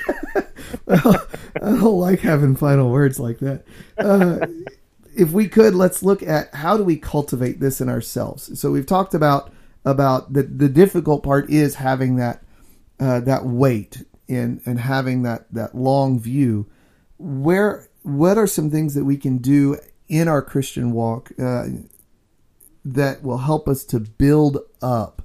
I 0.89 1.25
don't 1.61 1.99
like 1.99 2.21
having 2.21 2.57
final 2.57 2.91
words 2.91 3.19
like 3.19 3.39
that. 3.39 3.65
Uh, 3.99 4.47
if 5.17 5.31
we 5.31 5.49
could, 5.49 5.75
let's 5.75 6.03
look 6.03 6.23
at 6.23 6.55
how 6.55 6.77
do 6.77 6.85
we 6.85 6.97
cultivate 6.97 7.61
this 7.61 7.81
in 7.81 7.89
ourselves. 7.89 8.59
So 8.59 8.71
we've 8.71 8.87
talked 8.87 9.15
about 9.15 9.53
about 9.85 10.33
the 10.33 10.43
the 10.43 10.69
difficult 10.69 11.23
part 11.23 11.51
is 11.51 11.77
having 11.77 12.17
that 12.17 12.43
uh, 13.01 13.21
that 13.21 13.45
weight 13.45 14.05
and 14.29 14.61
and 14.65 14.81
having 14.81 15.23
that 15.23 15.53
that 15.53 15.75
long 15.75 16.19
view. 16.19 16.67
Where 17.19 17.89
what 18.03 18.39
are 18.39 18.47
some 18.47 18.71
things 18.71 18.95
that 18.95 19.05
we 19.05 19.17
can 19.17 19.39
do 19.39 19.79
in 20.09 20.29
our 20.29 20.43
Christian 20.43 20.93
walk 20.93 21.33
uh, 21.39 21.67
that 22.85 23.23
will 23.23 23.39
help 23.39 23.69
us 23.69 23.85
to 23.85 24.01
build 24.01 24.59
up 24.81 25.23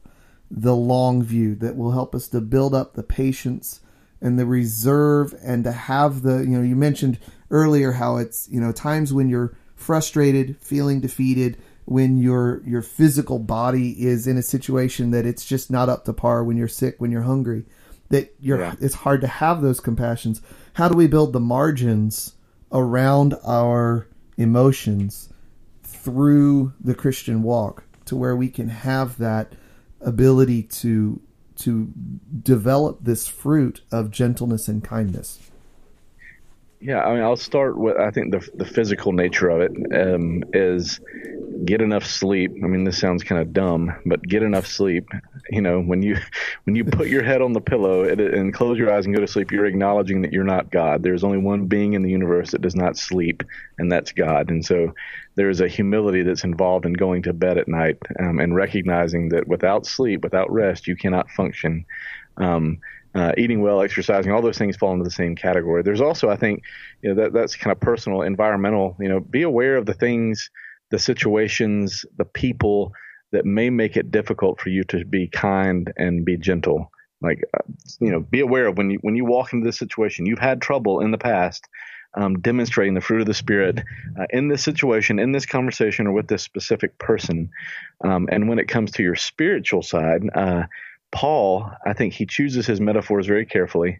the 0.50 0.76
long 0.76 1.24
view, 1.24 1.56
that 1.56 1.76
will 1.76 1.92
help 1.92 2.16
us 2.16 2.28
to 2.30 2.40
build 2.40 2.74
up 2.74 2.94
the 2.94 3.04
patience 3.04 3.82
and 4.22 4.38
the 4.40 4.46
reserve 4.46 5.34
and 5.44 5.64
to 5.64 5.72
have 5.72 6.22
the 6.22 6.38
you 6.40 6.58
know 6.58 6.62
you 6.62 6.76
mentioned 6.76 7.20
earlier 7.52 7.94
how 7.94 8.18
it's 8.18 8.48
you 8.50 8.60
know 8.60 8.72
times 8.72 9.14
when 9.14 9.30
you're 9.30 9.56
frustrated 9.76 10.58
feeling 10.60 11.00
defeated 11.00 11.58
when 11.86 12.18
your 12.18 12.62
your 12.66 12.82
physical 12.82 13.40
body 13.40 13.92
is 14.06 14.28
in 14.28 14.38
a 14.38 14.42
situation 14.42 15.12
that 15.12 15.26
it's 15.26 15.46
just 15.46 15.72
not 15.72 15.88
up 15.90 16.04
to 16.06 16.14
par 16.14 16.44
when 16.44 16.58
you're 16.58 16.68
sick 16.68 16.96
when 17.00 17.12
you're 17.12 17.22
hungry 17.22 17.64
that 18.10 18.34
you're 18.40 18.60
Yeah. 18.60 18.76
it's 18.82 18.96
hard 18.96 19.22
to 19.22 19.28
have 19.28 19.62
those 19.62 19.80
compassions 19.80 20.42
how 20.74 20.88
do 20.90 20.96
we 20.98 21.08
build 21.08 21.32
the 21.34 21.40
margins 21.40 22.34
around 22.72 23.36
our 23.46 24.08
emotions 24.38 25.30
through 25.84 26.74
the 26.80 26.96
Christian 26.96 27.44
walk 27.44 27.84
to 28.06 28.16
where 28.16 28.36
we 28.36 28.50
can 28.50 28.70
have 28.70 29.18
that 29.18 29.54
ability 30.02 30.64
to 30.64 31.20
to 31.58 31.92
develop 32.44 33.00
this 33.02 33.28
fruit 33.28 33.82
of 33.92 34.12
gentleness 34.12 34.68
and 34.68 34.84
kindness? 34.84 35.40
Yeah, 36.80 37.00
I 37.00 37.14
mean, 37.16 37.24
I'll 37.24 37.36
start 37.36 37.78
with 37.78 37.98
I 37.98 38.12
think 38.12 38.32
the 38.32 38.48
the 38.54 38.66
physical 38.66 39.12
nature 39.12 39.50
of 39.50 39.62
it 39.62 39.72
um, 39.96 40.44
is 40.54 41.00
get 41.66 41.82
enough 41.82 42.06
sleep. 42.06 42.52
I 42.64 42.68
mean, 42.68 42.84
this 42.84 43.00
sounds 43.00 43.24
kind 43.24 43.42
of 43.42 43.52
dumb, 43.52 43.92
but 44.06 44.22
get 44.22 44.44
enough 44.44 44.68
sleep. 44.68 45.10
You 45.50 45.62
know, 45.62 45.82
when 45.82 46.04
you 46.04 46.18
when 46.66 46.76
you 46.76 46.86
put 46.86 47.08
your 47.08 47.24
head 47.24 47.42
on 47.42 47.54
the 47.54 47.62
pillow 47.62 48.04
and 48.04 48.54
close 48.54 48.78
your 48.78 48.94
eyes 48.94 49.06
and 49.06 49.16
go 49.16 49.22
to 49.22 49.28
sleep, 49.28 49.52
you're 49.52 49.66
acknowledging 49.66 50.22
that 50.22 50.34
you're 50.34 50.44
not 50.44 50.70
God. 50.72 51.02
There's 51.02 51.24
only 51.24 51.40
one 51.40 51.66
being 51.66 51.94
in 51.94 52.04
the 52.04 52.12
universe 52.12 52.52
that 52.52 52.62
does 52.62 52.76
not 52.76 52.96
sleep, 52.96 53.42
and 53.80 53.92
that's 53.92 54.12
God. 54.12 54.52
And 54.52 54.64
so 54.64 54.94
there 55.34 55.50
is 55.50 55.62
a 55.62 55.68
humility 55.68 56.22
that's 56.22 56.44
involved 56.44 56.86
in 56.86 56.94
going 56.94 57.24
to 57.24 57.34
bed 57.34 57.58
at 57.58 57.68
night 57.68 57.98
um, 58.20 58.40
and 58.40 58.56
recognizing 58.56 59.30
that 59.30 59.48
without 59.48 59.88
sleep, 59.88 60.24
without 60.24 60.52
rest, 60.52 60.88
you 60.88 60.96
cannot 60.96 61.30
function. 61.32 61.86
Um, 62.38 62.80
uh, 63.18 63.32
eating 63.38 63.62
well, 63.62 63.82
exercising, 63.82 64.32
all 64.32 64.42
those 64.44 64.60
things 64.60 64.78
fall 64.78 64.94
into 64.94 65.04
the 65.04 65.10
same 65.10 65.36
category. 65.36 65.82
There's 65.82 66.02
also, 66.02 66.30
I 66.30 66.36
think, 66.36 66.62
you 67.02 67.10
know, 67.10 67.24
that 67.24 67.34
that's 67.34 67.56
kind 67.56 67.72
of 67.72 67.80
personal, 67.80 68.22
environmental. 68.22 68.96
You 69.00 69.10
know, 69.10 69.20
be 69.20 69.42
aware 69.42 69.76
of 69.76 69.88
the 69.88 69.96
things, 69.96 70.52
the 70.92 71.00
situations, 71.00 72.06
the 72.18 72.26
people 72.26 72.94
that 73.32 73.46
may 73.46 73.70
make 73.70 73.98
it 73.98 74.12
difficult 74.12 74.60
for 74.60 74.70
you 74.70 74.84
to 74.86 75.04
be 75.04 75.28
kind 75.28 75.92
and 75.98 76.24
be 76.24 76.38
gentle. 76.38 76.92
Like, 77.22 77.44
uh, 77.56 77.64
you 78.00 78.12
know, 78.12 78.20
be 78.20 78.42
aware 78.42 78.68
of 78.68 78.78
when 78.78 78.92
you 78.92 79.00
when 79.02 79.16
you 79.16 79.26
walk 79.26 79.52
into 79.52 79.66
this 79.66 79.80
situation, 79.80 80.28
you've 80.28 80.38
had 80.40 80.62
trouble 80.62 81.02
in 81.02 81.12
the 81.12 81.18
past. 81.18 81.68
Um, 82.16 82.40
demonstrating 82.40 82.96
the 82.96 83.02
fruit 83.02 83.22
of 83.22 83.28
the 83.28 83.34
spirit 83.34 83.84
uh, 84.20 84.26
in 84.32 84.48
this 84.48 84.64
situation, 84.64 85.20
in 85.20 85.34
this 85.34 85.46
conversation, 85.46 86.08
or 86.08 86.14
with 86.14 86.28
this 86.28 86.42
specific 86.42 86.98
person. 86.98 87.50
Um, 88.04 88.28
and 88.32 88.50
when 88.50 88.58
it 88.58 88.68
comes 88.68 88.92
to 88.92 89.04
your 89.04 89.16
spiritual 89.16 89.84
side, 89.84 90.24
uh, 90.34 90.64
Paul, 91.12 91.72
I 91.86 91.94
think 91.94 92.14
he 92.14 92.26
chooses 92.26 92.66
his 92.66 92.82
metaphors 92.82 93.28
very 93.28 93.46
carefully. 93.46 94.00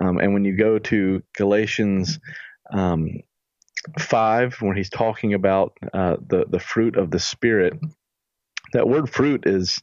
Um, 0.00 0.18
and 0.18 0.32
when 0.32 0.44
you 0.44 0.56
go 0.56 0.78
to 0.78 1.22
Galatians 1.36 2.18
um, 2.72 3.10
5, 3.98 4.56
when 4.60 4.76
he's 4.76 4.90
talking 4.90 5.34
about 5.34 5.76
uh, 5.92 6.16
the, 6.26 6.46
the 6.48 6.60
fruit 6.60 6.96
of 6.96 7.10
the 7.10 7.18
Spirit, 7.18 7.74
that 8.72 8.88
word 8.88 9.10
fruit 9.10 9.46
is 9.46 9.82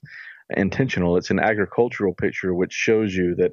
intentional. 0.50 1.18
It's 1.18 1.30
an 1.30 1.40
agricultural 1.40 2.14
picture 2.14 2.54
which 2.54 2.74
shows 2.74 3.16
you 3.16 3.36
that 3.36 3.52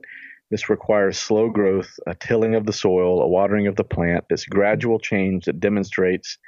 this 0.51 0.69
requires 0.69 1.19
slow 1.19 1.51
growth, 1.51 1.99
a 2.07 2.15
tilling 2.15 2.55
of 2.55 2.65
the 2.65 2.73
soil, 2.73 3.21
a 3.21 3.29
watering 3.29 3.67
of 3.67 3.77
the 3.77 3.85
plant, 3.85 4.25
this 4.31 4.47
gradual 4.47 4.99
change 4.99 5.47
that 5.47 5.61
demonstrates 5.61 6.39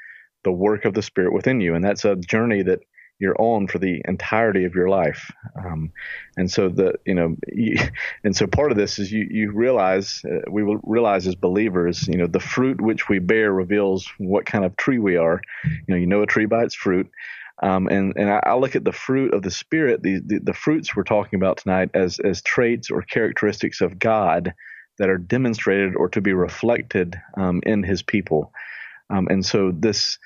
the 0.44 0.52
work 0.52 0.84
of 0.84 0.94
the 0.94 1.02
Spirit 1.02 1.32
within 1.32 1.60
you. 1.60 1.74
And 1.74 1.84
that's 1.84 2.04
a 2.04 2.16
journey 2.16 2.62
that 2.62 2.80
you're 3.18 3.40
on 3.40 3.66
for 3.66 3.78
the 3.78 4.00
entirety 4.06 4.64
of 4.64 4.74
your 4.74 4.88
life. 4.88 5.30
Um, 5.56 5.92
and 6.36 6.50
so 6.50 6.68
the 6.68 6.94
you 7.04 7.14
know 7.14 7.36
you, 7.48 7.76
and 8.24 8.36
so 8.36 8.46
part 8.46 8.70
of 8.70 8.78
this 8.78 8.98
is 8.98 9.10
you 9.10 9.26
you 9.30 9.52
realize 9.52 10.22
uh, 10.24 10.50
we 10.50 10.62
will 10.62 10.78
realize 10.82 11.26
as 11.26 11.34
believers 11.34 12.06
you 12.06 12.16
know 12.16 12.26
the 12.26 12.40
fruit 12.40 12.80
which 12.80 13.08
we 13.08 13.18
bear 13.18 13.52
reveals 13.52 14.10
what 14.18 14.46
kind 14.46 14.64
of 14.64 14.76
tree 14.76 14.98
we 14.98 15.16
are. 15.16 15.40
You 15.64 15.94
know 15.94 15.96
you 15.96 16.06
know 16.06 16.22
a 16.22 16.26
tree 16.26 16.46
by 16.46 16.64
its 16.64 16.74
fruit. 16.74 17.10
Um, 17.60 17.88
and 17.88 18.12
and 18.16 18.30
I, 18.30 18.40
I, 18.44 18.54
look 18.54 18.76
at 18.76 18.84
the 18.84 18.92
fruit 18.92 19.34
of 19.34 19.42
the 19.42 19.50
spirit, 19.50 20.04
the, 20.04 20.20
the, 20.24 20.38
the 20.38 20.52
fruits 20.52 20.94
we're 20.94 21.02
talking 21.02 21.38
about 21.38 21.56
tonight, 21.56 21.90
as 21.92 22.20
as 22.20 22.40
traits 22.40 22.88
or 22.88 23.02
characteristics 23.02 23.80
of 23.80 23.98
God 23.98 24.54
that 24.98 25.08
are 25.08 25.18
demonstrated 25.18 25.96
or 25.96 26.08
to 26.10 26.20
be 26.20 26.32
reflected 26.32 27.20
um, 27.36 27.60
in 27.66 27.82
His 27.82 28.00
people. 28.00 28.52
Um, 29.10 29.26
and 29.28 29.44
so 29.44 29.72
this 29.72 30.18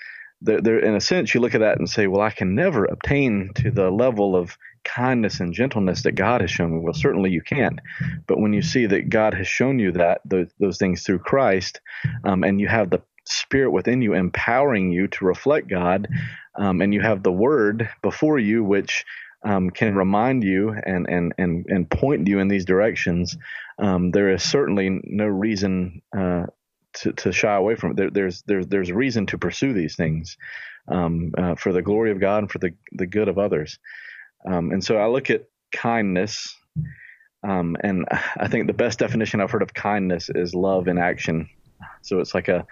in 0.47 0.95
a 0.95 1.01
sense, 1.01 1.35
you 1.35 1.41
look 1.41 1.55
at 1.55 1.61
that 1.61 1.79
and 1.79 1.89
say, 1.89 2.07
well, 2.07 2.21
I 2.21 2.31
can 2.31 2.55
never 2.55 2.85
obtain 2.85 3.51
to 3.57 3.71
the 3.71 3.91
level 3.91 4.35
of 4.35 4.57
kindness 4.85 5.41
and 5.41 5.53
gentleness 5.53 6.03
that 6.03 6.13
God 6.13 6.41
has 6.41 6.51
shown 6.51 6.73
me. 6.73 6.81
Well, 6.81 6.95
certainly 6.95 7.31
you 7.31 7.43
can't. 7.43 7.79
But 8.27 8.41
when 8.41 8.53
you 8.53 8.63
see 8.63 8.87
that 8.87 9.09
God 9.09 9.35
has 9.35 9.47
shown 9.47 9.79
you 9.79 9.93
that 9.93 10.21
those, 10.25 10.49
those 10.59 10.79
things 10.79 11.03
through 11.03 11.21
Christ, 11.21 11.81
um, 12.25 12.43
and 12.45 12.61
you 12.61 12.69
have 12.69 12.91
the 12.91 13.03
Spirit 13.25 13.71
within 13.71 14.03
you 14.03 14.15
empowering 14.15 14.91
you 14.91 15.07
to 15.09 15.25
reflect 15.25 15.69
God, 15.69 16.09
um, 16.57 16.81
and 16.81 16.93
you 16.93 17.01
have 17.01 17.23
the 17.23 17.33
Word 17.33 17.89
before 18.03 18.39
you, 18.39 18.65
which 18.65 19.05
um, 19.45 19.71
can 19.71 19.95
remind 19.95 20.43
you 20.43 20.71
and, 20.71 21.09
and, 21.09 21.35
and, 21.39 21.67
and 21.69 21.91
point 21.91 22.27
you 22.27 22.39
in 22.41 22.49
these 22.49 22.65
directions, 22.65 23.37
um, 23.79 24.11
there 24.11 24.33
is 24.33 24.43
certainly 24.43 25.01
no 25.05 25.27
reason 25.27 26.03
uh, 26.17 26.47
to, 26.95 27.13
to 27.13 27.33
shy 27.33 27.55
away 27.55 27.75
from 27.75 27.93
it. 27.93 27.97
There, 27.97 28.11
there's 28.11 28.43
there's 28.43 28.67
there's 28.67 28.91
a 28.91 28.95
reason 28.95 29.27
to 29.27 29.39
pursue 29.39 29.73
these 29.73 29.97
things 29.97 30.37
um, 30.89 31.33
uh, 31.37 31.55
for 31.55 31.73
the 31.73 31.83
glory 31.83 32.11
of 32.11 32.21
God 32.21 32.39
and 32.39 32.51
for 32.51 32.59
the 32.59 32.73
the 32.93 33.07
good 33.07 33.29
of 33.29 33.39
others. 33.39 33.79
Um, 34.47 34.71
and 34.71 34.83
so 34.83 34.97
I 34.97 35.07
look 35.07 35.31
at 35.31 35.49
kindness, 35.73 36.55
um, 37.43 37.77
and 37.81 38.07
I 38.11 38.49
think 38.49 38.67
the 38.67 38.73
best 38.73 38.99
definition 38.99 39.41
I've 39.41 39.51
heard 39.51 39.63
of 39.63 39.73
kindness 39.75 40.31
is 40.35 40.55
love 40.55 40.89
in 40.89 40.99
action. 40.99 41.49
So 42.03 42.21
it's 42.21 42.35
like 42.35 42.49
a 42.49 42.67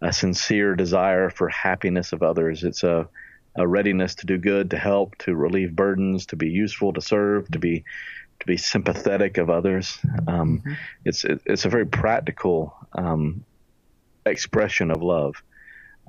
a 0.00 0.12
sincere 0.12 0.74
desire 0.74 1.30
for 1.30 1.48
happiness 1.48 2.12
of 2.12 2.22
others. 2.22 2.64
It's 2.64 2.82
a 2.82 3.08
a 3.56 3.68
readiness 3.68 4.14
to 4.16 4.26
do 4.26 4.38
good, 4.38 4.70
to 4.70 4.78
help, 4.78 5.16
to 5.18 5.34
relieve 5.34 5.76
burdens, 5.76 6.26
to 6.26 6.36
be 6.36 6.48
useful, 6.48 6.92
to 6.94 7.00
serve, 7.00 7.50
to 7.50 7.58
be 7.58 7.84
to 8.40 8.46
be 8.46 8.56
sympathetic 8.56 9.38
of 9.38 9.50
others. 9.50 9.98
Um, 10.26 10.58
mm-hmm. 10.58 10.72
It's 11.04 11.24
it, 11.24 11.40
it's 11.46 11.64
a 11.64 11.68
very 11.68 11.86
practical 11.86 12.74
um, 12.92 13.44
expression 14.26 14.90
of 14.90 15.02
love. 15.02 15.42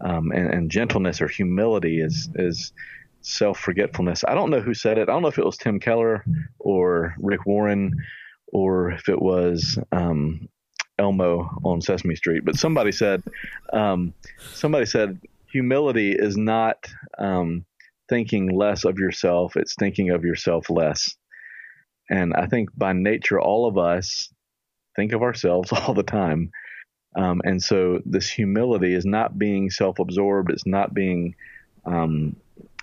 Um, 0.02 0.32
and, 0.32 0.54
and, 0.54 0.72
gentleness 0.72 1.22
or 1.22 1.28
humility 1.28 2.02
is 2.02 2.28
is 2.36 2.74
self 3.22 3.60
forgetfulness. 3.60 4.24
I 4.28 4.34
don't 4.34 4.50
know 4.50 4.60
who 4.60 4.74
said 4.74 4.98
it. 4.98 5.08
I 5.08 5.14
don't 5.14 5.22
know 5.22 5.28
if 5.28 5.38
it 5.38 5.46
was 5.46 5.58
Tim 5.58 5.80
Keller 5.80 6.26
or 6.60 7.16
Rick 7.20 7.46
Warren 7.46 7.94
or 8.52 8.92
if 8.92 9.08
it 9.08 9.22
was 9.22 9.78
um, 9.92 10.50
Elmo 11.00 11.50
on 11.64 11.82
Sesame 11.82 12.16
Street, 12.16 12.44
but 12.46 12.56
somebody 12.56 12.92
said 12.92 13.24
um, 13.72 14.14
somebody 14.54 14.86
said 14.86 15.20
humility 15.52 16.12
is 16.14 16.38
not 16.38 16.88
um, 17.20 17.66
thinking 18.10 18.56
less 18.56 18.86
of 18.86 19.00
yourself; 19.00 19.56
it's 19.56 19.76
thinking 19.76 20.10
of 20.12 20.24
yourself 20.24 20.70
less. 20.70 21.16
And 22.10 22.34
I 22.34 22.48
think 22.48 22.70
by 22.78 22.94
nature, 22.94 23.40
all 23.40 23.68
of 23.68 23.78
us 23.78 24.32
think 24.96 25.14
of 25.14 25.22
ourselves 25.22 25.72
all 25.74 25.94
the 25.94 26.04
time. 26.04 26.52
Um, 27.16 27.42
and 27.44 27.62
so 27.62 28.02
this 28.06 28.30
humility 28.30 28.94
is 28.94 29.06
not 29.06 29.38
being 29.38 29.70
self-absorbed. 29.70 30.52
It's 30.52 30.66
not 30.66 30.94
being, 30.94 31.36
um, 31.86 32.36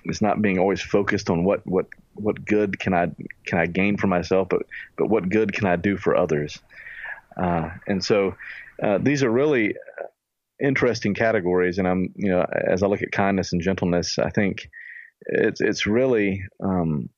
it's 0.04 0.22
not 0.22 0.40
being 0.40 0.58
always 0.58 0.80
focused 0.80 1.30
on 1.30 1.44
what, 1.44 1.66
what, 1.66 1.86
what 2.14 2.44
good 2.44 2.78
can 2.78 2.94
I, 2.94 3.10
can 3.46 3.58
I 3.58 3.66
gain 3.66 3.96
for 3.96 4.06
myself, 4.06 4.48
but, 4.48 4.62
but 4.96 5.08
what 5.08 5.28
good 5.28 5.52
can 5.52 5.66
I 5.66 5.76
do 5.76 5.96
for 5.96 6.16
others? 6.16 6.58
Uh, 7.36 7.70
and 7.86 8.04
so, 8.04 8.34
uh, 8.82 8.98
these 8.98 9.22
are 9.22 9.30
really 9.30 9.74
interesting 10.62 11.14
categories. 11.14 11.78
And 11.78 11.88
I'm, 11.88 12.12
you 12.16 12.30
know, 12.30 12.44
as 12.52 12.82
I 12.82 12.86
look 12.86 13.02
at 13.02 13.12
kindness 13.12 13.52
and 13.52 13.62
gentleness, 13.62 14.18
I 14.18 14.30
think 14.30 14.68
it's, 15.26 15.60
it's 15.60 15.86
really, 15.86 16.44
um, 16.62 17.08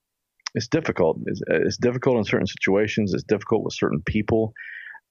it's 0.55 0.69
difficult. 0.69 1.19
It's, 1.27 1.41
it's 1.49 1.77
difficult 1.77 2.19
in 2.19 2.25
certain 2.25 2.47
situations. 2.47 3.15
It's 3.15 3.25
difficult 3.25 3.65
with 3.65 3.75
certain 3.75 4.03
people. 4.03 4.53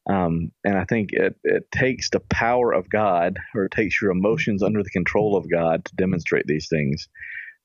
Um, 0.09 0.51
and 0.63 0.77
I 0.77 0.85
think 0.85 1.09
it, 1.11 1.35
it 1.43 1.71
takes 1.71 2.09
the 2.09 2.19
power 2.19 2.73
of 2.73 2.89
God, 2.89 3.37
or 3.55 3.65
it 3.65 3.71
takes 3.71 4.01
your 4.01 4.11
emotions 4.11 4.63
under 4.63 4.81
the 4.81 4.89
control 4.89 5.37
of 5.37 5.49
God 5.49 5.85
to 5.85 5.95
demonstrate 5.95 6.47
these 6.47 6.67
things. 6.69 7.07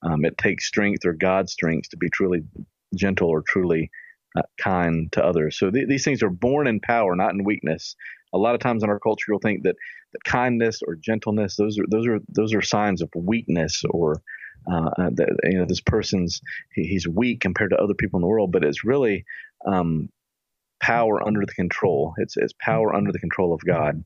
Um, 0.02 0.24
it 0.24 0.36
takes 0.36 0.66
strength 0.66 1.04
or 1.06 1.14
God's 1.14 1.52
strength 1.52 1.90
to 1.90 1.96
be 1.96 2.10
truly 2.10 2.42
gentle 2.94 3.28
or 3.28 3.42
truly 3.42 3.90
uh, 4.36 4.42
kind 4.58 5.10
to 5.12 5.24
others. 5.24 5.58
So 5.58 5.70
th- 5.70 5.88
these 5.88 6.04
things 6.04 6.22
are 6.22 6.30
born 6.30 6.66
in 6.66 6.80
power, 6.80 7.16
not 7.16 7.32
in 7.32 7.44
weakness. 7.44 7.96
A 8.34 8.38
lot 8.38 8.54
of 8.54 8.60
times 8.60 8.82
in 8.82 8.90
our 8.90 9.00
culture, 9.00 9.24
you'll 9.28 9.38
think 9.40 9.62
that, 9.62 9.76
that 10.12 10.24
kindness 10.24 10.80
or 10.86 10.96
gentleness 10.96 11.56
those 11.56 11.78
are 11.78 11.84
those 11.90 12.06
are 12.06 12.18
those 12.28 12.54
are 12.54 12.62
signs 12.62 13.00
of 13.00 13.08
weakness 13.16 13.82
or 13.88 14.20
uh, 14.70 14.90
that 14.96 15.38
you 15.44 15.58
know 15.58 15.64
this 15.64 15.80
person's 15.80 16.40
he, 16.74 16.84
he's 16.84 17.08
weak 17.08 17.40
compared 17.40 17.70
to 17.70 17.76
other 17.76 17.94
people 17.94 18.18
in 18.18 18.22
the 18.22 18.28
world. 18.28 18.52
But 18.52 18.64
it's 18.64 18.84
really 18.84 19.24
um, 19.66 20.10
power 20.80 21.26
under 21.26 21.44
the 21.44 21.54
control. 21.54 22.14
It's 22.18 22.36
it's 22.36 22.54
power 22.60 22.94
under 22.94 23.12
the 23.12 23.18
control 23.18 23.52
of 23.54 23.60
God, 23.66 24.04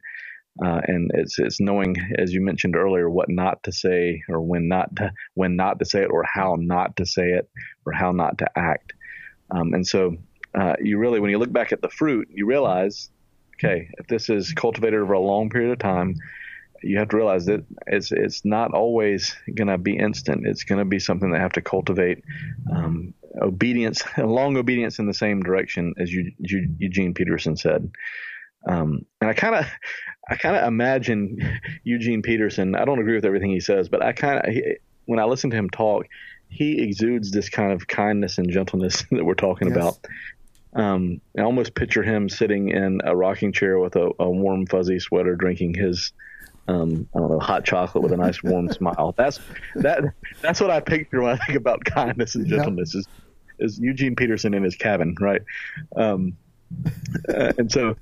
uh, 0.65 0.81
and 0.87 1.11
it's 1.15 1.39
it's 1.39 1.61
knowing, 1.61 1.97
as 2.19 2.33
you 2.33 2.41
mentioned 2.41 2.77
earlier, 2.77 3.09
what 3.09 3.29
not 3.29 3.63
to 3.65 3.73
say 3.73 4.23
or 4.29 4.41
when 4.41 4.69
not 4.69 4.95
to 4.97 5.13
when 5.35 5.57
not 5.57 5.79
to 5.79 5.85
say 5.85 6.03
it 6.03 6.11
or 6.11 6.25
how 6.33 6.57
not 6.59 6.97
to 6.97 7.07
say 7.07 7.31
it 7.31 7.49
or 7.87 7.93
how 7.93 8.13
not 8.13 8.39
to 8.39 8.47
act. 8.57 8.93
Um, 9.51 9.75
and 9.75 9.87
so 9.87 10.17
uh, 10.59 10.75
you 10.81 10.99
really, 10.99 11.21
when 11.21 11.31
you 11.31 11.39
look 11.39 11.53
back 11.53 11.73
at 11.73 11.83
the 11.83 11.89
fruit, 11.89 12.29
you 12.33 12.47
realize, 12.47 13.11
okay, 13.59 13.89
if 13.99 14.07
this 14.07 14.29
is 14.29 14.53
cultivated 14.53 15.01
over 15.01 15.13
a 15.13 15.21
long 15.21 15.51
period 15.51 15.73
of 15.73 15.79
time, 15.79 16.15
you 16.83 16.99
have 16.99 17.11
to 17.11 17.17
realize 17.17 17.45
that 17.47 17.65
it's 17.87 18.11
it's 18.11 18.45
not 18.45 18.73
always 18.73 19.37
going 19.55 19.69
to 19.69 19.79
be 19.79 19.99
instant. 19.99 20.47
It's 20.47 20.65
going 20.65 20.79
to 20.79 20.85
be 20.85 20.99
something 20.99 21.31
that 21.33 21.41
have 21.41 21.53
to 21.53 21.63
cultivate 21.63 22.25
um, 22.75 23.15
obedience, 23.41 24.03
long 24.19 24.57
obedience 24.57 24.99
in 24.99 25.07
the 25.07 25.15
same 25.15 25.43
direction 25.43 25.95
as 25.99 26.13
you, 26.13 26.33
Eugene 26.39 27.15
Peterson 27.15 27.57
said. 27.57 27.91
Um, 28.69 29.07
and 29.21 29.31
I 29.31 29.35
kind 29.35 29.55
of, 29.55 29.67
I 30.29 30.37
kind 30.37 30.57
of 30.57 30.67
imagine 30.67 31.39
Eugene 31.85 32.23
Peterson. 32.23 32.75
I 32.75 32.85
don't 32.85 32.99
agree 32.99 33.15
with 33.15 33.25
everything 33.25 33.51
he 33.51 33.61
says, 33.61 33.89
but 33.89 34.03
I 34.03 34.13
kind 34.13 34.47
of, 34.47 34.55
when 35.07 35.19
I 35.19 35.25
listen 35.25 35.51
to 35.51 35.57
him 35.57 35.71
talk, 35.71 36.07
he 36.49 36.83
exudes 36.83 37.31
this 37.31 37.49
kind 37.49 37.73
of 37.73 37.87
kindness 37.87 38.39
and 38.39 38.51
gentleness 38.51 39.05
that 39.11 39.25
we're 39.25 39.35
talking 39.35 39.69
yes. 39.69 39.77
about. 39.77 39.99
Um, 40.73 41.21
I 41.37 41.43
almost 41.43 41.75
picture 41.75 42.03
him 42.03 42.29
sitting 42.29 42.69
in 42.69 43.01
a 43.05 43.17
rocking 43.17 43.53
chair 43.53 43.79
with 43.79 43.97
a, 43.97 44.11
a 44.19 44.31
warm, 44.31 44.67
fuzzy 44.67 45.01
sweater, 45.01 45.35
drinking 45.35 45.75
his, 45.75 46.13
um, 46.69 47.09
I 47.15 47.19
don't 47.19 47.31
know, 47.31 47.41
hot 47.41 47.65
chocolate 47.65 48.03
with 48.03 48.13
a 48.13 48.17
nice 48.17 48.43
warm 48.43 48.69
smile. 48.73 49.15
That's 49.17 49.41
that. 49.77 50.05
That's 50.41 50.61
what 50.61 50.71
I 50.71 50.81
picture 50.81 51.23
when 51.23 51.33
I 51.33 51.45
think 51.45 51.59
about 51.59 51.85
kindness 51.85 52.35
and 52.35 52.47
gentleness. 52.47 52.95
Is 52.95 53.07
is 53.59 53.79
Eugene 53.79 54.17
Peterson 54.17 54.55
in 54.55 54.63
his 54.63 54.77
cabin, 54.77 55.17
right? 55.21 55.43
Um, 55.95 56.37
uh, 57.29 57.53
and 57.59 57.71
so 57.71 57.97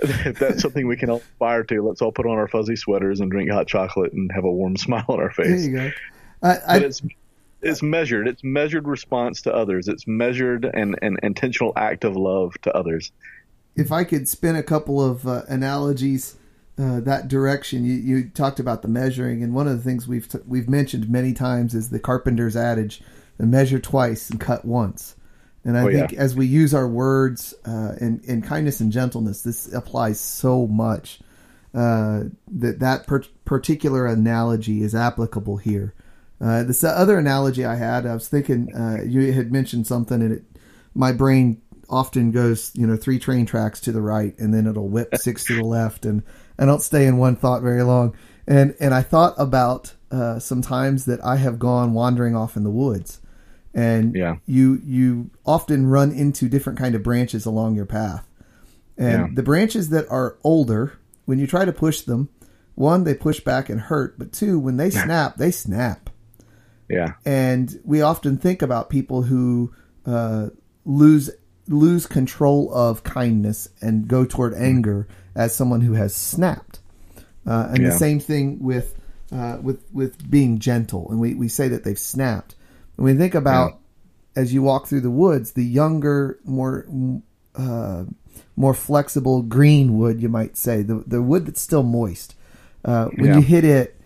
if 0.00 0.38
that's 0.38 0.62
something 0.62 0.86
we 0.86 0.96
can 0.96 1.10
all 1.10 1.18
aspire 1.18 1.64
to, 1.64 1.82
let's 1.82 2.02
all 2.02 2.12
put 2.12 2.26
on 2.26 2.32
our 2.32 2.48
fuzzy 2.48 2.76
sweaters 2.76 3.20
and 3.20 3.30
drink 3.30 3.50
hot 3.50 3.66
chocolate 3.66 4.12
and 4.12 4.30
have 4.32 4.44
a 4.44 4.50
warm 4.50 4.76
smile 4.76 5.04
on 5.08 5.20
our 5.20 5.30
face. 5.30 5.46
There 5.46 5.70
you 5.70 5.76
go. 5.76 5.90
I, 6.42 6.58
I, 6.66 6.78
but 6.78 6.82
it's 6.82 7.02
it's 7.62 7.82
measured. 7.82 8.28
It's 8.28 8.44
measured 8.44 8.86
response 8.86 9.42
to 9.42 9.54
others. 9.54 9.88
It's 9.88 10.06
measured 10.06 10.64
and 10.64 10.98
an 11.00 11.16
intentional 11.22 11.72
act 11.76 12.04
of 12.04 12.16
love 12.16 12.54
to 12.62 12.76
others. 12.76 13.10
If 13.74 13.90
I 13.90 14.04
could 14.04 14.28
spin 14.28 14.54
a 14.54 14.62
couple 14.62 15.02
of 15.02 15.26
uh, 15.26 15.42
analogies 15.48 16.36
uh, 16.78 17.00
that 17.00 17.28
direction, 17.28 17.84
you, 17.84 17.94
you 17.94 18.28
talked 18.28 18.58
about 18.58 18.82
the 18.82 18.88
measuring, 18.88 19.42
and 19.42 19.54
one 19.54 19.68
of 19.68 19.76
the 19.76 19.82
things 19.82 20.08
we've 20.08 20.28
t- 20.28 20.38
we've 20.46 20.68
mentioned 20.68 21.08
many 21.08 21.32
times 21.32 21.74
is 21.74 21.90
the 21.90 22.00
carpenter's 22.00 22.56
adage: 22.56 23.00
"Measure 23.38 23.78
twice 23.78 24.28
and 24.30 24.40
cut 24.40 24.64
once." 24.64 25.14
And 25.64 25.78
I 25.78 25.82
oh, 25.82 25.92
think 25.92 26.12
yeah. 26.12 26.20
as 26.20 26.34
we 26.34 26.46
use 26.46 26.74
our 26.74 26.86
words 26.86 27.54
uh, 27.64 27.94
in, 28.00 28.20
in 28.24 28.42
kindness 28.42 28.80
and 28.80 28.92
gentleness, 28.92 29.42
this 29.42 29.72
applies 29.72 30.20
so 30.20 30.66
much 30.66 31.20
uh, 31.74 32.24
that 32.52 32.80
that 32.80 33.06
per- 33.06 33.24
particular 33.44 34.06
analogy 34.06 34.82
is 34.82 34.94
applicable 34.94 35.56
here. 35.56 35.94
Uh, 36.40 36.64
this 36.64 36.84
other 36.84 37.18
analogy 37.18 37.64
I 37.64 37.76
had, 37.76 38.04
I 38.04 38.14
was 38.14 38.28
thinking 38.28 38.74
uh, 38.74 39.02
you 39.06 39.32
had 39.32 39.52
mentioned 39.52 39.86
something, 39.86 40.20
and 40.20 40.32
it, 40.32 40.44
my 40.94 41.12
brain 41.12 41.62
often 41.88 42.30
goes, 42.30 42.70
you 42.74 42.86
know, 42.86 42.96
three 42.96 43.18
train 43.18 43.46
tracks 43.46 43.80
to 43.82 43.92
the 43.92 44.02
right, 44.02 44.38
and 44.38 44.52
then 44.52 44.66
it'll 44.66 44.88
whip 44.88 45.14
six 45.16 45.44
to 45.44 45.56
the 45.56 45.64
left, 45.64 46.04
and 46.04 46.22
I 46.58 46.64
don't 46.64 46.82
stay 46.82 47.06
in 47.06 47.18
one 47.18 47.36
thought 47.36 47.62
very 47.62 47.82
long. 47.82 48.16
And 48.46 48.74
and 48.80 48.92
I 48.94 49.02
thought 49.02 49.34
about 49.38 49.94
uh, 50.10 50.38
some 50.38 50.62
times 50.62 51.06
that 51.06 51.24
I 51.24 51.36
have 51.36 51.58
gone 51.58 51.94
wandering 51.94 52.36
off 52.36 52.56
in 52.56 52.62
the 52.62 52.70
woods 52.70 53.20
and 53.74 54.14
yeah. 54.14 54.36
you 54.46 54.80
you 54.84 55.30
often 55.44 55.86
run 55.86 56.12
into 56.12 56.48
different 56.48 56.78
kind 56.78 56.94
of 56.94 57.02
branches 57.02 57.44
along 57.44 57.74
your 57.74 57.86
path. 57.86 58.26
And 58.96 59.28
yeah. 59.28 59.28
the 59.34 59.42
branches 59.42 59.88
that 59.88 60.06
are 60.08 60.38
older, 60.44 60.98
when 61.24 61.40
you 61.40 61.48
try 61.48 61.64
to 61.64 61.72
push 61.72 62.02
them, 62.02 62.28
one 62.76 63.02
they 63.02 63.14
push 63.14 63.40
back 63.40 63.68
and 63.68 63.80
hurt, 63.80 64.16
but 64.18 64.32
two 64.32 64.58
when 64.58 64.76
they 64.76 64.90
snap, 65.04 65.36
they 65.36 65.50
snap. 65.50 66.10
Yeah. 66.88 67.14
And 67.24 67.80
we 67.84 68.02
often 68.02 68.38
think 68.38 68.62
about 68.62 68.90
people 68.90 69.22
who 69.22 69.74
uh, 70.06 70.50
lose 70.84 71.30
lose 71.66 72.06
control 72.06 72.72
of 72.72 73.02
kindness 73.02 73.68
and 73.80 74.06
go 74.06 74.24
toward 74.24 74.52
mm-hmm. 74.52 74.64
anger 74.64 75.08
as 75.34 75.54
someone 75.54 75.80
who 75.80 75.94
has 75.94 76.14
snapped. 76.14 76.80
Uh, 77.46 77.68
and 77.70 77.82
yeah. 77.82 77.90
the 77.90 77.98
same 77.98 78.20
thing 78.20 78.62
with 78.62 78.98
uh, 79.32 79.58
with 79.60 79.84
with 79.92 80.30
being 80.30 80.58
gentle, 80.58 81.08
and 81.10 81.20
we, 81.20 81.34
we 81.34 81.48
say 81.48 81.68
that 81.68 81.84
they've 81.84 81.98
snapped. 81.98 82.54
When 82.96 83.12
we 83.12 83.18
think 83.18 83.34
about 83.34 83.72
yeah. 84.36 84.42
as 84.42 84.54
you 84.54 84.62
walk 84.62 84.86
through 84.86 85.00
the 85.00 85.10
woods, 85.10 85.52
the 85.52 85.64
younger, 85.64 86.38
more 86.44 86.86
uh, 87.54 88.04
more 88.56 88.74
flexible 88.74 89.42
green 89.42 89.98
wood, 89.98 90.22
you 90.22 90.28
might 90.28 90.56
say, 90.56 90.82
the 90.82 91.04
the 91.06 91.20
wood 91.20 91.46
that's 91.46 91.60
still 91.60 91.82
moist. 91.82 92.34
Uh, 92.84 93.06
when 93.16 93.26
yeah. 93.26 93.36
you 93.36 93.42
hit 93.42 93.64
it, 93.64 93.98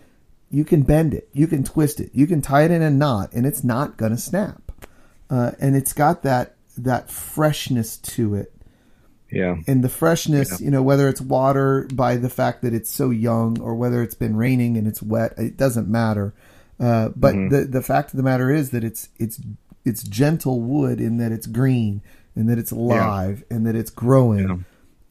you 0.49 0.65
can 0.65 0.83
bend 0.83 1.13
it, 1.13 1.29
you 1.33 1.47
can 1.47 1.63
twist 1.63 1.99
it, 1.99 2.09
you 2.13 2.25
can 2.25 2.41
tie 2.41 2.63
it 2.63 2.71
in 2.71 2.81
a 2.81 2.89
knot, 2.89 3.31
and 3.33 3.45
it's 3.45 3.63
not 3.63 3.97
going 3.97 4.11
to 4.11 4.17
snap. 4.17 4.71
Uh, 5.29 5.51
and 5.59 5.75
it's 5.75 5.93
got 5.93 6.23
that 6.23 6.55
that 6.77 7.09
freshness 7.09 7.97
to 7.97 8.35
it. 8.35 8.53
Yeah. 9.31 9.57
And 9.67 9.83
the 9.83 9.89
freshness, 9.89 10.59
yeah. 10.59 10.65
you 10.65 10.71
know, 10.71 10.81
whether 10.81 11.07
it's 11.07 11.21
water 11.21 11.87
by 11.93 12.15
the 12.15 12.29
fact 12.29 12.61
that 12.63 12.73
it's 12.73 12.89
so 12.89 13.09
young 13.09 13.59
or 13.59 13.75
whether 13.75 14.01
it's 14.01 14.15
been 14.15 14.35
raining 14.35 14.77
and 14.77 14.87
it's 14.87 15.01
wet, 15.01 15.33
it 15.37 15.57
doesn't 15.57 15.87
matter. 15.87 16.33
Uh, 16.79 17.09
but 17.15 17.35
mm-hmm. 17.35 17.49
the 17.49 17.65
the 17.65 17.81
fact 17.81 18.11
of 18.11 18.17
the 18.17 18.23
matter 18.23 18.49
is 18.49 18.71
that 18.71 18.83
it's 18.83 19.09
it's 19.17 19.39
it's 19.83 20.01
gentle 20.03 20.61
wood 20.61 21.01
in 21.01 21.17
that 21.17 21.31
it's 21.31 21.45
green 21.45 22.01
and 22.35 22.49
that 22.49 22.57
it's 22.57 22.71
alive 22.71 23.43
yeah. 23.49 23.57
and 23.57 23.67
that 23.67 23.75
it's 23.75 23.91
growing. 23.91 24.47
Yeah. 24.47 24.57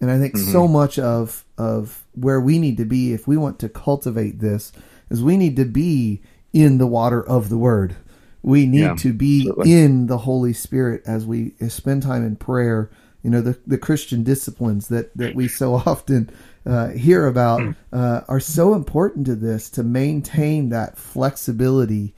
And 0.01 0.11
I 0.11 0.19
think 0.19 0.35
mm-hmm. 0.35 0.53
so 0.53 0.67
much 0.67 0.99
of 0.99 1.45
of 1.59 2.05
where 2.15 2.41
we 2.41 2.59
need 2.59 2.79
to 2.79 2.85
be 2.85 3.13
if 3.13 3.27
we 3.29 3.37
want 3.37 3.59
to 3.61 3.69
cultivate 3.69 4.41
this 4.41 4.73
is 5.11 5.23
we 5.23 5.37
need 5.37 5.57
to 5.57 5.65
be 5.65 6.23
in 6.53 6.79
the 6.79 6.87
water 6.87 7.23
of 7.23 7.49
the 7.49 7.59
word. 7.59 7.97
We 8.43 8.67
need 8.67 8.99
to 8.99 9.13
be 9.13 9.41
absolutely. 9.41 9.73
in 9.73 10.07
the 10.07 10.19
Holy 10.19 10.53
Spirit 10.53 11.03
as 11.07 11.27
we 11.27 11.53
spend 11.69 12.03
time 12.03 12.25
in 12.25 12.37
prayer. 12.37 12.89
You 13.29 13.33
know 13.33 13.43
the 13.43 13.59
the 13.67 13.77
Christian 13.77 14.23
disciplines 14.23 14.89
that 14.89 15.15
that 15.15 15.35
we 15.35 15.49
so 15.49 15.75
often 15.87 16.31
uh, 16.65 16.89
hear 16.89 17.27
about 17.27 17.61
hmm. 17.61 17.73
uh, 17.93 18.23
are 18.27 18.41
so 18.41 18.73
important 18.73 19.27
to 19.27 19.35
this 19.35 19.69
to 19.73 19.83
maintain 19.83 20.71
that 20.71 20.97
flexibility 20.97 22.15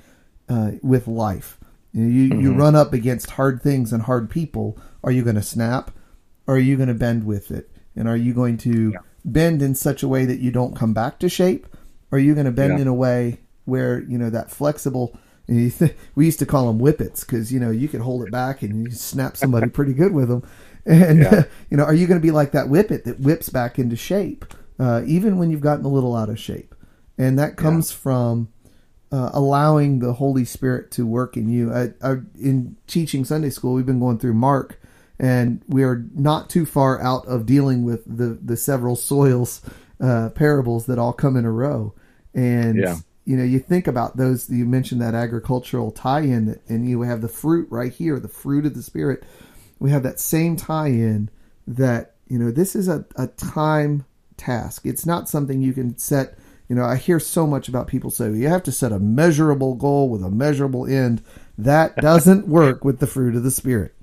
uh, 0.48 0.70
with 0.84 1.08
life. 1.08 1.58
You, 1.92 2.02
know, 2.02 2.08
you, 2.08 2.30
mm-hmm. 2.30 2.40
you, 2.42 2.54
run 2.54 2.76
up 2.76 2.92
against 2.92 3.32
hard 3.32 3.60
things 3.60 3.92
and 3.92 4.04
hard 4.04 4.30
people. 4.30 4.78
Are 5.02 5.10
you 5.10 5.24
going 5.24 5.34
to 5.34 5.42
snap? 5.42 5.90
Or 6.46 6.54
are 6.54 6.60
you 6.60 6.76
going 6.76 6.86
to 6.88 6.94
bend 6.94 7.26
with 7.26 7.50
it? 7.50 7.72
And 7.96 8.06
are 8.06 8.16
you 8.16 8.32
going 8.32 8.56
to 8.58 8.92
yeah. 8.92 8.98
bend 9.24 9.62
in 9.62 9.74
such 9.74 10.04
a 10.04 10.08
way 10.08 10.26
that 10.26 10.38
you 10.38 10.52
don't 10.52 10.76
come 10.76 10.94
back 10.94 11.18
to 11.18 11.28
shape? 11.28 11.66
Or 12.12 12.18
are 12.18 12.20
you 12.20 12.34
going 12.34 12.46
to 12.46 12.52
bend 12.52 12.74
yeah. 12.74 12.82
in 12.82 12.86
a 12.86 12.94
way 12.94 13.40
where 13.64 13.98
you 14.04 14.16
know 14.16 14.30
that 14.30 14.52
flexible? 14.52 15.18
Th- 15.48 15.96
we 16.14 16.26
used 16.26 16.38
to 16.38 16.46
call 16.46 16.68
them 16.68 16.78
whippets 16.78 17.24
because 17.24 17.52
you 17.52 17.58
know 17.58 17.70
you 17.72 17.88
could 17.88 18.00
hold 18.00 18.24
it 18.24 18.30
back 18.30 18.62
and 18.62 18.86
you 18.86 18.92
snap 18.92 19.36
somebody 19.36 19.68
pretty 19.68 19.92
good 19.92 20.12
with 20.12 20.28
them. 20.28 20.44
And 20.86 21.20
yeah. 21.20 21.44
you 21.70 21.76
know, 21.76 21.84
are 21.84 21.94
you 21.94 22.06
going 22.06 22.20
to 22.20 22.26
be 22.26 22.30
like 22.30 22.52
that 22.52 22.68
whippet 22.68 23.04
that 23.04 23.20
whips 23.20 23.48
back 23.48 23.78
into 23.78 23.96
shape, 23.96 24.44
uh, 24.78 25.02
even 25.06 25.38
when 25.38 25.50
you've 25.50 25.60
gotten 25.60 25.84
a 25.84 25.88
little 25.88 26.16
out 26.16 26.28
of 26.28 26.38
shape? 26.38 26.74
And 27.18 27.38
that 27.38 27.56
comes 27.56 27.90
yeah. 27.90 27.98
from 27.98 28.48
uh, 29.12 29.30
allowing 29.32 29.98
the 29.98 30.14
Holy 30.14 30.44
Spirit 30.44 30.90
to 30.92 31.06
work 31.06 31.36
in 31.36 31.48
you. 31.48 31.72
I, 31.72 31.92
I, 32.02 32.16
in 32.40 32.76
teaching 32.86 33.24
Sunday 33.24 33.50
school, 33.50 33.74
we've 33.74 33.86
been 33.86 34.00
going 34.00 34.18
through 34.18 34.34
Mark, 34.34 34.80
and 35.18 35.62
we 35.68 35.82
are 35.82 36.06
not 36.14 36.48
too 36.48 36.64
far 36.64 37.00
out 37.02 37.26
of 37.26 37.44
dealing 37.44 37.84
with 37.84 38.04
the 38.04 38.38
the 38.42 38.56
several 38.56 38.96
soils 38.96 39.60
uh, 40.00 40.30
parables 40.30 40.86
that 40.86 40.98
all 40.98 41.12
come 41.12 41.36
in 41.36 41.44
a 41.44 41.50
row. 41.50 41.94
And 42.34 42.78
yeah. 42.78 42.96
you 43.24 43.36
know, 43.36 43.44
you 43.44 43.58
think 43.58 43.86
about 43.86 44.16
those. 44.16 44.48
You 44.48 44.64
mentioned 44.64 45.02
that 45.02 45.14
agricultural 45.14 45.90
tie-in, 45.90 46.46
that, 46.46 46.60
and 46.68 46.88
you 46.88 47.02
have 47.02 47.20
the 47.20 47.28
fruit 47.28 47.68
right 47.70 47.92
here, 47.92 48.18
the 48.20 48.28
fruit 48.28 48.64
of 48.64 48.74
the 48.74 48.82
Spirit 48.82 49.24
we 49.80 49.90
have 49.90 50.04
that 50.04 50.20
same 50.20 50.54
tie-in 50.54 51.30
that 51.66 52.14
you 52.28 52.38
know 52.38 52.52
this 52.52 52.76
is 52.76 52.86
a, 52.86 53.04
a 53.16 53.26
time 53.26 54.04
task. 54.36 54.86
It's 54.86 55.04
not 55.04 55.28
something 55.28 55.60
you 55.60 55.72
can 55.72 55.98
set. 55.98 56.38
You 56.68 56.76
know, 56.76 56.84
I 56.84 56.94
hear 56.94 57.18
so 57.18 57.48
much 57.48 57.68
about 57.68 57.88
people 57.88 58.10
say 58.10 58.30
you 58.30 58.46
have 58.46 58.62
to 58.64 58.72
set 58.72 58.92
a 58.92 59.00
measurable 59.00 59.74
goal 59.74 60.08
with 60.08 60.22
a 60.22 60.30
measurable 60.30 60.86
end. 60.86 61.22
That 61.58 61.96
doesn't 62.00 62.46
work 62.46 62.84
with 62.84 63.00
the 63.00 63.08
fruit 63.08 63.34
of 63.34 63.42
the 63.42 63.50
spirit. 63.50 63.94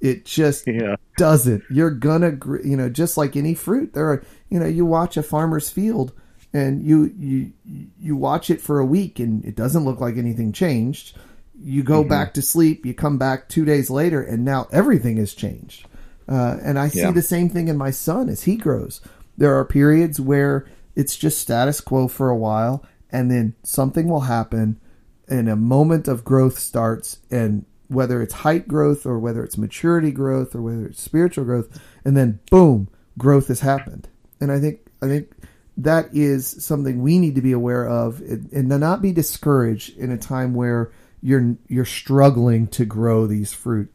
It 0.00 0.24
just 0.24 0.66
yeah. 0.66 0.96
doesn't. 1.16 1.64
You're 1.70 1.90
gonna, 1.90 2.38
you 2.62 2.76
know, 2.76 2.88
just 2.88 3.16
like 3.16 3.36
any 3.36 3.54
fruit. 3.54 3.94
There 3.94 4.06
are, 4.06 4.24
you 4.50 4.60
know, 4.60 4.66
you 4.66 4.84
watch 4.84 5.16
a 5.16 5.22
farmer's 5.22 5.70
field 5.70 6.12
and 6.52 6.82
you 6.82 7.12
you 7.18 7.52
you 7.98 8.14
watch 8.14 8.50
it 8.50 8.60
for 8.60 8.78
a 8.78 8.86
week 8.86 9.18
and 9.18 9.44
it 9.44 9.56
doesn't 9.56 9.84
look 9.84 10.00
like 10.00 10.16
anything 10.16 10.52
changed 10.52 11.16
you 11.58 11.82
go 11.82 12.00
mm-hmm. 12.00 12.08
back 12.08 12.34
to 12.34 12.42
sleep, 12.42 12.84
you 12.84 12.94
come 12.94 13.18
back 13.18 13.48
two 13.48 13.64
days 13.64 13.90
later, 13.90 14.22
and 14.22 14.44
now 14.44 14.68
everything 14.72 15.16
has 15.18 15.34
changed. 15.34 15.86
Uh, 16.28 16.56
and 16.62 16.78
I 16.78 16.88
see 16.88 17.00
yeah. 17.00 17.10
the 17.10 17.22
same 17.22 17.48
thing 17.48 17.68
in 17.68 17.76
my 17.76 17.90
son 17.90 18.28
as 18.28 18.44
he 18.44 18.56
grows. 18.56 19.00
There 19.36 19.54
are 19.56 19.64
periods 19.64 20.20
where 20.20 20.66
it's 20.94 21.16
just 21.16 21.40
status 21.40 21.80
quo 21.80 22.08
for 22.08 22.30
a 22.30 22.36
while, 22.36 22.84
and 23.10 23.30
then 23.30 23.54
something 23.62 24.08
will 24.08 24.20
happen, 24.20 24.80
and 25.28 25.48
a 25.48 25.56
moment 25.56 26.08
of 26.08 26.24
growth 26.24 26.58
starts, 26.58 27.18
and 27.30 27.64
whether 27.88 28.22
it's 28.22 28.34
height 28.34 28.66
growth 28.66 29.04
or 29.06 29.18
whether 29.18 29.44
it's 29.44 29.58
maturity 29.58 30.10
growth 30.10 30.54
or 30.54 30.62
whether 30.62 30.86
it's 30.86 31.02
spiritual 31.02 31.44
growth, 31.44 31.80
and 32.04 32.16
then 32.16 32.40
boom, 32.50 32.88
growth 33.18 33.48
has 33.48 33.60
happened. 33.60 34.08
And 34.40 34.50
I 34.50 34.58
think 34.58 34.80
I 35.02 35.06
think 35.06 35.30
that 35.76 36.08
is 36.12 36.64
something 36.64 37.02
we 37.02 37.18
need 37.18 37.34
to 37.34 37.42
be 37.42 37.52
aware 37.52 37.86
of, 37.86 38.20
and, 38.20 38.50
and 38.52 38.68
not 38.68 39.02
be 39.02 39.12
discouraged 39.12 39.96
in 39.98 40.10
a 40.10 40.18
time 40.18 40.54
where 40.54 40.92
you're 41.24 41.56
you're 41.68 41.86
struggling 41.86 42.68
to 42.68 42.84
grow 42.84 43.26
these 43.26 43.52
fruit. 43.52 43.92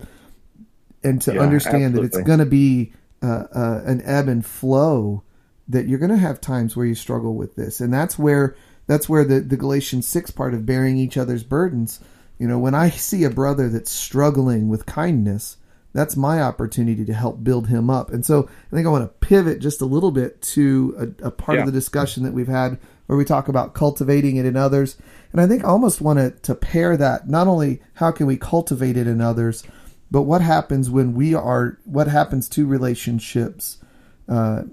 And 1.03 1.21
to 1.21 1.36
yeah, 1.36 1.41
understand 1.41 1.86
absolutely. 1.86 2.09
that 2.09 2.17
it's 2.17 2.27
going 2.27 2.39
to 2.39 2.45
be 2.45 2.91
uh, 3.21 3.45
uh, 3.55 3.82
an 3.86 4.01
ebb 4.03 4.27
and 4.27 4.45
flow 4.45 5.23
that 5.69 5.88
you're 5.88 5.99
going 5.99 6.11
to 6.11 6.17
have 6.17 6.41
times 6.41 6.75
where 6.75 6.88
you 6.88 6.95
struggle 6.95 7.36
with 7.36 7.55
this. 7.55 7.80
And 7.80 7.93
that's 7.93 8.17
where 8.17 8.57
that's 8.88 9.07
where 9.07 9.23
the, 9.23 9.39
the 9.41 9.55
galatians 9.55 10.07
6 10.07 10.32
part 10.32 10.55
of 10.55 10.65
bearing 10.65 10.97
each 10.97 11.15
other's 11.15 11.43
burdens. 11.43 11.99
You 12.39 12.47
know 12.47 12.57
when 12.57 12.73
i 12.73 12.89
see 12.89 13.25
a 13.25 13.30
brother 13.30 13.69
that's 13.69 13.91
struggling 13.91 14.69
with 14.69 14.86
kindness 14.86 15.57
that's 15.94 16.16
my 16.16 16.42
opportunity 16.42 17.04
to 17.04 17.14
help 17.14 17.44
build 17.44 17.68
him 17.68 17.90
up 17.90 18.12
and 18.12 18.26
so 18.26 18.50
i 18.72 18.76
think 18.76 18.86
i 18.86 18.90
want 18.90 19.04
to 19.04 19.28
pivot 19.28 19.60
just 19.60 19.82
a 19.82 19.86
little 19.86 20.12
bit 20.12 20.42
to 20.42 21.16
a, 21.22 21.28
a 21.28 21.32
part 21.32 21.58
yeah. 21.58 21.62
of 21.62 21.66
the 21.66 21.72
discussion 21.72 22.24
that 22.24 22.34
we've 22.34 22.48
had 22.48 22.78
where 23.10 23.18
we 23.18 23.26
talk 23.26 23.48
about 23.48 23.74
cultivating 23.74 24.36
it 24.36 24.46
in 24.46 24.56
others. 24.56 24.96
And 25.32 25.42
I 25.42 25.48
think 25.48 25.64
I 25.64 25.68
almost 25.70 26.00
want 26.00 26.20
to, 26.20 26.30
to 26.44 26.54
pair 26.54 26.96
that 26.96 27.28
not 27.28 27.48
only 27.48 27.82
how 27.96 28.12
can 28.12 28.28
we 28.28 28.38
cultivate 28.38 28.98
it 28.98 29.08
in 29.08 29.20
others, 29.20 29.64
But 30.12 30.24
what 30.24 30.42
happens 30.42 30.92
when 30.92 31.16
we 31.16 31.34
are? 31.34 31.80
What 31.86 32.08
happens 32.08 32.48
to 32.50 32.68
relationships? 32.68 33.80
Uh, 34.28 34.64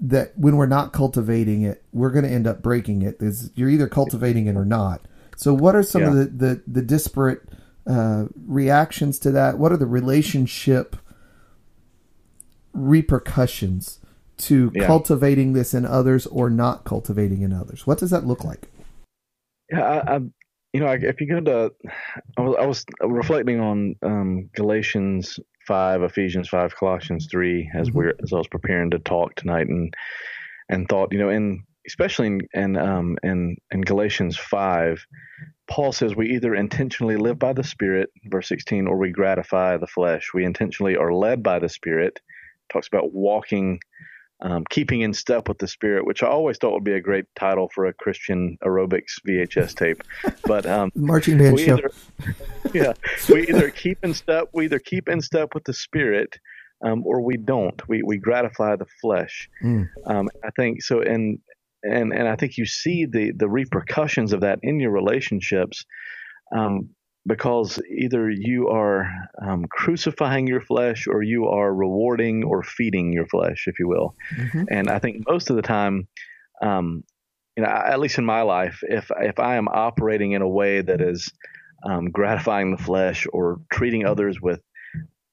that 0.00 0.36
when 0.36 0.56
we're 0.56 0.66
not 0.66 0.92
cultivating 0.92 1.62
it, 1.62 1.84
we're 1.92 2.10
going 2.10 2.24
to 2.24 2.30
end 2.30 2.48
up 2.48 2.60
breaking 2.60 3.02
it. 3.02 3.18
Is 3.20 3.52
you're 3.54 3.68
either 3.68 3.88
cultivating 3.88 4.46
it 4.46 4.56
or 4.56 4.64
not. 4.64 5.02
So, 5.36 5.54
what 5.54 5.76
are 5.76 5.82
some 5.82 6.02
yeah. 6.02 6.08
of 6.08 6.14
the 6.14 6.24
the, 6.24 6.62
the 6.66 6.82
disparate 6.82 7.48
uh, 7.90 8.26
reactions 8.46 9.18
to 9.20 9.30
that? 9.32 9.58
What 9.58 9.72
are 9.72 9.76
the 9.76 9.86
relationship 9.86 10.96
repercussions 12.72 13.98
to 14.38 14.70
yeah. 14.74 14.86
cultivating 14.86 15.52
this 15.52 15.74
in 15.74 15.84
others 15.84 16.26
or 16.26 16.48
not 16.48 16.84
cultivating 16.84 17.42
in 17.42 17.52
others? 17.52 17.86
What 17.86 17.98
does 17.98 18.10
that 18.10 18.26
look 18.26 18.44
like? 18.44 18.68
Yeah, 19.70 19.82
I, 19.82 20.16
I 20.16 20.20
you 20.72 20.80
know, 20.80 20.92
if 20.92 21.20
you 21.20 21.26
go 21.26 21.40
to, 21.40 21.72
I 22.38 22.42
was, 22.42 22.56
I 22.60 22.66
was 22.66 22.84
reflecting 23.02 23.60
on 23.60 23.96
um, 24.02 24.50
Galatians 24.54 25.40
five, 25.66 26.02
Ephesians 26.02 26.48
five, 26.48 26.76
Colossians 26.76 27.26
three, 27.30 27.68
as 27.74 27.88
mm-hmm. 27.88 27.98
we 27.98 28.12
as 28.22 28.32
I 28.32 28.36
was 28.36 28.48
preparing 28.48 28.90
to 28.90 28.98
talk 29.00 29.34
tonight, 29.34 29.66
and 29.66 29.92
and 30.68 30.88
thought, 30.88 31.12
you 31.12 31.18
know, 31.18 31.28
in 31.28 31.64
especially 31.86 32.28
in 32.28 32.40
in 32.54 32.76
um, 32.76 33.18
in, 33.22 33.56
in 33.72 33.80
Galatians 33.80 34.36
five, 34.36 35.04
Paul 35.70 35.92
says 35.92 36.16
we 36.16 36.30
either 36.30 36.54
intentionally 36.54 37.16
live 37.16 37.38
by 37.38 37.52
the 37.52 37.64
Spirit, 37.64 38.10
verse 38.24 38.48
sixteen, 38.48 38.86
or 38.86 38.98
we 38.98 39.10
gratify 39.10 39.76
the 39.76 39.86
flesh. 39.86 40.30
We 40.34 40.44
intentionally 40.44 40.96
are 40.96 41.14
led 41.14 41.42
by 41.42 41.58
the 41.58 41.68
Spirit. 41.68 42.20
Talks 42.72 42.88
about 42.88 43.12
walking 43.12 43.80
um, 44.42 44.64
keeping 44.70 45.02
in 45.02 45.12
step 45.12 45.48
with 45.48 45.58
the 45.58 45.68
spirit, 45.68 46.06
which 46.06 46.22
I 46.22 46.28
always 46.28 46.56
thought 46.56 46.72
would 46.72 46.84
be 46.84 46.94
a 46.94 47.00
great 47.00 47.26
title 47.36 47.68
for 47.74 47.86
a 47.86 47.92
Christian 47.92 48.56
aerobics 48.64 49.20
VHS 49.28 49.74
tape. 49.74 50.02
But 50.44 50.66
um, 50.66 50.90
marching 50.94 51.38
band 51.38 51.60
show. 51.60 51.78
Either, 51.78 51.90
yeah, 52.74 52.92
we 53.28 53.46
either 53.48 53.70
keep 53.70 53.98
in 54.02 54.14
step, 54.14 54.48
we 54.54 54.64
either 54.64 54.78
keep 54.78 55.08
in 55.08 55.20
step 55.20 55.54
with 55.54 55.64
the 55.64 55.74
spirit, 55.74 56.38
um, 56.84 57.02
or 57.06 57.20
we 57.20 57.36
don't. 57.36 57.86
We 57.88 58.02
we 58.02 58.18
gratify 58.18 58.76
the 58.76 58.86
flesh. 59.00 59.48
Mm. 59.62 59.88
I 60.06 60.50
think 60.56 60.82
so, 60.82 61.02
and 61.02 61.38
and 61.82 62.12
and 62.12 62.28
I 62.28 62.36
think 62.36 62.56
you 62.56 62.66
see 62.66 63.06
the 63.06 63.32
the 63.36 63.48
repercussions 63.48 64.32
of 64.32 64.40
that 64.40 64.60
in 64.62 64.80
your 64.80 64.90
relationships. 64.90 65.84
Um, 66.54 66.90
because 67.26 67.78
either 67.90 68.30
you 68.30 68.68
are 68.68 69.06
um, 69.46 69.66
crucifying 69.70 70.46
your 70.46 70.62
flesh 70.62 71.06
or 71.06 71.22
you 71.22 71.46
are 71.48 71.72
rewarding 71.72 72.42
or 72.44 72.62
feeding 72.62 73.12
your 73.12 73.26
flesh, 73.26 73.64
if 73.66 73.78
you 73.78 73.86
will. 73.86 74.14
Mm-hmm. 74.34 74.64
And 74.70 74.88
I 74.88 74.98
think 74.98 75.28
most 75.28 75.50
of 75.50 75.56
the 75.56 75.62
time, 75.62 76.08
um, 76.62 77.04
you 77.56 77.62
know, 77.62 77.68
at 77.68 78.00
least 78.00 78.18
in 78.18 78.24
my 78.24 78.42
life, 78.42 78.80
if 78.82 79.10
if 79.20 79.38
I 79.38 79.56
am 79.56 79.68
operating 79.68 80.32
in 80.32 80.42
a 80.42 80.48
way 80.48 80.80
that 80.80 81.00
is 81.02 81.30
um, 81.84 82.10
gratifying 82.10 82.70
the 82.70 82.82
flesh 82.82 83.26
or 83.32 83.60
treating 83.70 84.06
others 84.06 84.40
with 84.40 84.60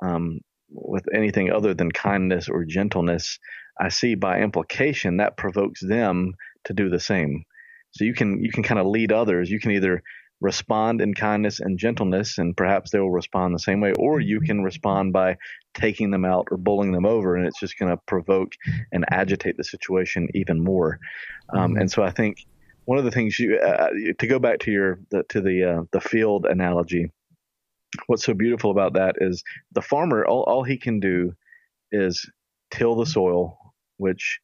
um, 0.04 0.40
with 0.70 1.06
anything 1.14 1.52
other 1.52 1.74
than 1.74 1.92
kindness 1.92 2.50
or 2.50 2.66
gentleness, 2.66 3.40
I 3.80 3.90
see 3.90 4.16
by 4.16 4.40
implication 4.42 5.18
that 5.18 5.38
provokes 5.38 5.82
them 5.82 6.34
to 6.66 6.74
do 6.74 6.90
the 6.90 7.00
same. 7.00 7.46
So 7.92 8.04
you 8.04 8.14
can 8.14 8.44
you 8.44 8.52
can 8.52 8.64
kind 8.64 8.80
of 8.80 8.88
lead 8.88 9.12
others. 9.12 9.50
You 9.50 9.60
can 9.60 9.72
either 9.72 10.04
respond 10.40 11.02
in 11.02 11.14
kindness 11.14 11.60
and 11.60 11.80
gentleness, 11.80 12.38
and 12.38 12.56
perhaps 12.56 12.92
they 12.92 13.00
will 13.00 13.12
respond 13.12 13.54
the 13.54 13.60
same 13.60 13.82
way. 13.82 13.94
Or 13.94 14.20
you 14.20 14.40
can 14.40 14.64
respond 14.64 15.14
by 15.14 15.38
taking 15.74 16.12
them 16.12 16.26
out 16.26 16.48
or 16.52 16.58
bullying 16.58 16.92
them 16.92 17.06
over, 17.06 17.36
and 17.36 17.48
it's 17.48 17.60
just 17.60 17.78
going 17.78 17.92
to 17.92 18.02
provoke 18.06 18.54
and 18.92 19.06
agitate 19.10 19.58
the 19.58 19.64
situation 19.64 20.28
even 20.34 20.64
more. 20.64 21.00
Um, 21.50 21.72
mm-hmm. 21.72 21.82
and 21.82 21.92
so 21.92 22.04
I 22.04 22.12
think 22.12 22.46
one 22.86 22.98
of 22.98 23.04
the 23.04 23.12
things 23.12 23.40
you 23.40 23.58
uh, 23.58 23.90
to 24.20 24.28
go 24.28 24.40
back 24.40 24.60
to 24.60 24.72
your 24.72 25.00
the, 25.10 25.24
to 25.30 25.42
the 25.42 25.64
uh, 25.64 25.84
the 25.92 26.02
field 26.02 26.46
analogy. 26.46 27.12
What's 28.08 28.26
so 28.26 28.34
beautiful 28.34 28.70
about 28.70 28.94
that 28.94 29.16
is 29.20 29.44
the 29.72 29.82
farmer. 29.82 30.26
All, 30.26 30.44
all 30.44 30.64
he 30.64 30.78
can 30.78 31.00
do 31.00 31.34
is 31.92 32.30
till 32.70 32.96
the 32.96 33.06
soil, 33.06 33.58
which 33.98 34.40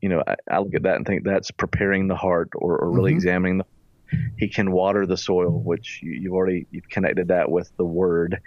you 0.00 0.08
know 0.08 0.22
I, 0.26 0.36
I 0.50 0.58
look 0.58 0.74
at 0.74 0.82
that 0.82 0.96
and 0.96 1.06
think 1.06 1.24
that's 1.24 1.50
preparing 1.50 2.08
the 2.08 2.16
heart 2.16 2.50
or, 2.54 2.78
or 2.78 2.90
really 2.90 3.12
mm-hmm. 3.12 3.18
examining 3.18 3.58
the 3.58 3.64
he 4.38 4.48
can 4.48 4.72
water 4.72 5.06
the 5.06 5.16
soil, 5.16 5.50
which 5.50 6.00
you, 6.02 6.22
have 6.24 6.32
already 6.32 6.66
you've 6.70 6.88
connected 6.88 7.28
that 7.28 7.50
with 7.50 7.70
the 7.76 7.84
word. 7.84 8.40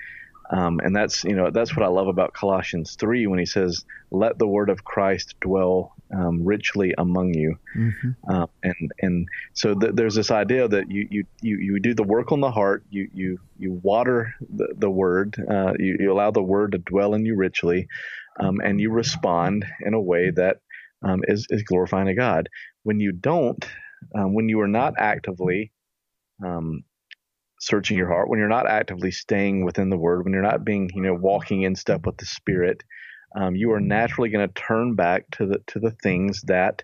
Um, 0.50 0.82
and 0.84 0.94
that's 0.94 1.24
you 1.24 1.34
know 1.34 1.50
that's 1.50 1.78
what 1.78 1.86
I 1.86 1.88
love 1.88 2.08
about 2.08 2.34
Colossians 2.34 2.96
three 2.96 3.26
when 3.26 3.40
he 3.40 3.46
says, 3.46 3.86
"Let 4.10 4.38
the 4.38 4.48
word 4.48 4.70
of 4.70 4.84
Christ 4.84 5.36
dwell 5.40 5.94
um, 6.14 6.44
richly 6.44 6.94
among 6.98 7.34
you," 7.36 7.58
mm-hmm. 7.74 8.10
uh, 8.30 8.48
and 8.62 8.92
and 9.02 9.28
so 9.54 9.74
th- 9.74 9.94
there's 9.96 10.16
this 10.16 10.30
idea 10.30 10.68
that 10.68 10.92
you, 10.92 11.08
you 11.10 11.24
you 11.42 11.58
you 11.58 11.80
do 11.80 11.94
the 11.94 12.04
work 12.04 12.34
on 12.34 12.42
the 12.42 12.52
heart, 12.52 12.84
you 12.90 13.10
you 13.14 13.40
you 13.60 13.80
water 13.82 14.36
the, 14.54 14.74
the 14.78 14.90
word, 14.90 15.42
uh, 15.50 15.72
you, 15.80 15.96
you 16.02 16.12
allow 16.12 16.32
the 16.32 16.44
word 16.44 16.74
to 16.74 16.80
dwell 16.80 17.14
in 17.14 17.26
you 17.26 17.38
richly, 17.38 17.88
um, 18.42 18.60
and 18.64 18.82
you 18.82 18.92
respond 18.92 19.66
in 19.86 19.96
a 19.96 20.02
way 20.02 20.32
that 20.32 20.58
um, 21.06 21.22
is 21.26 21.48
is 21.52 21.64
glorifying 21.64 22.08
to 22.08 22.16
God. 22.16 22.50
When 22.84 23.00
you 23.00 23.14
don't, 23.14 23.66
um, 24.16 24.36
when 24.36 24.50
you 24.50 24.62
are 24.62 24.70
not 24.70 24.96
actively 25.00 25.72
um, 26.46 26.84
searching 27.60 27.98
your 27.98 28.08
heart, 28.10 28.30
when 28.30 28.40
you're 28.40 28.50
not 28.50 28.70
actively 28.70 29.12
staying 29.12 29.66
within 29.66 29.90
the 29.90 29.98
Word, 29.98 30.24
when 30.26 30.34
you're 30.34 30.44
not 30.44 30.66
being, 30.66 30.90
you 30.96 31.02
know, 31.02 31.16
walking 31.16 31.64
in 31.64 31.76
step 31.76 32.06
with 32.06 32.18
the 32.18 32.26
Spirit, 32.26 32.84
um, 33.36 33.56
you 33.56 33.72
are 33.74 33.82
naturally 33.82 34.30
going 34.30 34.48
to 34.48 34.54
turn 34.54 34.96
back 34.96 35.26
to 35.34 35.48
the 35.48 35.60
to 35.68 35.80
the 35.80 35.92
things 36.04 36.42
that 36.48 36.84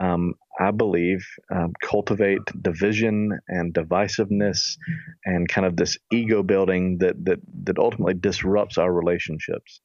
um, 0.00 0.34
I 0.60 0.70
believe 0.72 1.26
um, 1.54 1.72
cultivate 1.82 2.40
division 2.62 3.38
and 3.48 3.74
divisiveness 3.74 4.76
and 5.24 5.48
kind 5.48 5.66
of 5.66 5.76
this 5.76 5.98
ego 6.12 6.42
building 6.42 6.98
that 6.98 7.24
that 7.24 7.40
that 7.64 7.78
ultimately 7.78 8.14
disrupts 8.14 8.78
our 8.78 8.92
relationships. 8.92 9.80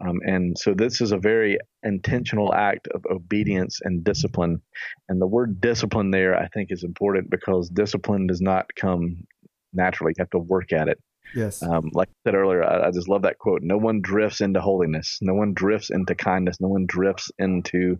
Um, 0.00 0.20
and 0.26 0.58
so 0.58 0.74
this 0.74 1.00
is 1.00 1.12
a 1.12 1.18
very 1.18 1.58
intentional 1.82 2.52
act 2.52 2.88
of 2.88 3.04
obedience 3.10 3.80
and 3.82 4.04
discipline. 4.04 4.60
And 5.08 5.20
the 5.20 5.26
word 5.26 5.60
discipline 5.60 6.10
there, 6.10 6.36
I 6.36 6.48
think, 6.48 6.70
is 6.70 6.84
important 6.84 7.30
because 7.30 7.68
discipline 7.68 8.26
does 8.26 8.40
not 8.40 8.66
come 8.74 9.24
naturally. 9.72 10.12
You 10.16 10.22
have 10.22 10.30
to 10.30 10.38
work 10.38 10.72
at 10.72 10.88
it. 10.88 10.98
Yes. 11.34 11.62
Um, 11.62 11.90
like 11.92 12.08
I 12.08 12.30
said 12.30 12.34
earlier, 12.34 12.62
I, 12.62 12.88
I, 12.88 12.90
just 12.90 13.08
love 13.08 13.22
that 13.22 13.38
quote. 13.38 13.62
No 13.62 13.76
one 13.76 14.00
drifts 14.00 14.40
into 14.40 14.60
holiness. 14.60 15.18
No 15.20 15.34
one 15.34 15.52
drifts 15.52 15.90
into 15.90 16.14
kindness. 16.14 16.60
No 16.60 16.68
one 16.68 16.86
drifts 16.86 17.30
into 17.38 17.98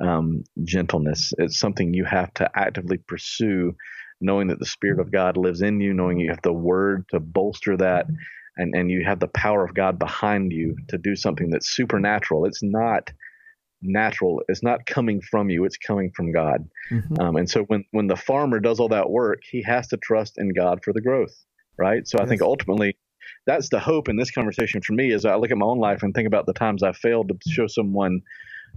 um, 0.00 0.44
gentleness. 0.64 1.32
It's 1.38 1.58
something 1.58 1.92
you 1.92 2.04
have 2.04 2.32
to 2.34 2.50
actively 2.54 2.98
pursue, 2.98 3.76
knowing 4.20 4.48
that 4.48 4.58
the 4.58 4.66
Spirit 4.66 5.00
of 5.00 5.12
God 5.12 5.36
lives 5.36 5.62
in 5.62 5.80
you, 5.80 5.92
knowing 5.92 6.18
you 6.18 6.30
have 6.30 6.42
the 6.42 6.52
Word 6.52 7.04
to 7.10 7.20
bolster 7.20 7.76
that, 7.76 8.06
and, 8.56 8.74
and 8.74 8.90
you 8.90 9.04
have 9.04 9.20
the 9.20 9.28
power 9.28 9.64
of 9.64 9.74
God 9.74 9.98
behind 9.98 10.52
you 10.52 10.76
to 10.88 10.98
do 10.98 11.16
something 11.16 11.50
that's 11.50 11.70
supernatural. 11.70 12.44
It's 12.44 12.62
not 12.62 13.10
natural. 13.82 14.42
It's 14.48 14.62
not 14.62 14.86
coming 14.86 15.20
from 15.20 15.48
you. 15.50 15.64
It's 15.64 15.78
coming 15.78 16.10
from 16.14 16.32
God. 16.32 16.68
Mm-hmm. 16.90 17.20
Um, 17.20 17.36
and 17.36 17.48
so 17.48 17.62
when, 17.64 17.84
when 17.92 18.06
the 18.06 18.16
farmer 18.16 18.60
does 18.60 18.80
all 18.80 18.88
that 18.88 19.10
work, 19.10 19.40
he 19.50 19.62
has 19.62 19.88
to 19.88 19.96
trust 19.96 20.34
in 20.36 20.52
God 20.52 20.80
for 20.84 20.92
the 20.92 21.00
growth, 21.00 21.34
right? 21.78 22.06
So 22.06 22.18
yes. 22.18 22.26
I 22.26 22.28
think 22.28 22.42
ultimately 22.42 22.96
that's 23.46 23.70
the 23.70 23.80
hope 23.80 24.08
in 24.08 24.16
this 24.16 24.30
conversation 24.30 24.82
for 24.82 24.92
me 24.92 25.12
as 25.12 25.24
I 25.24 25.36
look 25.36 25.50
at 25.50 25.56
my 25.56 25.66
own 25.66 25.78
life 25.78 26.02
and 26.02 26.14
think 26.14 26.26
about 26.26 26.46
the 26.46 26.52
times 26.52 26.82
I 26.82 26.92
failed 26.92 27.28
to 27.28 27.50
show 27.50 27.66
someone 27.66 28.20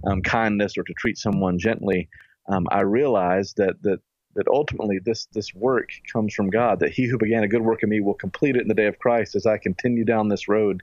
um, 0.06 0.22
kindness 0.22 0.78
or 0.78 0.84
to 0.84 0.94
treat 0.94 1.18
someone 1.18 1.58
gently. 1.58 2.08
Um, 2.48 2.66
I 2.70 2.80
realize 2.80 3.54
that, 3.56 3.74
that 3.82 3.98
that 4.34 4.48
ultimately 4.48 4.98
this 4.98 5.26
this 5.32 5.54
work 5.54 5.90
comes 6.12 6.34
from 6.34 6.50
God. 6.50 6.80
That 6.80 6.92
He 6.92 7.06
who 7.06 7.18
began 7.18 7.44
a 7.44 7.48
good 7.48 7.62
work 7.62 7.82
in 7.82 7.88
me 7.88 8.00
will 8.00 8.14
complete 8.14 8.56
it 8.56 8.62
in 8.62 8.68
the 8.68 8.74
day 8.74 8.86
of 8.86 8.98
Christ. 8.98 9.34
As 9.34 9.46
I 9.46 9.58
continue 9.58 10.04
down 10.04 10.28
this 10.28 10.48
road, 10.48 10.82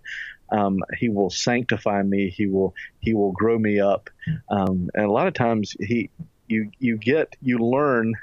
um, 0.49 0.79
He 0.97 1.09
will 1.09 1.29
sanctify 1.29 2.01
me. 2.03 2.29
He 2.29 2.47
will 2.47 2.73
He 2.99 3.13
will 3.13 3.31
grow 3.31 3.57
me 3.57 3.79
up. 3.79 4.09
Um, 4.49 4.89
and 4.93 5.05
a 5.05 5.11
lot 5.11 5.27
of 5.27 5.33
times 5.33 5.75
He 5.79 6.09
you 6.47 6.71
you 6.79 6.97
get 6.97 7.35
you 7.41 7.59
learn 7.59 8.13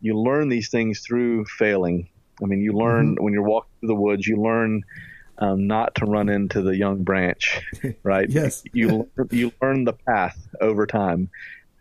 you 0.00 0.18
learn 0.18 0.48
these 0.48 0.70
things 0.70 1.00
through 1.00 1.44
failing. 1.44 2.08
I 2.42 2.46
mean, 2.46 2.60
you 2.60 2.72
learn 2.72 3.14
mm-hmm. 3.14 3.24
when 3.24 3.32
you're 3.32 3.42
walking 3.42 3.70
through 3.80 3.88
the 3.88 3.94
woods. 3.94 4.26
You 4.26 4.36
learn 4.36 4.82
um, 5.38 5.66
not 5.66 5.94
to 5.96 6.06
run 6.06 6.28
into 6.28 6.62
the 6.62 6.76
young 6.76 7.02
branch, 7.02 7.60
right? 8.02 8.28
yes. 8.28 8.62
You 8.72 9.08
you 9.30 9.52
learn 9.60 9.84
the 9.84 9.92
path 9.92 10.38
over 10.60 10.86
time, 10.86 11.30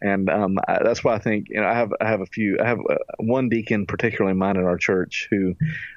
and 0.02 0.30
um, 0.30 0.58
I, 0.68 0.80
that's 0.84 1.04
why 1.04 1.16
I 1.16 1.20
think 1.20 1.48
you 1.50 1.60
know 1.60 1.68
I 1.68 1.74
have 1.74 1.94
I 2.00 2.10
have 2.10 2.22
a 2.22 2.26
few 2.26 2.58
I 2.62 2.68
have 2.68 2.80
uh, 2.80 2.96
one 3.18 3.50
deacon 3.50 3.86
particularly 3.86 4.32
in 4.32 4.38
mind 4.38 4.58
in 4.58 4.66
our 4.66 4.78
church 4.78 5.28
who 5.30 5.56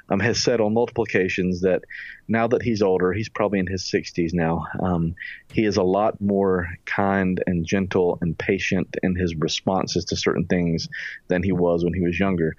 um, 0.08 0.20
has 0.20 0.42
said 0.42 0.60
on 0.60 0.74
multiple 0.74 1.04
occasions 1.04 1.62
that 1.62 1.82
now 2.28 2.46
that 2.48 2.62
he's 2.62 2.82
older 2.82 3.12
he's 3.12 3.28
probably 3.28 3.58
in 3.58 3.66
his 3.66 3.82
60s 3.82 4.32
now 4.32 4.66
um, 4.80 5.14
he 5.52 5.64
is 5.64 5.76
a 5.76 5.82
lot 5.82 6.20
more 6.20 6.68
kind 6.84 7.42
and 7.46 7.64
gentle 7.64 8.18
and 8.20 8.38
patient 8.38 8.96
in 9.02 9.14
his 9.14 9.34
responses 9.36 10.04
to 10.06 10.16
certain 10.16 10.46
things 10.46 10.88
than 11.28 11.42
he 11.42 11.52
was 11.52 11.84
when 11.84 11.94
he 11.94 12.00
was 12.00 12.18
younger. 12.18 12.54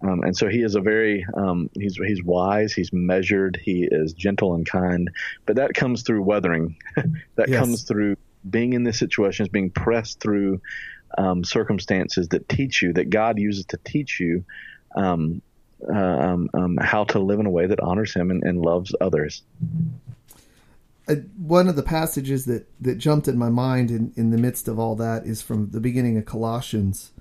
Um, 0.00 0.22
and 0.22 0.36
so 0.36 0.48
he 0.48 0.62
is 0.62 0.76
a 0.76 0.80
very 0.80 1.26
um, 1.34 1.70
he's 1.74 1.96
he's 1.96 2.22
wise, 2.22 2.72
he's 2.72 2.92
measured, 2.92 3.58
he 3.60 3.86
is 3.90 4.12
gentle 4.12 4.54
and 4.54 4.64
kind, 4.64 5.10
but 5.44 5.56
that 5.56 5.74
comes 5.74 6.02
through 6.02 6.22
weathering. 6.22 6.76
that 7.34 7.48
yes. 7.48 7.58
comes 7.58 7.82
through 7.82 8.16
being 8.48 8.72
in 8.72 8.82
this 8.82 8.98
situation 8.98 9.44
is 9.44 9.48
being 9.50 9.70
pressed 9.70 10.20
through 10.20 10.60
um, 11.16 11.44
circumstances 11.44 12.28
that 12.28 12.48
teach 12.48 12.82
you, 12.82 12.92
that 12.92 13.10
God 13.10 13.38
uses 13.38 13.66
to 13.66 13.78
teach 13.84 14.20
you 14.20 14.44
um, 14.96 15.42
uh, 15.88 15.96
um, 15.96 16.50
um, 16.54 16.76
how 16.76 17.04
to 17.04 17.18
live 17.18 17.40
in 17.40 17.46
a 17.46 17.50
way 17.50 17.66
that 17.66 17.80
honors 17.80 18.12
Him 18.12 18.30
and, 18.30 18.42
and 18.42 18.60
loves 18.60 18.94
others. 19.00 19.42
uh, 21.08 21.14
one 21.36 21.68
of 21.68 21.76
the 21.76 21.82
passages 21.82 22.44
that, 22.46 22.66
that 22.80 22.98
jumped 22.98 23.28
in 23.28 23.38
my 23.38 23.48
mind 23.48 23.90
in, 23.90 24.12
in 24.16 24.30
the 24.30 24.38
midst 24.38 24.68
of 24.68 24.78
all 24.78 24.94
that 24.96 25.24
is 25.24 25.40
from 25.40 25.70
the 25.70 25.80
beginning 25.80 26.18
of 26.18 26.24
Colossians, 26.24 27.12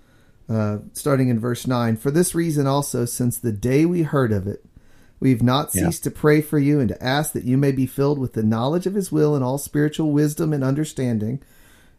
uh, 0.50 0.80
starting 0.94 1.30
in 1.30 1.40
verse 1.40 1.68
9. 1.68 1.96
For 1.98 2.12
this 2.12 2.36
reason 2.36 2.68
also, 2.68 3.06
since 3.06 3.38
the 3.38 3.52
day 3.52 3.86
we 3.86 4.04
heard 4.04 4.32
of 4.32 4.48
it, 4.48 4.66
we've 5.20 5.42
not 5.44 5.74
Yeah. 5.74 5.86
ceased 5.90 6.04
to 6.06 6.12
pray 6.12 6.42
for 6.42 6.60
you 6.60 6.80
and 6.80 6.90
to 6.90 7.04
ask 7.04 7.34
that 7.34 7.44
you 7.46 7.58
may 7.58 7.72
be 7.72 7.86
filled 7.86 8.20
with 8.20 8.34
the 8.34 8.44
knowledge 8.44 8.86
of 8.86 8.94
his 8.96 9.12
will 9.12 9.36
and 9.36 9.44
all 9.44 9.58
spiritual 9.58 10.12
wisdom 10.12 10.54
and 10.54 10.64
understanding. 10.64 11.40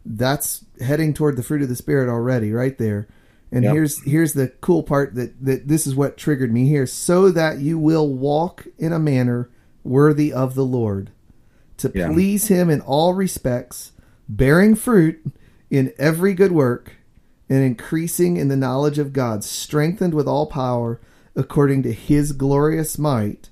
That's 0.06 0.64
heading 0.80 1.12
toward 1.14 1.36
the 1.36 1.42
fruit 1.42 1.62
of 1.62 1.68
the 1.68 1.76
Spirit 1.76 2.08
already, 2.08 2.52
right 2.52 2.76
there. 2.78 3.08
And 3.50 3.64
Yep. 3.64 3.72
here's 3.74 4.02
here's 4.04 4.32
the 4.34 4.48
cool 4.60 4.82
part 4.82 5.14
that, 5.14 5.42
that 5.44 5.68
this 5.68 5.86
is 5.86 5.94
what 5.96 6.16
triggered 6.16 6.52
me 6.52 6.68
here, 6.68 6.86
so 6.86 7.30
that 7.30 7.60
you 7.60 7.78
will 7.78 8.12
walk 8.14 8.66
in 8.78 8.92
a 8.92 8.98
manner 8.98 9.48
worthy 9.84 10.32
of 10.32 10.54
the 10.54 10.64
Lord 10.64 11.10
to 11.78 11.90
Yeah. 11.94 12.08
please 12.12 12.48
him 12.48 12.68
in 12.70 12.80
all 12.82 13.14
respects, 13.14 13.92
bearing 14.28 14.74
fruit 14.74 15.18
in 15.70 15.92
every 15.98 16.34
good 16.34 16.52
work, 16.52 16.92
and 17.48 17.62
increasing 17.62 18.36
in 18.36 18.48
the 18.48 18.56
knowledge 18.56 18.98
of 18.98 19.12
God, 19.14 19.42
strengthened 19.44 20.12
with 20.14 20.28
all 20.28 20.46
power 20.46 21.00
according 21.38 21.82
to 21.84 21.92
his 21.92 22.32
glorious 22.32 22.98
might, 22.98 23.48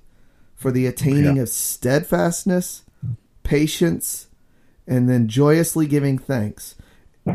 for 0.54 0.70
the 0.70 0.86
attaining 0.86 1.36
Yeah. 1.36 1.42
of 1.42 1.48
steadfastness, 1.48 2.82
patience, 3.42 4.26
and 4.86 5.08
then 5.08 5.28
joyously 5.28 5.86
giving 5.86 6.18
thanks 6.18 6.74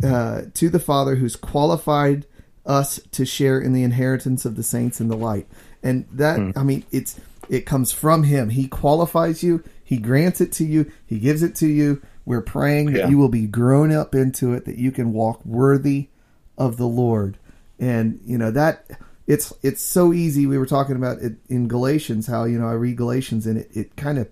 uh, 0.04 0.44
to 0.54 0.70
the 0.70 0.80
Father 0.80 1.16
who's 1.16 1.36
qualified 1.36 2.26
us 2.66 3.00
to 3.12 3.26
share 3.26 3.60
in 3.60 3.74
the 3.74 3.84
inheritance 3.84 4.46
of 4.46 4.56
the 4.56 4.64
saints 4.64 5.02
in 5.02 5.08
the 5.10 5.18
light. 5.18 5.48
And 5.84 6.06
that, 6.14 6.38
Hmm. 6.40 6.52
I 6.56 6.64
mean, 6.64 6.84
it's 6.92 7.20
it 7.50 7.66
comes 7.66 7.92
from 7.92 8.24
Him. 8.24 8.50
He 8.50 8.68
qualifies 8.68 9.44
you. 9.44 9.64
He 9.84 9.98
grants 9.98 10.40
it 10.40 10.52
to 10.54 10.64
you. 10.64 10.86
He 11.06 11.20
gives 11.20 11.44
it 11.44 11.56
to 11.56 11.68
you. 11.68 12.02
We're 12.26 12.40
praying 12.42 12.94
that 12.94 13.10
you 13.10 13.18
will 13.18 13.28
be 13.30 13.48
grown 13.48 13.92
up 13.92 14.16
into 14.16 14.54
it, 14.54 14.64
that 14.66 14.78
you 14.78 14.92
can 14.92 15.12
walk 15.12 15.44
worthy 15.46 16.08
of 16.58 16.78
the 16.78 16.88
Lord. 16.88 17.38
And 17.80 18.20
you 18.26 18.38
know 18.38 18.52
that 18.52 18.86
it's 19.28 19.54
it's 19.62 19.82
so 19.82 20.14
easy. 20.14 20.46
We 20.46 20.58
were 20.58 20.66
talking 20.66 20.96
about 20.96 21.20
it 21.20 21.34
in 21.48 21.68
Galatians, 21.68 22.28
how 22.28 22.44
you 22.46 22.60
know 22.60 22.68
I 22.68 22.74
read 22.74 22.98
Galatians 22.98 23.46
and 23.48 23.58
it 23.60 23.70
it 23.72 23.96
kind 23.96 24.18
of 24.18 24.30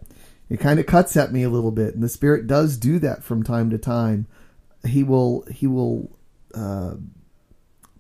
it 0.50 0.60
kind 0.60 0.80
of 0.80 0.86
cuts 0.88 1.16
at 1.16 1.32
me 1.32 1.44
a 1.44 1.50
little 1.50 1.72
bit, 1.72 1.94
and 1.94 2.04
the 2.04 2.10
Spirit 2.10 2.48
does 2.48 2.78
do 2.78 2.98
that 3.00 3.24
from 3.24 3.44
time 3.44 3.70
to 3.70 3.78
time. 3.78 4.28
He 4.86 5.04
will 5.04 5.46
he 5.52 5.68
will 5.68 6.12
uh, 6.56 6.96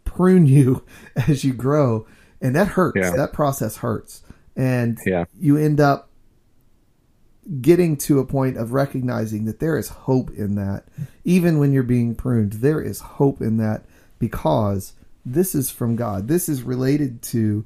prune 0.03 0.47
you 0.47 0.83
as 1.27 1.43
you 1.43 1.53
grow, 1.53 2.07
and 2.41 2.55
that 2.55 2.67
hurts. 2.69 2.97
Yeah. 2.97 3.11
That 3.15 3.33
process 3.33 3.77
hurts, 3.77 4.23
and 4.55 4.97
Yeah. 5.05 5.25
you 5.39 5.57
end 5.57 5.79
up 5.79 6.09
getting 7.61 7.97
to 7.97 8.19
a 8.19 8.25
point 8.25 8.57
of 8.57 8.73
recognizing 8.73 9.45
that 9.45 9.59
there 9.59 9.77
is 9.77 9.89
hope 9.89 10.29
in 10.31 10.55
that, 10.55 10.85
even 11.23 11.57
when 11.57 11.71
you're 11.73 11.83
being 11.83 12.13
pruned. 12.15 12.53
There 12.53 12.81
is 12.81 12.99
hope 12.99 13.41
in 13.41 13.57
that 13.57 13.85
because 14.19 14.93
this 15.33 15.55
is 15.55 15.69
from 15.69 15.95
God. 15.95 16.27
This 16.27 16.49
is 16.49 16.63
related 16.63 17.21
to 17.23 17.65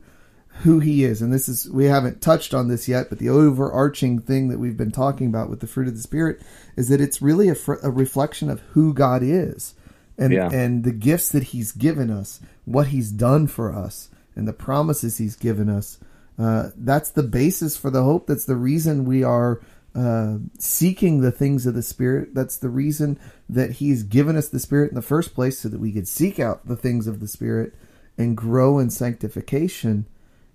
who 0.62 0.80
he 0.80 1.04
is 1.04 1.20
and 1.20 1.34
this 1.34 1.50
is 1.50 1.68
we 1.72 1.86
haven't 1.86 2.22
touched 2.22 2.54
on 2.54 2.68
this 2.68 2.88
yet 2.88 3.10
but 3.10 3.18
the 3.18 3.28
overarching 3.28 4.20
thing 4.20 4.50
that 4.50 4.60
we've 4.60 4.78
been 4.78 4.92
talking 4.92 5.26
about 5.26 5.50
with 5.50 5.60
the 5.62 5.66
fruit 5.66 5.88
of 5.88 5.96
the 5.96 6.02
spirit 6.02 6.40
is 6.78 6.90
that 6.90 7.02
it's 7.02 7.24
really 7.24 7.50
a, 7.50 7.56
fr- 7.56 7.74
a 7.82 7.90
reflection 7.90 8.52
of 8.52 8.60
who 8.74 8.94
God 8.94 9.24
is 9.24 9.74
and 10.16 10.32
Yeah. 10.32 10.50
and 10.54 10.84
the 10.84 10.92
gifts 10.92 11.30
that 11.30 11.42
he's 11.46 11.72
given 11.72 12.12
us 12.12 12.40
what 12.66 12.90
he's 12.90 13.10
done 13.10 13.48
for 13.48 13.74
us 13.74 14.10
and 14.36 14.48
the 14.48 14.54
promises 14.54 15.18
he's 15.18 15.36
given 15.36 15.70
us 15.70 15.98
uh, 16.38 16.70
that's 16.78 17.10
the 17.10 17.24
basis 17.24 17.76
for 17.76 17.90
the 17.90 18.04
hope 18.04 18.28
that's 18.28 18.46
the 18.46 18.56
reason 18.56 19.06
we 19.06 19.24
are 19.24 19.60
uh, 19.96 20.38
seeking 20.60 21.22
the 21.22 21.32
things 21.32 21.66
of 21.66 21.76
the 21.76 21.84
spirit 21.84 22.34
that's 22.36 22.58
the 22.58 22.70
reason 22.70 23.20
that 23.50 23.74
he's 23.74 24.04
given 24.04 24.38
us 24.38 24.50
the 24.50 24.60
spirit 24.60 24.90
in 24.90 24.96
the 24.96 25.02
first 25.02 25.34
place 25.36 25.60
so 25.60 25.70
that 25.70 25.80
we 25.80 25.92
could 25.92 26.08
seek 26.08 26.40
out 26.40 26.68
the 26.68 26.76
things 26.78 27.08
of 27.08 27.20
the 27.20 27.28
spirit 27.28 27.74
and 28.18 28.38
grow 28.38 28.80
in 28.80 28.90
sanctification 28.90 30.08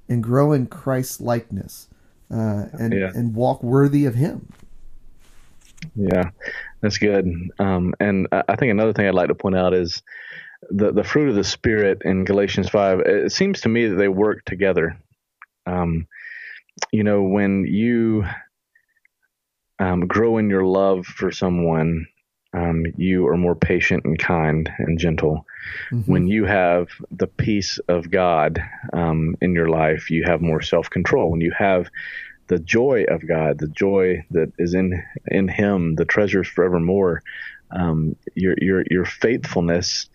and 0.09 0.23
grow 0.25 0.53
in 0.53 0.67
Christ's 0.67 1.21
likeness 1.21 1.89
uh, 2.31 2.67
and 2.79 2.93
Yeah. 2.93 3.11
and 3.15 3.35
walk 3.35 3.63
worthy 3.63 4.07
of 4.07 4.15
Him. 4.17 4.49
Yeah, 5.97 6.31
that's 6.83 6.99
good. 6.99 7.27
Um, 7.59 7.95
and 8.01 8.29
I 8.33 8.57
think 8.57 8.71
another 8.71 8.93
thing 8.93 9.07
I'd 9.09 9.15
like 9.15 9.29
to 9.29 9.35
point 9.35 9.57
out 9.57 9.75
is 9.75 10.03
the 10.71 10.93
the 10.93 11.05
fruit 11.05 11.29
of 11.31 11.37
the 11.37 11.45
spirit 11.45 12.03
in 12.05 12.25
Galatians 12.25 12.69
five. 12.69 13.01
It 13.01 13.33
seems 13.33 13.63
to 13.63 13.69
me 13.69 13.87
that 13.89 13.97
they 13.97 14.09
work 14.09 14.45
together. 14.45 14.99
Um, 15.67 16.07
you 16.93 17.05
know, 17.05 17.23
when 17.23 17.67
you 17.67 18.25
um, 19.79 20.01
grow 20.07 20.39
in 20.39 20.51
your 20.51 20.65
love 20.65 21.07
for 21.07 21.31
someone, 21.31 22.07
um, 22.55 22.87
you 22.97 23.27
are 23.27 23.37
more 23.37 23.55
patient 23.55 24.05
and 24.05 24.19
kind 24.19 24.71
and 24.79 24.99
gentle. 24.99 25.47
Mhm. 25.91 26.09
When 26.09 26.27
you 26.27 26.45
have 26.47 26.89
the 27.11 27.27
peace 27.27 27.79
of 27.89 28.11
God 28.11 28.63
um, 28.93 29.37
in 29.41 29.53
your 29.53 29.69
life, 29.69 30.11
you 30.11 30.25
have 30.25 30.41
more 30.41 30.63
self 30.63 30.89
control. 30.89 31.31
When 31.31 31.41
you 31.41 31.53
have 31.57 31.89
the 32.49 32.59
joy 32.59 33.05
of 33.09 33.27
God, 33.27 33.59
the 33.59 33.69
joy 33.69 34.25
that 34.31 34.53
is 34.59 34.75
in 34.75 35.03
in 35.27 35.49
Him, 35.49 35.95
the 35.97 36.07
treasures 36.07 36.49
forevermore, 36.49 37.23
um, 37.71 38.17
your 38.35 38.55
your 38.59 38.85
your 38.91 39.05
faithfulness 39.05 40.09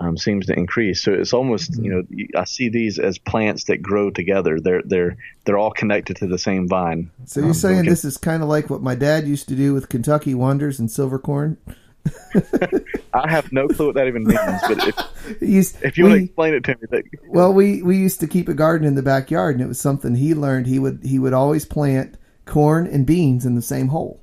um, 0.00 0.16
seems 0.16 0.46
to 0.46 0.54
increase. 0.54 1.02
So 1.02 1.12
it's 1.12 1.32
almost 1.32 1.76
you 1.76 1.90
know 1.90 2.02
I 2.40 2.44
see 2.44 2.68
these 2.68 2.98
as 2.98 3.18
plants 3.18 3.64
that 3.64 3.82
grow 3.82 4.10
together. 4.10 4.58
They're 4.58 4.82
they're 4.84 5.16
they're 5.44 5.58
all 5.58 5.70
connected 5.72 6.16
to 6.16 6.26
the 6.26 6.38
same 6.38 6.66
vine. 6.68 7.10
So 7.26 7.40
you're 7.40 7.50
Um, 7.50 7.54
saying 7.54 7.80
okay. 7.80 7.88
this 7.90 8.04
is 8.04 8.16
kind 8.16 8.42
of 8.42 8.48
like 8.48 8.70
what 8.70 8.82
my 8.82 8.94
dad 8.94 9.28
used 9.28 9.48
to 9.48 9.54
do 9.54 9.74
with 9.74 9.88
Kentucky 9.88 10.34
Wonders 10.34 10.78
and 10.80 10.90
Silver 10.90 11.18
Corn? 11.18 11.58
I 13.12 13.30
have 13.30 13.52
no 13.52 13.68
clue 13.68 13.86
what 13.86 13.94
that 13.96 14.06
even 14.06 14.24
means, 14.24 14.40
but 14.66 14.88
if, 14.88 15.42
used, 15.42 15.82
if 15.82 15.98
you 15.98 16.04
want 16.04 16.14
to 16.14 16.18
we- 16.20 16.24
explain 16.24 16.54
it 16.54 16.64
to 16.64 16.70
me, 16.76 16.86
that, 16.90 17.04
well, 17.28 17.52
we 17.52 17.82
we 17.82 17.96
used 17.98 18.20
to 18.20 18.26
keep 18.26 18.48
a 18.48 18.54
garden 18.54 18.86
in 18.86 18.94
the 18.94 19.02
backyard, 19.02 19.56
and 19.56 19.62
it 19.64 19.68
was 19.68 19.80
something 19.80 20.14
he 20.14 20.34
learned. 20.34 20.66
He 20.66 20.78
would 20.78 21.00
he 21.04 21.18
would 21.18 21.34
always 21.34 21.64
plant 21.66 22.16
corn 22.46 22.86
and 22.86 23.04
beans 23.06 23.44
in 23.44 23.54
the 23.54 23.62
same 23.62 23.88
hole. 23.88 24.22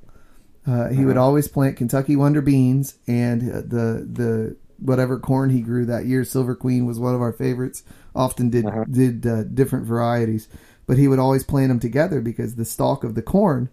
Uh, 0.66 0.90
he 0.90 1.06
would 1.06 1.18
always 1.18 1.48
plant 1.48 1.78
Kentucky 1.78 2.16
Wonder 2.16 2.42
beans 2.42 2.96
and 3.08 3.42
uh, 3.44 3.56
the 3.62 4.08
the 4.12 4.58
whatever 4.80 5.20
corn 5.20 5.50
he 5.50 5.62
grew 5.62 5.86
that 5.86 6.06
year. 6.06 6.24
Silver 6.24 6.56
Queen 6.56 6.86
was 6.86 7.00
one 7.00 7.16
of 7.16 7.22
our 7.22 7.34
favorites. 7.34 7.84
Often 8.16 8.50
did 8.50 8.66
Uh-huh. 8.66 8.86
did 8.90 9.26
uh, 9.28 9.44
different 9.44 9.86
varieties, 9.86 10.48
but 10.86 10.98
he 10.98 11.08
would 11.08 11.20
always 11.20 11.44
plant 11.44 11.70
them 11.70 11.80
together 11.80 12.22
because 12.22 12.56
the 12.56 12.66
stalk 12.66 13.04
of 13.04 13.16
the 13.16 13.22
corn 13.22 13.70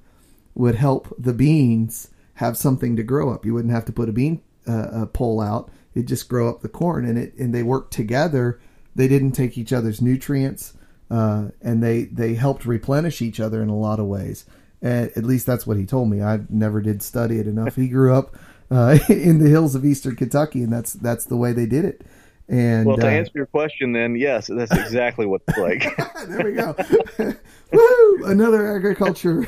would 0.55 0.75
help 0.75 1.15
the 1.19 1.33
beans 1.33 2.09
have 2.35 2.57
something 2.57 2.97
to 2.97 3.03
grow 3.03 3.31
up. 3.31 3.45
You 3.47 3.55
wouldn't 3.55 3.73
have 3.75 3.85
to 3.87 3.93
put 3.93 4.09
a 4.09 4.13
bean 4.13 4.43
uh, 4.67 4.89
a 5.03 5.07
pole 5.07 5.41
out; 5.41 5.71
it'd 5.95 6.09
just 6.09 6.29
grow 6.29 6.49
up 6.49 6.61
the 6.61 6.69
corn, 6.69 7.05
and 7.05 7.19
it 7.19 7.35
and 7.39 7.55
they 7.55 7.63
worked 7.63 7.93
together. 7.93 8.61
They 8.95 9.09
didn't 9.09 9.33
take 9.33 9.57
each 9.59 9.73
other's 9.73 10.01
nutrients, 10.03 10.75
uh, 11.11 11.49
and 11.63 11.83
they 11.83 12.05
they 12.05 12.35
helped 12.35 12.67
replenish 12.67 13.21
each 13.23 13.41
other 13.41 13.63
in 13.63 13.69
a 13.69 13.77
lot 13.77 13.99
of 14.01 14.07
ways. 14.07 14.45
And 14.83 15.11
at 15.17 15.25
least 15.25 15.47
that's 15.47 15.67
what 15.67 15.79
he 15.79 15.87
told 15.87 16.11
me. 16.11 16.21
I 16.23 16.41
never 16.51 16.83
did 16.83 17.03
study 17.03 17.39
it 17.39 17.47
enough. 17.47 17.75
He 17.77 17.89
grew 17.89 18.13
up 18.15 18.37
uh, 18.71 18.99
in 19.09 19.39
the 19.39 19.49
hills 19.49 19.75
of 19.75 19.85
eastern 19.85 20.17
Kentucky, 20.17 20.62
and 20.62 20.73
that's 20.73 20.95
that's 20.95 21.25
the 21.27 21.37
way 21.37 21.53
they 21.53 21.67
did 21.67 21.85
it. 21.85 22.03
And 22.49 22.87
well, 22.87 22.99
to 22.99 23.07
uh, 23.07 23.11
answer 23.11 23.33
your 23.35 23.47
question, 23.47 23.93
then 23.93 24.17
yes, 24.17 24.49
that's 24.49 24.73
exactly 24.73 25.25
what 25.25 25.43
it's 25.49 25.59
like. 25.59 25.97
there 26.29 26.45
we 26.45 26.53
go. 26.53 26.77
Woo! 27.73 28.25
Another 28.27 28.77
agriculture. 28.77 29.47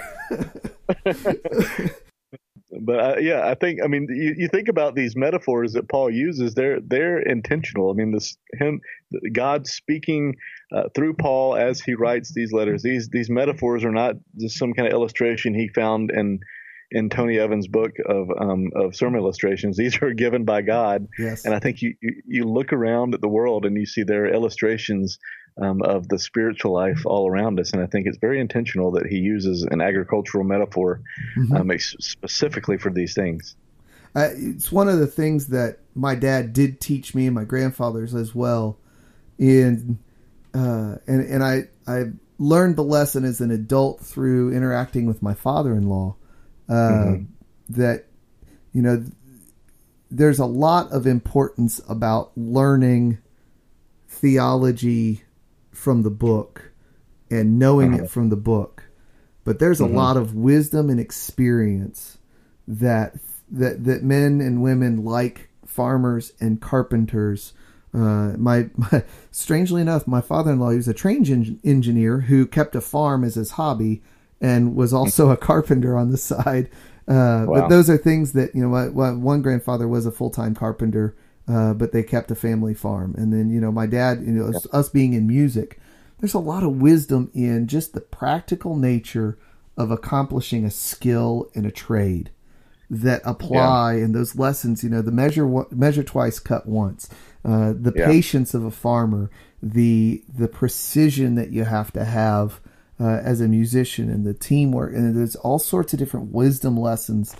but 2.81 2.99
uh, 2.99 3.17
yeah, 3.21 3.47
I 3.47 3.55
think 3.55 3.81
I 3.85 3.87
mean 3.87 4.07
you, 4.09 4.35
you 4.39 4.49
think 4.49 4.69
about 4.69 4.95
these 4.95 5.15
metaphors 5.15 5.75
that 5.75 5.91
Paul 5.91 6.09
uses; 6.09 6.55
they're 6.55 6.81
they're 6.81 7.19
intentional. 7.19 7.91
I 7.91 7.95
mean, 7.95 8.13
this 8.13 8.35
him 8.55 8.81
God 9.31 9.67
speaking 9.67 10.37
uh, 10.73 10.85
through 10.95 11.15
Paul 11.15 11.55
as 11.55 11.83
he 11.83 11.95
writes 11.95 12.33
these 12.35 12.53
letters. 12.53 12.83
These 12.83 13.11
these 13.11 13.29
metaphors 13.29 13.85
are 13.85 13.93
not 13.93 14.15
just 14.39 14.59
some 14.59 14.73
kind 14.73 14.89
of 14.89 14.95
illustration 14.95 15.55
he 15.55 15.69
found 15.69 16.11
in 16.11 16.41
in 16.91 17.11
Tony 17.11 17.39
Evans' 17.39 17.69
book 17.69 17.93
of 18.07 18.31
um, 18.31 18.71
of 18.75 18.95
sermon 18.95 19.21
illustrations. 19.21 19.77
These 19.79 20.01
are 20.03 20.13
given 20.13 20.45
by 20.45 20.63
God, 20.63 21.09
yes. 21.19 21.45
and 21.45 21.55
I 21.55 21.59
think 21.59 21.83
you, 21.83 21.95
you 22.01 22.23
you 22.27 22.45
look 22.45 22.73
around 22.73 23.15
at 23.15 23.21
the 23.21 23.29
world 23.29 23.65
and 23.67 23.77
you 23.77 23.87
see 23.87 24.03
there 24.03 24.25
are 24.25 24.33
illustrations 24.33 25.19
um, 25.61 25.83
of 25.83 26.09
the 26.09 26.19
spiritual 26.19 26.73
life 26.73 27.03
all 27.07 27.29
around 27.29 27.59
us, 27.61 27.73
and 27.73 27.83
I 27.83 27.87
think 27.87 28.07
it's 28.07 28.19
very 28.19 28.41
intentional 28.41 28.93
that 28.93 29.07
he 29.07 29.17
uses 29.17 29.63
an 29.71 29.81
agricultural 29.81 30.45
metaphor 30.45 31.01
Mhm. 31.37 31.59
um, 31.59 31.79
specifically 31.79 32.77
for 32.79 32.91
these 32.91 33.15
things. 33.15 33.57
Uh, 34.15 34.31
it's 34.35 34.73
one 34.73 34.89
of 34.89 34.99
the 34.99 35.07
things 35.07 35.49
that 35.49 35.79
my 35.95 36.15
dad 36.15 36.53
did 36.53 36.81
teach 36.81 37.15
me 37.15 37.27
and 37.27 37.35
my 37.35 37.45
grandfathers 37.45 38.15
as 38.15 38.35
well. 38.35 38.79
In 39.39 39.99
uh, 40.55 40.97
and 41.07 41.21
and 41.27 41.45
I 41.45 41.65
I 41.87 42.05
learned 42.39 42.77
the 42.77 42.83
lesson 42.85 43.25
as 43.25 43.41
an 43.41 43.51
adult 43.51 44.01
through 44.01 44.53
interacting 44.53 45.05
with 45.07 45.23
my 45.23 45.35
father-in-law. 45.35 46.17
Uh, 46.69 46.73
Mhm. 46.75 47.27
That 47.69 48.07
you 48.73 48.83
know, 48.83 49.05
there's 50.11 50.39
a 50.39 50.47
lot 50.47 50.91
of 50.93 51.07
importance 51.07 51.81
about 51.89 52.31
learning 52.37 53.19
theology 54.09 55.23
from 55.73 56.03
the 56.03 56.11
book 56.11 56.73
and 57.31 57.59
knowing 57.59 57.95
Uh-huh. 57.95 58.05
it 58.05 58.11
from 58.11 58.29
the 58.29 58.37
book. 58.37 58.85
But 59.45 59.59
there's 59.59 59.81
a 59.81 59.85
Mhm. 59.87 59.95
lot 59.95 60.17
of 60.17 60.35
wisdom 60.35 60.91
and 60.91 60.99
experience 61.01 62.19
that 62.69 63.17
that 63.51 63.85
that 63.85 64.03
men 64.03 64.41
and 64.41 64.61
women 64.63 65.05
like 65.05 65.51
farmers 65.65 66.33
and 66.41 66.61
carpenters. 66.61 67.53
Uh, 67.95 68.33
my, 68.37 68.69
my 68.77 69.05
strangely 69.31 69.81
enough, 69.81 70.07
my 70.07 70.21
father-in-law 70.21 70.71
he 70.71 70.77
was 70.77 70.89
a 70.89 70.93
train 70.95 71.25
en- 71.31 71.61
engineer 71.63 72.21
who 72.23 72.45
kept 72.47 72.75
a 72.75 72.81
farm 72.81 73.23
as 73.23 73.37
his 73.37 73.51
hobby 73.53 74.03
and 74.47 74.77
was 74.77 74.93
also 74.93 75.31
a 75.31 75.37
carpenter 75.37 75.97
on 75.97 76.11
the 76.11 76.17
side. 76.17 76.71
Uh, 77.09 77.47
wow. 77.47 77.61
But 77.61 77.69
those 77.69 77.91
are 77.91 77.97
things 77.97 78.33
that 78.33 78.55
you 78.55 78.63
know. 78.63 78.69
My, 78.69 78.87
my 78.89 79.11
one 79.13 79.43
grandfather 79.43 79.89
was 79.89 80.07
a 80.07 80.13
full-time 80.13 80.55
carpenter, 80.55 81.17
uh, 81.49 81.75
but 81.75 81.93
they 81.93 82.03
kept 82.03 82.31
a 82.31 82.35
family 82.35 82.75
farm. 82.75 83.15
And 83.19 83.33
then 83.33 83.51
you 83.51 83.61
know, 83.61 83.73
my 83.73 83.87
dad, 83.87 84.23
you 84.23 84.33
know, 84.33 84.49
us, 84.49 84.67
us 84.73 84.89
being 84.89 85.13
in 85.15 85.27
music, 85.27 85.81
there's 86.19 86.35
a 86.35 86.39
lot 86.39 86.63
of 86.63 86.81
wisdom 86.81 87.31
in 87.35 87.67
just 87.67 87.93
the 87.93 88.01
practical 88.01 88.77
nature 88.77 89.39
of 89.77 89.91
accomplishing 89.91 90.65
a 90.65 90.71
skill 90.71 91.51
and 91.55 91.67
a 91.67 91.71
trade 91.71 92.31
that 92.89 93.21
apply 93.25 93.95
yeah. 93.95 94.05
in 94.05 94.13
those 94.13 94.37
lessons. 94.37 94.83
You 94.83 94.91
know, 94.91 95.03
the 95.03 95.13
measure 95.13 95.47
measure 95.71 96.05
twice, 96.05 96.39
cut 96.39 96.67
once. 96.67 97.09
Uh, 97.45 97.73
the 97.73 97.93
yeah. 97.95 98.07
patience 98.07 98.55
of 98.55 98.65
a 98.65 98.71
farmer, 98.71 99.31
the 99.63 100.25
the 100.33 100.49
precision 100.49 101.37
that 101.37 101.51
you 101.51 101.65
have 101.65 101.93
to 101.93 102.05
have 102.05 102.61
uh, 102.99 103.21
as 103.23 103.41
a 103.41 103.49
musician, 103.49 104.11
and 104.11 104.27
the 104.27 104.35
teamwork, 104.35 104.95
and 104.95 105.17
there's 105.17 105.37
all 105.37 105.59
sorts 105.59 105.93
of 105.93 105.99
different 105.99 106.33
wisdom 106.33 106.77
lessons 106.77 107.35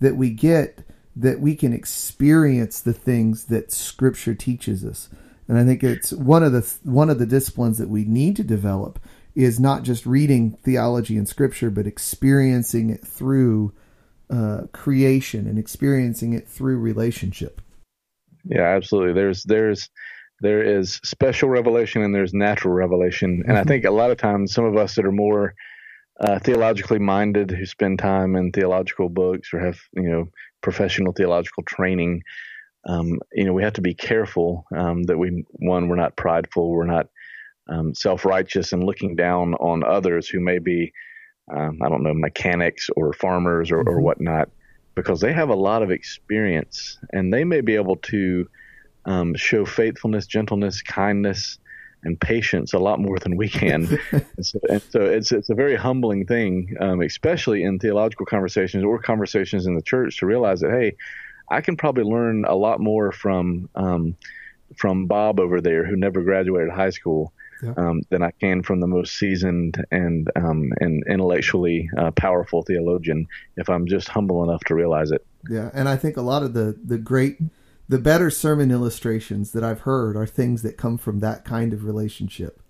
that 0.00 0.16
we 0.16 0.30
get 0.30 0.84
that 1.14 1.40
we 1.40 1.54
can 1.54 1.72
experience 1.72 2.80
the 2.80 2.92
things 2.92 3.44
that 3.44 3.70
Scripture 3.70 4.34
teaches 4.34 4.84
us. 4.84 5.10
And 5.48 5.58
I 5.58 5.64
think 5.64 5.84
it's 5.84 6.12
one 6.12 6.42
of 6.42 6.52
the 6.52 6.74
one 6.82 7.10
of 7.10 7.18
the 7.18 7.26
disciplines 7.26 7.78
that 7.78 7.88
we 7.88 8.04
need 8.04 8.36
to 8.36 8.44
develop 8.44 8.98
is 9.34 9.58
not 9.58 9.82
just 9.82 10.06
reading 10.06 10.52
theology 10.62 11.16
and 11.16 11.28
Scripture, 11.28 11.70
but 11.70 11.86
experiencing 11.86 12.90
it 12.90 13.06
through 13.06 13.72
uh, 14.30 14.62
creation 14.72 15.46
and 15.46 15.58
experiencing 15.58 16.32
it 16.32 16.48
through 16.48 16.78
relationship. 16.78 17.60
Yeah, 18.44 18.62
absolutely. 18.62 19.12
There's 19.12 19.42
there's 19.44 19.90
there 20.42 20.62
is 20.62 21.00
special 21.04 21.48
revelation 21.48 22.02
and 22.02 22.14
there's 22.14 22.34
natural 22.34 22.74
revelation, 22.74 23.42
and 23.46 23.56
I 23.56 23.60
mm-hmm. 23.60 23.68
think 23.68 23.84
a 23.84 23.90
lot 23.90 24.10
of 24.10 24.18
times 24.18 24.52
some 24.52 24.64
of 24.64 24.76
us 24.76 24.96
that 24.96 25.06
are 25.06 25.12
more 25.12 25.54
uh, 26.20 26.38
theologically 26.40 26.98
minded 26.98 27.50
who 27.50 27.64
spend 27.64 27.98
time 27.98 28.36
in 28.36 28.52
theological 28.52 29.08
books 29.08 29.54
or 29.54 29.60
have 29.60 29.78
you 29.94 30.10
know 30.10 30.28
professional 30.60 31.12
theological 31.12 31.62
training, 31.62 32.22
um, 32.86 33.20
you 33.32 33.44
know, 33.44 33.52
we 33.52 33.62
have 33.62 33.72
to 33.74 33.80
be 33.80 33.94
careful 33.94 34.66
um, 34.76 35.04
that 35.04 35.18
we 35.18 35.44
one 35.52 35.88
we're 35.88 35.96
not 35.96 36.16
prideful, 36.16 36.70
we're 36.70 36.84
not 36.84 37.08
um, 37.68 37.94
self 37.94 38.24
righteous 38.24 38.72
and 38.72 38.84
looking 38.84 39.14
down 39.14 39.54
on 39.54 39.84
others 39.84 40.28
who 40.28 40.40
may 40.40 40.58
be 40.58 40.92
um, 41.54 41.78
I 41.84 41.88
don't 41.88 42.02
know, 42.02 42.14
mechanics 42.14 42.88
or 42.96 43.12
farmers 43.12 43.70
or, 43.70 43.78
mm-hmm. 43.78 43.88
or 43.88 44.00
whatnot, 44.00 44.48
because 44.94 45.20
they 45.20 45.32
have 45.32 45.48
a 45.48 45.54
lot 45.54 45.82
of 45.82 45.90
experience 45.90 46.98
and 47.12 47.32
they 47.32 47.44
may 47.44 47.60
be 47.60 47.74
able 47.74 47.96
to 47.96 48.48
um, 49.04 49.34
show 49.34 49.64
faithfulness, 49.64 50.26
gentleness, 50.26 50.82
kindness, 50.82 51.58
and 52.04 52.20
patience 52.20 52.72
a 52.72 52.78
lot 52.78 52.98
more 52.98 53.18
than 53.18 53.36
we 53.36 53.48
can. 53.48 53.98
and, 54.12 54.46
so, 54.46 54.58
and, 54.68 54.82
so, 54.90 55.00
it's 55.02 55.32
it's 55.32 55.50
a 55.50 55.54
very 55.54 55.76
humbling 55.76 56.26
thing, 56.26 56.76
um, 56.80 57.00
especially 57.00 57.62
in 57.62 57.78
theological 57.78 58.26
conversations 58.26 58.84
or 58.84 58.98
conversations 58.98 59.66
in 59.66 59.74
the 59.74 59.82
church, 59.82 60.18
to 60.18 60.26
realize 60.26 60.60
that 60.60 60.70
hey, 60.70 60.96
I 61.48 61.60
can 61.60 61.76
probably 61.76 62.04
learn 62.04 62.44
a 62.44 62.54
lot 62.54 62.80
more 62.80 63.12
from 63.12 63.68
um, 63.74 64.16
from 64.76 65.06
Bob 65.06 65.38
over 65.38 65.60
there 65.60 65.84
who 65.84 65.96
never 65.96 66.22
graduated 66.22 66.70
high 66.70 66.90
school 66.90 67.32
yeah. 67.62 67.74
um, 67.76 68.02
than 68.10 68.22
I 68.22 68.32
can 68.32 68.62
from 68.62 68.80
the 68.80 68.86
most 68.86 69.16
seasoned 69.16 69.84
and 69.90 70.30
um, 70.36 70.72
and 70.80 71.04
intellectually 71.06 71.88
uh, 71.96 72.10
powerful 72.12 72.62
theologian 72.62 73.28
if 73.56 73.68
I'm 73.68 73.86
just 73.86 74.08
humble 74.08 74.42
enough 74.42 74.62
to 74.64 74.74
realize 74.74 75.10
it. 75.10 75.24
Yeah, 75.48 75.70
and 75.72 75.88
I 75.88 75.96
think 75.96 76.16
a 76.16 76.22
lot 76.22 76.42
of 76.42 76.54
the 76.54 76.76
the 76.84 76.98
great 76.98 77.38
the 77.88 77.98
better 77.98 78.30
sermon 78.30 78.70
illustrations 78.70 79.52
that 79.52 79.64
I've 79.64 79.80
heard 79.80 80.16
are 80.16 80.26
things 80.26 80.62
that 80.62 80.76
come 80.76 80.98
from 80.98 81.20
that 81.20 81.44
kind 81.44 81.72
of 81.72 81.84
relationship. 81.84 82.60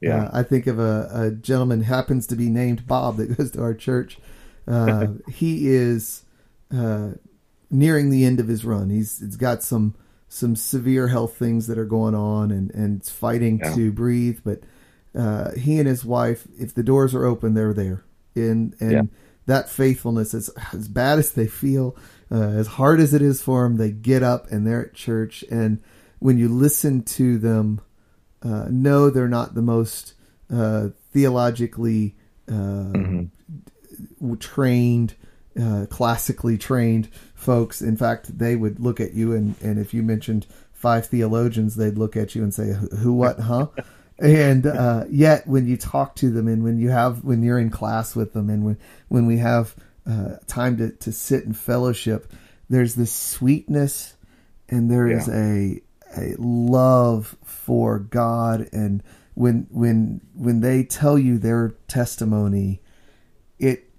Yeah, 0.00 0.24
uh, 0.24 0.30
I 0.32 0.42
think 0.42 0.66
of 0.66 0.78
a, 0.78 1.08
a, 1.12 1.30
gentleman 1.30 1.82
happens 1.82 2.26
to 2.28 2.36
be 2.36 2.50
named 2.50 2.86
Bob 2.86 3.16
that 3.16 3.26
goes 3.36 3.50
to 3.52 3.62
our 3.62 3.74
church. 3.74 4.18
Uh, 4.66 5.08
he 5.32 5.68
is 5.68 6.24
uh, 6.74 7.12
nearing 7.70 8.10
the 8.10 8.24
end 8.24 8.40
of 8.40 8.48
his 8.48 8.64
run. 8.64 8.90
He's, 8.90 9.20
he's 9.20 9.36
got 9.36 9.62
some 9.62 9.94
some 10.34 10.56
severe 10.56 11.08
health 11.08 11.36
things 11.36 11.68
that 11.68 11.78
are 11.78 11.84
going 11.84 12.14
on 12.14 12.50
and 12.50 12.70
and 12.72 13.04
fighting 13.04 13.60
yeah. 13.62 13.74
to 13.74 13.92
breathe. 13.92 14.40
But 14.44 14.62
uh, 15.14 15.52
he 15.52 15.78
and 15.78 15.86
his 15.86 16.04
wife, 16.04 16.46
if 16.58 16.74
the 16.74 16.82
doors 16.82 17.14
are 17.14 17.24
open, 17.24 17.54
they're 17.54 17.72
there. 17.72 18.04
And 18.34 18.74
and 18.80 18.92
yeah. 18.92 19.02
that 19.46 19.68
faithfulness 19.68 20.34
is 20.34 20.48
as 20.72 20.88
bad 20.88 21.18
as 21.18 21.32
they 21.32 21.46
feel, 21.46 21.96
uh, 22.34 22.48
as 22.48 22.66
hard 22.66 23.00
as 23.00 23.14
it 23.14 23.22
is 23.22 23.40
for 23.40 23.62
them. 23.62 23.76
They 23.76 23.92
get 23.92 24.22
up 24.22 24.50
and 24.50 24.66
they're 24.66 24.86
at 24.86 24.94
church. 24.94 25.44
And 25.50 25.80
when 26.18 26.36
you 26.36 26.48
listen 26.48 27.02
to 27.02 27.38
them, 27.38 27.80
uh, 28.42 28.66
know 28.70 29.08
they're 29.08 29.28
not 29.28 29.54
the 29.54 29.62
most 29.62 30.14
uh, 30.52 30.88
theologically 31.12 32.16
uh, 32.48 32.52
mm-hmm. 32.92 34.34
trained. 34.36 35.14
Uh, 35.56 35.86
classically 35.88 36.58
trained 36.58 37.08
folks. 37.36 37.80
In 37.80 37.96
fact, 37.96 38.40
they 38.40 38.56
would 38.56 38.80
look 38.80 38.98
at 38.98 39.14
you 39.14 39.32
and, 39.32 39.54
and 39.62 39.78
if 39.78 39.94
you 39.94 40.02
mentioned 40.02 40.48
five 40.72 41.06
theologians, 41.06 41.76
they'd 41.76 41.96
look 41.96 42.16
at 42.16 42.34
you 42.34 42.42
and 42.42 42.52
say, 42.52 42.74
who, 42.98 43.12
what, 43.12 43.38
huh? 43.38 43.68
and 44.18 44.66
uh, 44.66 45.04
yet 45.08 45.46
when 45.46 45.68
you 45.68 45.76
talk 45.76 46.16
to 46.16 46.30
them 46.30 46.48
and 46.48 46.64
when 46.64 46.78
you 46.78 46.90
have 46.90 47.22
when 47.22 47.44
you're 47.44 47.58
in 47.58 47.70
class 47.70 48.16
with 48.16 48.32
them 48.32 48.50
and 48.50 48.64
when 48.64 48.78
when 49.08 49.26
we 49.26 49.38
have 49.38 49.76
uh, 50.06 50.36
time 50.46 50.76
to, 50.76 50.90
to 50.90 51.12
sit 51.12 51.44
in 51.44 51.52
fellowship 51.52 52.32
there's 52.68 52.94
this 52.94 53.12
sweetness 53.12 54.14
and 54.68 54.90
there 54.90 55.08
yeah. 55.08 55.16
is 55.18 55.28
a 55.28 55.80
a 56.16 56.34
love 56.38 57.36
for 57.42 57.98
God 57.98 58.68
and 58.72 59.02
when 59.34 59.66
when 59.70 60.20
when 60.34 60.60
they 60.60 60.84
tell 60.84 61.18
you 61.18 61.38
their 61.38 61.70
testimony 61.88 62.80
it 63.58 63.90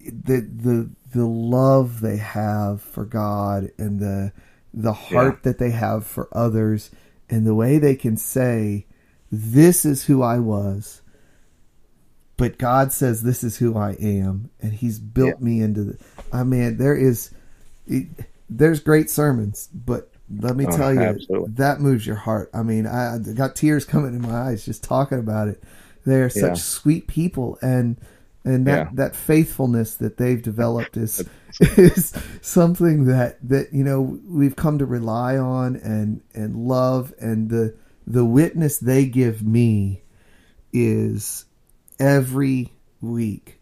the 0.00 0.40
the 0.40 0.90
the 1.12 1.26
love 1.26 2.00
they 2.00 2.16
have 2.16 2.80
for 2.80 3.04
God 3.04 3.70
and 3.78 3.98
the 3.98 4.32
the 4.72 4.92
heart 4.92 5.38
yeah. 5.38 5.50
that 5.50 5.58
they 5.58 5.70
have 5.70 6.06
for 6.06 6.28
others 6.32 6.90
and 7.28 7.46
the 7.46 7.54
way 7.54 7.78
they 7.78 7.96
can 7.96 8.16
say 8.16 8.86
this 9.30 9.84
is 9.84 10.04
who 10.04 10.22
I 10.22 10.38
was 10.38 11.02
but 12.40 12.56
God 12.56 12.90
says 12.90 13.22
this 13.22 13.44
is 13.44 13.58
who 13.58 13.76
I 13.76 13.92
am 14.00 14.50
and 14.60 14.72
he's 14.72 14.98
built 14.98 15.36
yeah. 15.38 15.44
me 15.44 15.60
into 15.60 15.84
the 15.84 15.98
I 16.32 16.42
mean 16.42 16.78
there 16.78 16.96
is 16.96 17.30
it, 17.86 18.08
there's 18.48 18.80
great 18.80 19.10
sermons 19.10 19.68
but 19.72 20.10
let 20.30 20.56
me 20.56 20.64
oh, 20.66 20.76
tell 20.76 20.94
you 20.94 21.00
absolutely. 21.00 21.52
that 21.54 21.80
moves 21.80 22.06
your 22.06 22.16
heart 22.16 22.48
I 22.54 22.62
mean 22.62 22.86
I, 22.86 23.16
I, 23.16 23.18
got 23.18 23.56
tears 23.56 23.84
coming 23.92 24.14
in 24.14 24.22
my 24.22 24.32
eyes 24.32 24.64
just 24.64 24.82
talking 24.82 25.18
about 25.18 25.48
it 25.48 25.62
they 26.06 26.22
are 26.22 26.30
such 26.30 26.42
yeah. 26.42 26.54
sweet 26.54 27.06
people 27.06 27.58
and 27.60 27.98
and 28.42 28.66
that, 28.66 28.86
yeah. 28.86 28.90
that 28.94 29.14
faithfulness 29.14 29.96
that 29.96 30.16
they've 30.16 30.42
developed 30.42 30.96
is 30.96 31.28
is 31.60 32.14
something 32.40 33.04
that 33.04 33.36
that 33.46 33.74
you 33.74 33.84
know 33.84 34.18
we've 34.26 34.56
come 34.56 34.78
to 34.78 34.86
rely 34.86 35.36
on 35.36 35.76
and 35.76 36.22
and 36.32 36.56
love 36.56 37.12
and 37.20 37.50
the 37.50 37.76
the 38.06 38.24
witness 38.24 38.78
they 38.78 39.04
give 39.04 39.42
me 39.42 40.00
is 40.72 41.44
every 42.00 42.72
week 43.00 43.60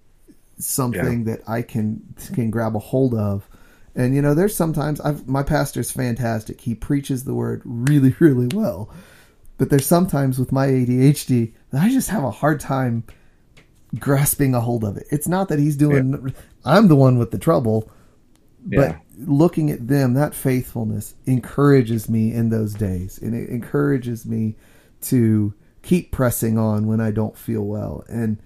something 0.59 1.27
yeah. 1.27 1.37
that 1.37 1.49
I 1.49 1.63
can 1.63 2.15
can 2.33 2.51
grab 2.51 2.75
a 2.75 2.81
hold 2.81 3.15
of 3.15 3.49
and 3.95 4.15
you 4.15 4.23
know 4.23 4.35
there's 4.35 4.57
sometimes 4.57 5.01
I've, 5.01 5.29
my 5.29 5.43
pastor's 5.43 5.91
fantastic 5.91 6.61
he 6.61 6.75
preaches 6.75 7.25
the 7.25 7.35
word 7.35 7.63
really 7.65 8.15
really 8.21 8.49
well 8.55 8.91
but 9.59 9.71
there's 9.71 9.87
sometimes 9.87 10.39
with 10.39 10.53
my 10.53 10.69
ADHD 10.69 11.53
that 11.71 11.83
I 11.83 11.91
just 11.91 12.09
have 12.09 12.25
a 12.25 12.31
hard 12.31 12.61
time 12.61 13.05
grasping 13.99 14.55
a 14.55 14.61
hold 14.61 14.85
of 14.85 14.97
it. 14.97 15.07
It's 15.11 15.29
not 15.29 15.49
that 15.49 15.59
he's 15.59 15.77
doing. 15.77 16.13
Yeah. 16.13 16.33
I'm 16.65 16.89
the 16.89 16.97
one 16.97 17.19
with 17.19 17.31
the 17.31 17.39
trouble, 17.39 17.91
but 18.65 18.77
yeah. 18.77 18.99
looking 19.19 19.71
at 19.71 19.87
them, 19.87 20.15
that 20.15 20.35
faithfulness 20.35 21.15
encourages 21.27 22.09
me 22.09 22.33
in 22.33 22.51
those 22.51 22.75
days, 22.75 23.19
and 23.19 23.35
it 23.35 23.49
encourages 23.49 24.27
me 24.27 24.57
to 25.03 25.55
keep 25.83 26.13
pressing 26.13 26.59
on 26.59 26.87
when 26.87 27.01
I 27.01 27.11
don't 27.11 27.37
feel 27.37 27.63
well, 27.63 28.05
and 28.09 28.39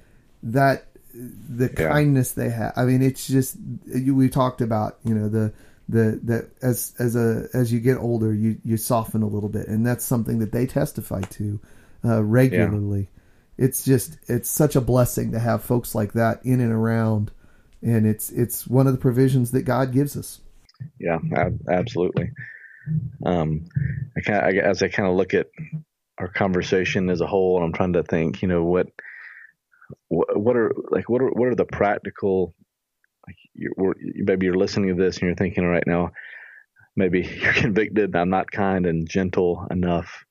that 0.43 0.87
the 1.15 1.73
yeah. 1.79 1.89
kindness 1.89 2.33
they 2.33 2.51
have. 2.51 2.73
I 2.77 2.85
mean, 2.85 3.03
it's 3.03 3.27
just 3.27 3.57
we 3.87 4.29
talked 4.29 4.61
about 4.61 4.99
you 5.05 5.15
know 5.15 5.29
the 5.29 5.53
the 5.89 6.21
that 6.25 6.51
as 6.63 6.95
as 6.99 7.17
a 7.17 7.49
as 7.55 7.73
you 7.73 7.81
get 7.81 7.99
older, 7.99 8.33
you 8.33 8.59
you 8.65 8.77
soften 8.77 9.23
a 9.23 9.29
little 9.29 9.49
bit, 9.49 9.69
and 9.69 9.87
that's 9.87 10.05
something 10.05 10.39
that 10.39 10.53
they 10.53 10.67
testify 10.67 11.21
to 11.23 11.61
uh, 12.05 12.23
regularly 12.23 13.09
it's 13.59 13.85
just 13.85 14.17
it's 14.29 14.49
such 14.49 14.75
a 14.75 14.81
blessing 14.81 15.31
to 15.31 15.39
have 15.39 15.63
folks 15.63 15.95
like 15.95 16.15
that 16.15 16.41
in 16.43 16.59
and 16.59 16.73
around 16.73 17.31
and 17.83 18.07
it's 18.07 18.31
it's 18.31 18.67
one 18.67 18.87
of 18.87 18.93
the 18.93 18.99
provisions 18.99 19.51
that 19.51 19.63
God 19.63 19.93
gives 19.93 20.17
us. 20.17 20.41
Yeah, 20.99 21.19
absolutely. 21.69 22.31
Um, 23.25 23.67
I 24.17 24.21
kind 24.21 24.59
as 24.59 24.83
I 24.83 24.89
kind 24.89 25.09
of 25.09 25.17
look 25.17 25.35
at 25.35 25.49
our 26.19 26.29
conversation 26.29 27.11
as 27.11 27.21
a 27.21 27.27
whole, 27.27 27.57
and 27.57 27.65
I'm 27.65 27.73
trying 27.73 27.95
to 27.95 28.03
think, 28.03 28.43
you 28.43 28.49
know, 28.49 28.65
what, 28.65 28.89
what, 30.09 30.39
what 30.39 30.57
are 30.57 30.73
like, 30.91 31.09
what 31.09 31.23
are, 31.23 31.31
what 31.31 31.49
are 31.49 31.55
the 31.55 31.65
practical, 31.65 32.55
like, 33.27 33.37
you're, 33.55 33.95
maybe 33.99 34.47
you're 34.47 34.57
listening 34.57 34.97
to 34.97 35.03
this 35.03 35.17
and 35.17 35.27
you're 35.27 35.37
thinking 35.37 35.65
right 35.65 35.87
now, 35.87 36.13
maybe 36.97 37.23
you're 37.41 37.53
convicted. 37.53 38.15
I'm 38.15 38.31
not 38.31 38.51
kind 38.51 38.87
and 38.87 39.09
gentle 39.09 39.67
enough 39.71 40.25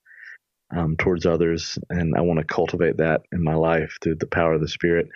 um, 0.74 0.96
towards 0.96 1.26
others, 1.26 1.78
and 1.90 2.14
I 2.16 2.22
want 2.22 2.40
to 2.40 2.44
cultivate 2.44 2.98
that 2.98 3.22
in 3.32 3.42
my 3.42 3.54
life 3.54 3.98
through 4.02 4.16
the 4.16 4.26
power 4.26 4.54
of 4.54 4.60
the 4.60 4.68
Spirit. 4.68 5.08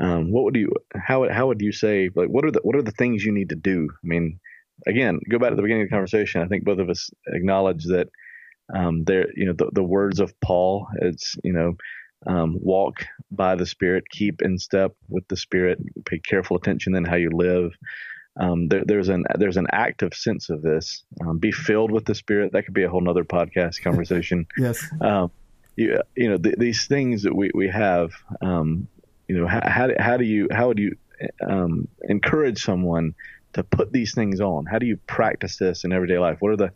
Um, 0.00 0.30
what 0.30 0.44
would 0.44 0.56
you 0.56 0.70
how 0.94 1.28
how 1.28 1.48
would 1.48 1.60
you 1.60 1.72
say 1.72 2.08
like 2.14 2.28
what 2.28 2.44
are 2.44 2.52
the 2.52 2.60
what 2.62 2.76
are 2.76 2.82
the 2.82 2.92
things 2.92 3.24
you 3.24 3.32
need 3.32 3.48
to 3.48 3.56
do? 3.56 3.88
I 3.92 4.06
mean, 4.06 4.38
again, 4.86 5.18
go 5.28 5.38
back 5.38 5.50
to 5.50 5.56
the 5.56 5.62
beginning 5.62 5.84
of 5.84 5.88
the 5.88 5.94
conversation. 5.94 6.42
I 6.42 6.46
think 6.46 6.64
both 6.64 6.78
of 6.78 6.88
us 6.88 7.10
acknowledge 7.26 7.84
that 7.86 8.08
um, 8.74 9.04
there 9.04 9.26
you 9.34 9.46
know 9.46 9.54
the, 9.54 9.70
the 9.72 9.82
words 9.82 10.20
of 10.20 10.38
Paul. 10.40 10.86
It's 11.00 11.36
you 11.42 11.52
know 11.52 11.76
um, 12.26 12.56
walk 12.60 13.04
by 13.30 13.54
the 13.54 13.66
Spirit, 13.66 14.04
keep 14.10 14.42
in 14.42 14.58
step 14.58 14.94
with 15.08 15.26
the 15.28 15.36
Spirit, 15.36 15.78
pay 16.04 16.18
careful 16.18 16.56
attention 16.56 16.94
in 16.94 17.04
how 17.04 17.16
you 17.16 17.30
live. 17.30 17.72
Um, 18.38 18.68
there, 18.68 18.84
there's 18.84 19.08
an 19.08 19.24
there's 19.36 19.56
an 19.56 19.66
active 19.72 20.14
sense 20.14 20.50
of 20.50 20.62
this. 20.62 21.04
Um, 21.20 21.38
be 21.38 21.52
filled 21.52 21.90
with 21.90 22.04
the 22.04 22.14
Spirit. 22.14 22.52
That 22.52 22.64
could 22.64 22.74
be 22.74 22.84
a 22.84 22.90
whole 22.90 23.00
nother 23.00 23.24
podcast 23.24 23.82
conversation. 23.82 24.46
yes. 24.58 24.84
Um, 25.00 25.30
you, 25.76 26.00
you 26.16 26.28
know 26.28 26.38
th- 26.38 26.56
these 26.58 26.86
things 26.86 27.22
that 27.22 27.34
we 27.34 27.50
we 27.54 27.68
have. 27.68 28.12
Um, 28.40 28.88
you 29.26 29.38
know 29.38 29.46
how, 29.46 29.62
how 29.68 29.88
how 29.98 30.16
do 30.16 30.24
you 30.24 30.48
how 30.50 30.68
would 30.68 30.78
you 30.78 30.96
um, 31.46 31.88
encourage 32.02 32.62
someone 32.62 33.14
to 33.54 33.64
put 33.64 33.92
these 33.92 34.14
things 34.14 34.40
on? 34.40 34.66
How 34.66 34.78
do 34.78 34.86
you 34.86 34.98
practice 35.06 35.56
this 35.56 35.84
in 35.84 35.92
everyday 35.92 36.18
life? 36.18 36.38
What 36.40 36.52
are 36.52 36.56
the 36.56 36.72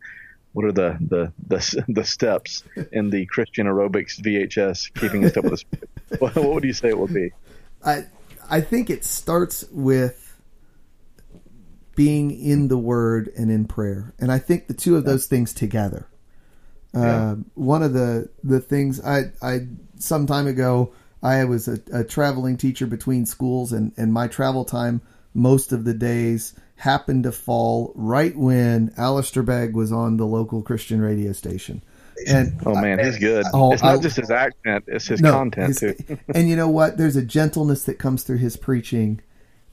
what 0.52 0.64
are 0.64 0.72
the 0.72 0.98
the 1.00 1.32
the, 1.46 1.84
the 1.88 2.04
steps 2.04 2.64
in 2.92 3.10
the 3.10 3.26
Christian 3.26 3.66
aerobics 3.66 4.20
VHS 4.20 4.94
keeping 4.94 5.22
in 5.22 5.30
step 5.30 5.44
with 5.44 5.52
the 5.52 5.58
Spirit? 5.58 5.88
What, 6.18 6.36
what 6.36 6.52
would 6.52 6.64
you 6.64 6.74
say 6.74 6.88
it 6.88 6.98
would 6.98 7.14
be? 7.14 7.30
I 7.82 8.04
I 8.50 8.60
think 8.60 8.90
it 8.90 9.02
starts 9.02 9.64
with 9.70 10.38
being 11.94 12.30
in 12.30 12.68
the 12.68 12.76
Word 12.76 13.30
and 13.36 13.50
in 13.50 13.66
prayer, 13.66 14.12
and 14.18 14.30
I 14.30 14.38
think 14.38 14.66
the 14.66 14.74
two 14.74 14.96
of 14.96 15.04
those 15.04 15.26
things 15.26 15.54
together. 15.54 16.06
Yeah. 16.94 17.00
Uh, 17.00 17.36
one 17.54 17.82
of 17.82 17.94
the 17.94 18.28
the 18.44 18.60
things 18.60 19.02
I 19.02 19.32
I 19.40 19.68
some 19.98 20.26
time 20.26 20.46
ago 20.46 20.92
I 21.22 21.44
was 21.44 21.68
a, 21.68 21.78
a 21.92 22.04
traveling 22.04 22.58
teacher 22.58 22.86
between 22.86 23.24
schools, 23.24 23.72
and 23.72 23.92
and 23.96 24.12
my 24.12 24.28
travel 24.28 24.66
time 24.66 25.00
most 25.32 25.72
of 25.72 25.84
the 25.84 25.94
days 25.94 26.54
happened 26.82 27.22
to 27.22 27.30
fall 27.30 27.92
right 27.94 28.36
when 28.36 28.92
Alistair 28.96 29.44
Begg 29.44 29.76
was 29.76 29.92
on 29.92 30.16
the 30.16 30.26
local 30.26 30.62
Christian 30.62 31.00
radio 31.00 31.32
station. 31.32 31.80
And 32.26 32.60
oh 32.66 32.74
man, 32.74 32.98
he's 32.98 33.18
good. 33.18 33.46
Oh, 33.54 33.72
it's 33.72 33.84
not 33.84 33.98
I, 33.98 34.02
just 34.02 34.16
his 34.16 34.32
accent; 34.32 34.84
it's 34.88 35.06
his 35.06 35.20
no, 35.20 35.30
content 35.30 35.78
his, 35.78 35.96
too. 35.96 36.18
and 36.34 36.48
you 36.48 36.56
know 36.56 36.68
what? 36.68 36.96
There's 36.96 37.14
a 37.14 37.24
gentleness 37.24 37.84
that 37.84 38.00
comes 38.00 38.24
through 38.24 38.38
his 38.38 38.56
preaching 38.56 39.20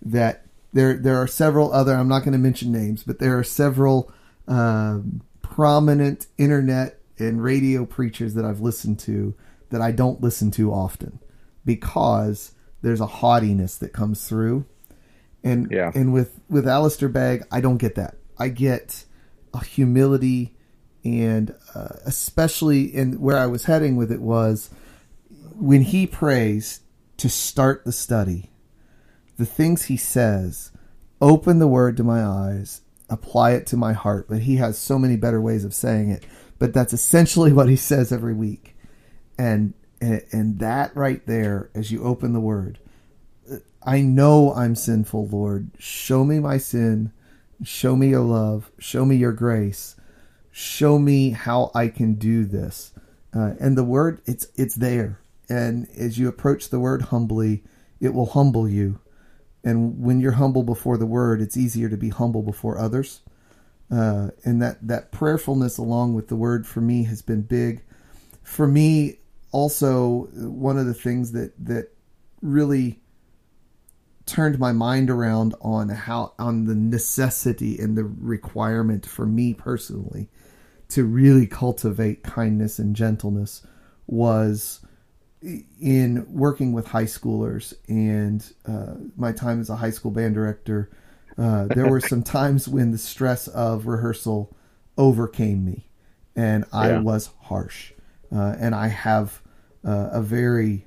that 0.04 0.46
there 0.72 0.98
there 0.98 1.18
are 1.18 1.28
several 1.28 1.74
other. 1.74 1.96
I'm 1.96 2.08
not 2.08 2.20
going 2.20 2.34
to 2.34 2.40
mention 2.40 2.72
names, 2.72 3.04
but 3.04 3.18
there 3.18 3.38
are 3.38 3.44
several 3.44 4.12
um, 4.48 5.22
prominent 5.42 6.28
internet 6.38 7.00
and 7.18 7.44
radio 7.44 7.86
preachers 7.86 8.36
that 8.36 8.46
I've 8.46 8.62
listened 8.62 9.00
to 9.00 9.34
that 9.72 9.82
I 9.82 9.92
don't 9.92 10.22
listen 10.22 10.52
to 10.52 10.72
often 10.72 11.20
because 11.66 12.52
there's 12.84 13.02
a 13.02 13.08
haughtiness 13.08 13.78
that 13.78 13.94
comes 13.94 14.28
through 14.28 14.66
and 15.44 15.70
yeah. 15.72 15.92
and 15.96 16.14
with 16.14 16.40
with 16.50 16.68
Alistair 16.68 17.10
Begg, 17.10 17.44
I 17.52 17.62
don't 17.62 17.78
get 17.78 17.96
that. 17.96 18.16
I 18.38 18.50
get 18.50 19.06
a 19.54 19.64
humility, 19.64 20.56
and 21.04 21.56
uh, 21.74 21.96
especially 22.06 22.84
in 22.84 23.20
where 23.20 23.38
I 23.38 23.48
was 23.48 23.66
heading 23.66 23.96
with 23.96 24.12
it 24.12 24.22
was 24.22 24.70
when 25.56 25.82
he 25.82 26.08
prays 26.08 26.82
to 27.18 27.30
start 27.30 27.86
the 27.86 27.92
study. 27.92 28.52
The 29.38 29.46
things 29.46 29.86
he 29.86 29.98
says, 29.98 30.72
open 31.22 31.60
the 31.60 31.68
word 31.68 31.96
to 31.98 32.04
my 32.04 32.24
eyes, 32.24 32.82
apply 33.10 33.52
it 33.52 33.66
to 33.68 33.78
my 33.78 33.94
heart. 33.94 34.28
But 34.28 34.40
he 34.40 34.58
has 34.58 34.78
so 34.78 35.00
many 35.00 35.16
better 35.16 35.40
ways 35.40 35.64
of 35.64 35.74
saying 35.74 36.10
it. 36.10 36.26
But 36.58 36.74
that's 36.74 36.94
essentially 36.94 37.54
what 37.54 37.70
he 37.70 37.76
says 37.76 38.12
every 38.12 38.34
week, 38.34 38.76
and 39.38 39.74
and, 40.02 40.24
and 40.32 40.60
that 40.60 40.96
right 40.96 41.26
there, 41.26 41.70
as 41.74 41.92
you 41.92 42.04
open 42.04 42.34
the 42.34 42.40
word 42.40 42.80
I 43.84 44.02
know 44.02 44.54
I'm 44.54 44.76
sinful, 44.76 45.28
Lord. 45.28 45.72
Show 45.80 46.24
me 46.24 46.40
my 46.40 46.58
sin. 46.58 47.12
Show 47.64 47.96
me 47.96 48.10
your 48.10 48.22
love. 48.22 48.72
Show 48.80 49.06
me 49.06 49.16
your 49.16 49.32
grace. 49.32 49.96
Show 50.52 51.00
me 51.00 51.32
how 51.32 51.72
I 51.74 51.88
can 51.88 52.16
do 52.16 52.46
this. 52.46 52.94
Uh, 53.34 53.54
and 53.60 53.78
the 53.78 53.84
word, 53.84 54.22
it's 54.26 54.48
it's 54.56 54.76
there. 54.76 55.20
And 55.48 55.88
as 55.98 56.18
you 56.18 56.28
approach 56.28 56.70
the 56.70 56.80
word 56.80 57.04
humbly, 57.04 57.64
it 58.00 58.14
will 58.14 58.28
humble 58.28 58.68
you. 58.68 59.00
And 59.64 60.02
when 60.02 60.20
you're 60.20 60.34
humble 60.34 60.64
before 60.64 60.98
the 60.98 61.06
word, 61.06 61.42
it's 61.42 61.58
easier 61.58 61.90
to 61.90 61.98
be 61.98 62.10
humble 62.10 62.42
before 62.42 62.78
others. 62.78 63.22
Uh, 63.92 64.30
and 64.44 64.62
that 64.62 64.86
that 64.88 65.12
prayerfulness 65.12 65.78
along 65.78 66.14
with 66.14 66.28
the 66.28 66.36
word 66.36 66.68
for 66.68 66.82
me 66.82 67.04
has 67.04 67.22
been 67.22 67.42
big. 67.42 67.84
For 68.44 68.68
me, 68.68 69.20
also 69.52 70.30
one 70.34 70.78
of 70.78 70.86
the 70.86 70.94
things 70.94 71.32
that 71.32 71.54
that 71.66 71.90
really 72.42 72.99
turned 74.30 74.60
my 74.60 74.72
mind 74.72 75.10
around 75.10 75.56
on 75.60 75.90
how 75.90 76.34
on 76.38 76.66
the 76.66 76.76
necessity 76.76 77.80
and 77.80 77.98
the 77.98 78.04
requirement 78.04 79.06
for 79.06 79.26
me 79.26 79.54
personally 79.54 80.30
to 80.88 81.04
really 81.04 81.48
cultivate 81.48 82.22
kindness 82.24 82.78
and 82.78 82.96
gentleness 82.96 83.66
was 84.06 84.86
in 85.42 86.26
working 86.30 86.74
with 86.74 86.88
high 86.88 87.06
schoolers 87.06 87.74
and 87.88 88.54
uh, 88.68 88.94
my 89.16 89.32
time 89.32 89.60
as 89.60 89.70
a 89.70 89.76
high 89.76 89.90
school 89.90 90.12
band 90.12 90.36
director 90.36 90.92
uh, 91.38 91.66
there 91.68 91.90
were 91.90 92.02
some 92.02 92.22
times 92.38 92.68
when 92.68 92.92
the 92.92 92.98
stress 92.98 93.48
of 93.48 93.88
rehearsal 93.88 94.56
overcame 94.98 95.66
me 95.66 95.90
and 96.36 96.66
i 96.72 96.90
yeah. 96.90 97.00
was 97.00 97.32
harsh 97.42 97.94
uh, 98.32 98.56
and 98.60 98.76
i 98.76 98.88
have 98.88 99.42
uh, 99.86 100.10
a 100.12 100.22
very 100.22 100.86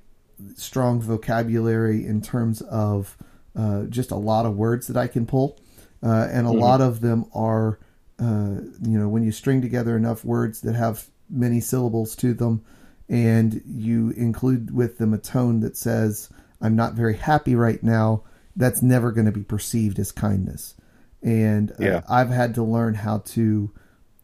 strong 0.54 1.00
vocabulary 1.00 2.06
in 2.06 2.20
terms 2.20 2.60
of 2.62 3.16
uh, 3.56 3.84
just 3.84 4.10
a 4.10 4.16
lot 4.16 4.46
of 4.46 4.56
words 4.56 4.86
that 4.86 4.96
I 4.96 5.06
can 5.06 5.26
pull, 5.26 5.60
uh, 6.02 6.28
and 6.30 6.46
a 6.46 6.50
mm-hmm. 6.50 6.58
lot 6.58 6.80
of 6.80 7.00
them 7.00 7.26
are, 7.34 7.78
uh, 8.18 8.60
you 8.82 8.98
know, 8.98 9.08
when 9.08 9.22
you 9.22 9.32
string 9.32 9.60
together 9.60 9.96
enough 9.96 10.24
words 10.24 10.60
that 10.62 10.74
have 10.74 11.06
many 11.28 11.60
syllables 11.60 12.16
to 12.16 12.34
them, 12.34 12.64
and 13.08 13.62
you 13.66 14.10
include 14.10 14.74
with 14.74 14.98
them 14.98 15.12
a 15.12 15.18
tone 15.18 15.60
that 15.60 15.76
says, 15.76 16.30
"I'm 16.60 16.76
not 16.76 16.94
very 16.94 17.16
happy 17.16 17.54
right 17.54 17.82
now," 17.82 18.22
that's 18.56 18.82
never 18.82 19.12
going 19.12 19.26
to 19.26 19.32
be 19.32 19.42
perceived 19.42 19.98
as 19.98 20.12
kindness. 20.12 20.74
And 21.22 21.72
uh, 21.72 21.74
yeah. 21.78 22.00
I've 22.08 22.30
had 22.30 22.54
to 22.56 22.62
learn 22.62 22.94
how 22.94 23.18
to 23.18 23.70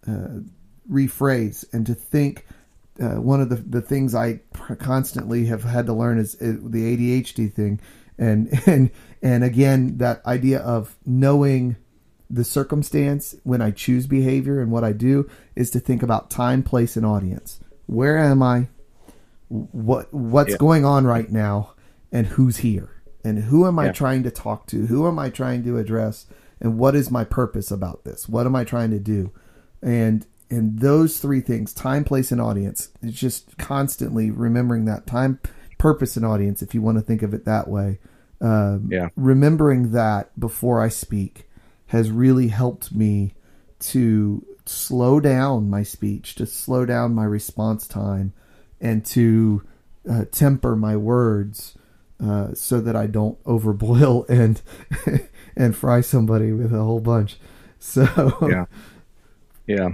uh, 0.06 0.40
rephrase 0.90 1.64
and 1.72 1.86
to 1.86 1.94
think. 1.94 2.46
Uh, 3.00 3.20
one 3.20 3.40
of 3.40 3.48
the, 3.48 3.54
the 3.54 3.80
things 3.80 4.12
I 4.12 4.40
constantly 4.80 5.46
have 5.46 5.62
had 5.62 5.86
to 5.86 5.92
learn 5.92 6.18
is, 6.18 6.34
is 6.36 6.58
the 6.60 6.96
ADHD 6.96 7.52
thing 7.52 7.80
and 8.18 8.48
and 8.66 8.90
and 9.22 9.44
again 9.44 9.98
that 9.98 10.24
idea 10.26 10.58
of 10.60 10.96
knowing 11.06 11.76
the 12.30 12.44
circumstance 12.44 13.34
when 13.42 13.62
I 13.62 13.70
choose 13.70 14.06
behavior 14.06 14.60
and 14.60 14.70
what 14.70 14.84
I 14.84 14.92
do 14.92 15.30
is 15.56 15.70
to 15.70 15.80
think 15.80 16.02
about 16.02 16.30
time, 16.30 16.62
place, 16.62 16.96
and 16.96 17.06
audience. 17.06 17.60
Where 17.86 18.18
am 18.18 18.42
I? 18.42 18.68
What 19.48 20.12
what's 20.12 20.50
yeah. 20.50 20.56
going 20.58 20.84
on 20.84 21.06
right 21.06 21.30
now, 21.30 21.72
and 22.12 22.26
who's 22.26 22.58
here, 22.58 23.02
and 23.24 23.44
who 23.44 23.66
am 23.66 23.78
I 23.78 23.86
yeah. 23.86 23.92
trying 23.92 24.22
to 24.24 24.30
talk 24.30 24.66
to? 24.66 24.86
Who 24.86 25.08
am 25.08 25.18
I 25.18 25.30
trying 25.30 25.64
to 25.64 25.78
address? 25.78 26.26
And 26.60 26.76
what 26.76 26.94
is 26.94 27.10
my 27.10 27.24
purpose 27.24 27.70
about 27.70 28.04
this? 28.04 28.28
What 28.28 28.44
am 28.44 28.54
I 28.54 28.64
trying 28.64 28.90
to 28.90 28.98
do? 28.98 29.32
And 29.80 30.26
and 30.50 30.80
those 30.80 31.18
three 31.18 31.40
things 31.40 31.72
time 31.72 32.04
place 32.04 32.32
and 32.32 32.40
audience 32.40 32.88
it's 33.02 33.18
just 33.18 33.58
constantly 33.58 34.30
remembering 34.30 34.86
that 34.86 35.06
time 35.06 35.38
purpose 35.78 36.16
and 36.16 36.26
audience, 36.26 36.60
if 36.62 36.74
you 36.74 36.82
want 36.82 36.98
to 36.98 37.02
think 37.02 37.22
of 37.22 37.32
it 37.32 37.44
that 37.44 37.68
way. 37.68 37.98
Um, 38.40 38.88
yeah. 38.90 39.08
Remembering 39.16 39.92
that 39.92 40.38
before 40.38 40.80
I 40.80 40.88
speak 40.88 41.48
has 41.86 42.10
really 42.10 42.48
helped 42.48 42.92
me 42.92 43.34
to 43.80 44.44
slow 44.66 45.18
down 45.20 45.70
my 45.70 45.82
speech, 45.82 46.34
to 46.36 46.46
slow 46.46 46.84
down 46.84 47.14
my 47.14 47.24
response 47.24 47.86
time, 47.88 48.32
and 48.80 49.04
to 49.06 49.62
uh, 50.08 50.24
temper 50.30 50.76
my 50.76 50.96
words 50.96 51.76
uh, 52.22 52.54
so 52.54 52.80
that 52.80 52.96
I 52.96 53.06
don't 53.06 53.42
overboil 53.44 54.28
and 54.28 54.60
and 55.56 55.76
fry 55.76 56.00
somebody 56.00 56.52
with 56.52 56.72
a 56.72 56.82
whole 56.82 57.00
bunch. 57.00 57.38
So 57.78 58.48
yeah, 58.48 58.66
yeah, 59.66 59.88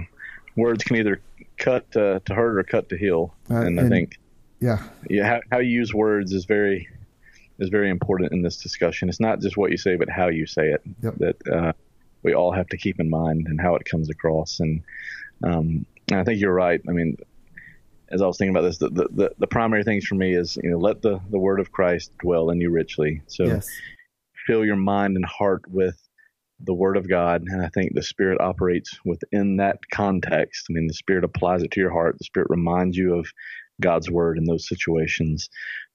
words 0.55 0.83
can 0.83 0.97
either 0.97 1.21
cut 1.57 1.91
to 1.93 2.21
hurt 2.27 2.57
or 2.57 2.63
cut 2.63 2.89
to 2.89 2.97
heal, 2.97 3.33
uh, 3.49 3.55
and, 3.55 3.79
and 3.79 3.87
I 3.87 3.89
think 3.89 4.17
yeah. 4.65 4.83
Yeah. 5.09 5.27
How, 5.27 5.39
how 5.51 5.59
you 5.59 5.69
use 5.69 5.93
words 5.93 6.33
is 6.33 6.45
very 6.45 6.87
is 7.57 7.69
very 7.69 7.89
important 7.89 8.33
in 8.33 8.41
this 8.41 8.57
discussion. 8.57 9.07
It's 9.07 9.19
not 9.19 9.39
just 9.39 9.55
what 9.55 9.71
you 9.71 9.77
say, 9.77 9.95
but 9.95 10.09
how 10.09 10.27
you 10.27 10.45
say 10.45 10.71
it 10.71 10.81
yep. 11.01 11.15
that 11.17 11.47
uh, 11.47 11.73
we 12.23 12.33
all 12.33 12.51
have 12.51 12.67
to 12.67 12.77
keep 12.77 12.99
in 12.99 13.09
mind 13.09 13.47
and 13.47 13.61
how 13.61 13.75
it 13.75 13.85
comes 13.85 14.09
across. 14.09 14.59
And, 14.59 14.83
um, 15.41 15.85
and 16.09 16.19
I 16.19 16.23
think 16.25 16.41
you're 16.41 16.53
right. 16.53 16.81
I 16.89 16.91
mean, 16.91 17.15
as 18.09 18.21
I 18.21 18.27
was 18.27 18.37
thinking 18.37 18.53
about 18.53 18.67
this, 18.67 18.77
the, 18.77 18.89
the, 18.89 19.31
the, 19.37 19.47
primary 19.47 19.85
things 19.85 20.05
for 20.05 20.15
me 20.15 20.35
is, 20.35 20.57
you 20.61 20.69
know, 20.69 20.77
let 20.77 21.01
the, 21.01 21.21
the 21.29 21.39
word 21.39 21.61
of 21.61 21.71
Christ 21.71 22.11
dwell 22.19 22.49
in 22.49 22.59
you 22.59 22.71
richly. 22.71 23.21
So 23.27 23.45
yes. 23.45 23.69
fill 24.45 24.65
your 24.65 24.75
mind 24.75 25.15
and 25.15 25.25
heart 25.25 25.61
with 25.69 25.97
the 26.59 26.73
Word 26.73 26.97
of 26.97 27.09
God. 27.09 27.43
And 27.47 27.61
I 27.61 27.69
think 27.69 27.93
the 27.93 28.03
Spirit 28.03 28.39
operates 28.39 28.97
within 29.05 29.57
that 29.57 29.79
context. 29.91 30.67
I 30.69 30.73
mean, 30.73 30.87
the 30.87 30.93
Spirit 30.93 31.23
applies 31.23 31.63
it 31.63 31.71
to 31.71 31.79
your 31.79 31.91
heart. 31.91 32.17
The 32.17 32.25
Spirit 32.25 32.49
reminds 32.49 32.97
you 32.97 33.15
of 33.15 33.27
God's 33.81 34.09
Word 34.09 34.37
in 34.37 34.45
those 34.45 34.67
situations 34.67 35.49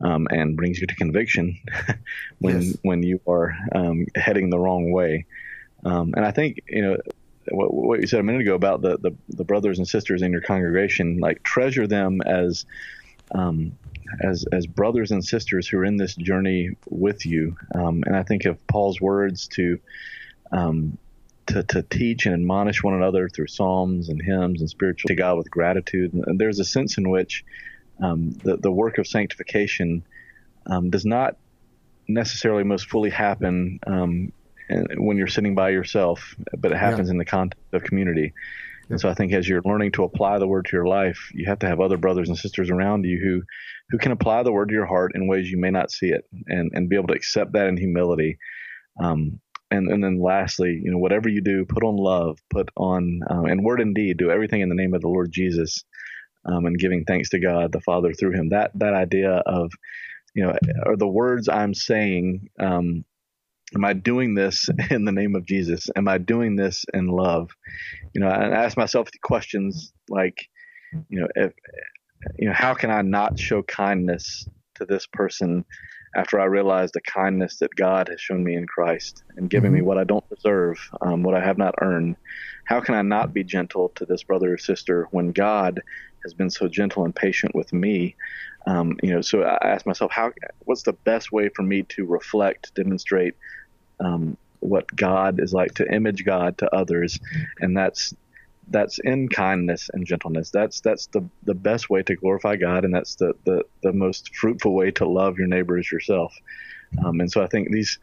um, 0.04 0.26
and 0.30 0.56
brings 0.56 0.80
you 0.80 0.86
to 0.86 0.94
conviction 0.96 1.56
when 2.38 2.60
Yes. 2.60 2.78
when 2.82 3.02
you 3.02 3.20
are 3.26 3.54
um, 3.74 4.06
heading 4.14 4.50
the 4.50 4.58
wrong 4.58 4.92
way. 4.92 5.26
Um, 5.84 6.12
and 6.14 6.24
I 6.24 6.30
think 6.30 6.56
you 6.68 6.82
know 6.82 6.96
what, 7.50 7.72
what 7.72 8.00
you 8.00 8.06
said 8.06 8.20
a 8.20 8.22
minute 8.22 8.42
ago 8.42 8.54
about 8.54 8.82
the, 8.82 8.98
the 8.98 9.16
the 9.28 9.44
brothers 9.44 9.78
and 9.78 9.88
sisters 9.88 10.22
in 10.22 10.32
your 10.32 10.42
congregation, 10.42 11.18
like 11.20 11.42
treasure 11.42 11.86
them 11.86 12.20
as 12.26 12.64
um, 13.34 13.78
as 14.22 14.44
as 14.52 14.66
brothers 14.66 15.10
and 15.10 15.24
sisters 15.24 15.68
who 15.68 15.78
are 15.78 15.84
in 15.84 15.96
this 15.96 16.14
journey 16.16 16.70
with 16.88 17.24
you. 17.24 17.56
Um, 17.74 18.02
and 18.06 18.16
I 18.16 18.22
think 18.22 18.44
of 18.44 18.58
Paul's 18.66 19.00
words 19.00 19.48
to 19.54 19.78
um, 20.52 20.98
to 21.50 21.62
to 21.64 21.82
teach 21.82 22.26
and 22.26 22.34
admonish 22.34 22.82
one 22.82 22.94
another 22.94 23.28
through 23.28 23.48
psalms 23.48 24.08
and 24.08 24.20
hymns 24.22 24.60
and 24.60 24.70
spiritual 24.70 25.08
to 25.08 25.14
God 25.14 25.36
with 25.36 25.50
gratitude. 25.50 26.12
And 26.14 26.38
there's 26.38 26.58
a 26.58 26.64
sense 26.64 26.98
in 26.98 27.10
which 27.10 27.44
um, 28.02 28.30
the 28.42 28.56
the 28.56 28.70
work 28.70 28.98
of 28.98 29.06
sanctification 29.06 30.04
um, 30.66 30.90
does 30.90 31.04
not 31.04 31.36
necessarily 32.08 32.64
most 32.64 32.88
fully 32.88 33.10
happen 33.10 33.78
um, 33.86 34.32
when 34.96 35.16
you're 35.16 35.26
sitting 35.26 35.54
by 35.54 35.70
yourself, 35.70 36.34
but 36.56 36.72
it 36.72 36.78
happens 36.78 37.10
in 37.10 37.18
the 37.18 37.24
context 37.24 37.72
of 37.72 37.82
community. 37.82 38.32
And 38.88 39.00
so 39.00 39.08
I 39.08 39.14
think 39.14 39.32
as 39.32 39.48
you're 39.48 39.62
learning 39.64 39.92
to 39.92 40.04
apply 40.04 40.38
the 40.38 40.48
word 40.48 40.66
to 40.66 40.76
your 40.76 40.86
life, 40.86 41.30
you 41.32 41.46
have 41.46 41.60
to 41.60 41.68
have 41.68 41.80
other 41.80 41.96
brothers 41.96 42.28
and 42.28 42.36
sisters 42.36 42.70
around 42.70 43.04
you 43.04 43.20
who, 43.22 43.42
who 43.90 43.98
can 43.98 44.10
apply 44.10 44.42
the 44.42 44.52
word 44.52 44.68
to 44.68 44.74
your 44.74 44.86
heart 44.86 45.12
in 45.14 45.28
ways 45.28 45.48
you 45.48 45.58
may 45.58 45.70
not 45.70 45.92
see 45.92 46.08
it 46.08 46.24
and, 46.48 46.72
and 46.74 46.88
be 46.88 46.96
able 46.96 47.06
to 47.08 47.14
accept 47.14 47.52
that 47.52 47.68
in 47.68 47.76
humility. 47.76 48.38
Um, 49.00 49.40
and, 49.70 49.88
and 49.88 50.02
then 50.02 50.20
lastly, 50.20 50.80
you 50.82 50.90
know, 50.90 50.98
whatever 50.98 51.28
you 51.28 51.40
do, 51.40 51.64
put 51.64 51.84
on 51.84 51.96
love, 51.96 52.38
put 52.50 52.68
on, 52.76 53.20
um, 53.30 53.46
and 53.46 53.64
word 53.64 53.80
and 53.80 53.94
deed, 53.94 54.18
do 54.18 54.30
everything 54.30 54.60
in 54.60 54.68
the 54.68 54.74
name 54.74 54.94
of 54.94 55.00
the 55.00 55.08
Lord 55.08 55.30
Jesus, 55.32 55.84
um, 56.44 56.66
and 56.66 56.78
giving 56.78 57.04
thanks 57.04 57.30
to 57.30 57.38
God 57.38 57.72
the 57.72 57.80
Father 57.80 58.12
through 58.12 58.32
him. 58.32 58.48
That, 58.50 58.72
that 58.74 58.94
idea 58.94 59.30
of, 59.46 59.70
you 60.34 60.44
know, 60.44 60.56
are 60.86 60.96
the 60.96 61.08
words 61.08 61.48
I'm 61.48 61.74
saying, 61.74 62.48
um, 62.58 63.04
am 63.74 63.84
I 63.84 63.92
doing 63.92 64.34
this 64.34 64.68
in 64.90 65.04
the 65.04 65.12
name 65.12 65.36
of 65.36 65.46
Jesus? 65.46 65.88
Am 65.96 66.08
I 66.08 66.18
doing 66.18 66.56
this 66.56 66.84
in 66.92 67.06
love? 67.06 67.50
You 68.14 68.22
know, 68.22 68.28
I 68.28 68.48
ask 68.64 68.76
myself 68.76 69.08
questions 69.22 69.92
like, 70.08 70.48
you 71.08 71.20
know, 71.20 71.28
if, 71.36 71.52
you 72.38 72.48
know, 72.48 72.54
how 72.54 72.74
can 72.74 72.90
I 72.90 73.02
not 73.02 73.38
show 73.38 73.62
kindness 73.62 74.48
to 74.76 74.84
this 74.84 75.06
person 75.06 75.64
after 76.16 76.40
I 76.40 76.44
realize 76.44 76.90
the 76.90 77.00
kindness 77.00 77.58
that 77.58 77.74
God 77.76 78.08
has 78.08 78.20
shown 78.20 78.42
me 78.42 78.56
in 78.56 78.66
Christ 78.66 79.22
and 79.36 79.48
giving 79.48 79.72
me 79.72 79.80
what 79.82 79.98
I 79.98 80.04
don't 80.04 80.28
deserve, 80.28 80.78
um, 81.00 81.22
what 81.22 81.34
I 81.34 81.44
have 81.44 81.58
not 81.58 81.74
earned? 81.80 82.16
How 82.66 82.80
can 82.80 82.94
I 82.94 83.02
not 83.02 83.32
be 83.32 83.44
gentle 83.44 83.92
to 83.96 84.06
this 84.06 84.24
brother 84.24 84.54
or 84.54 84.58
sister 84.58 85.06
when 85.12 85.32
God 85.32 85.80
has 86.24 86.34
been 86.34 86.50
so 86.50 86.68
gentle 86.68 87.04
and 87.04 87.14
patient 87.14 87.54
with 87.54 87.72
me? 87.72 88.16
Um, 88.66 88.96
you 89.02 89.12
know, 89.12 89.20
so 89.20 89.42
I 89.42 89.58
ask 89.68 89.86
myself, 89.86 90.10
how, 90.12 90.32
what's 90.60 90.82
the 90.82 90.96
best 91.04 91.32
way 91.32 91.48
for 91.54 91.62
me 91.62 91.84
to 91.90 92.04
reflect, 92.04 92.72
demonstrate 92.74 93.34
um, 94.04 94.36
what 94.58 94.84
God 94.94 95.40
is 95.40 95.52
like, 95.52 95.74
to 95.74 95.92
image 95.92 96.24
God 96.24 96.58
to 96.58 96.74
others, 96.74 97.18
and 97.60 97.76
that's 97.76 98.12
that's 98.70 98.98
in 99.00 99.28
kindness 99.28 99.90
and 99.92 100.06
gentleness. 100.06 100.50
That's 100.50 100.80
that's 100.80 101.06
the 101.08 101.28
the 101.44 101.54
best 101.54 101.90
way 101.90 102.02
to 102.04 102.14
glorify 102.16 102.56
God, 102.56 102.84
and 102.84 102.94
that's 102.94 103.16
the 103.16 103.34
the, 103.44 103.64
the 103.82 103.92
most 103.92 104.34
fruitful 104.34 104.74
way 104.74 104.90
to 104.92 105.06
love 105.08 105.38
your 105.38 105.48
neighbor 105.48 105.76
as 105.78 105.90
yourself. 105.90 106.32
Um, 107.04 107.20
and 107.20 107.30
so 107.30 107.42
I 107.42 107.46
think 107.46 107.70
these 107.70 107.98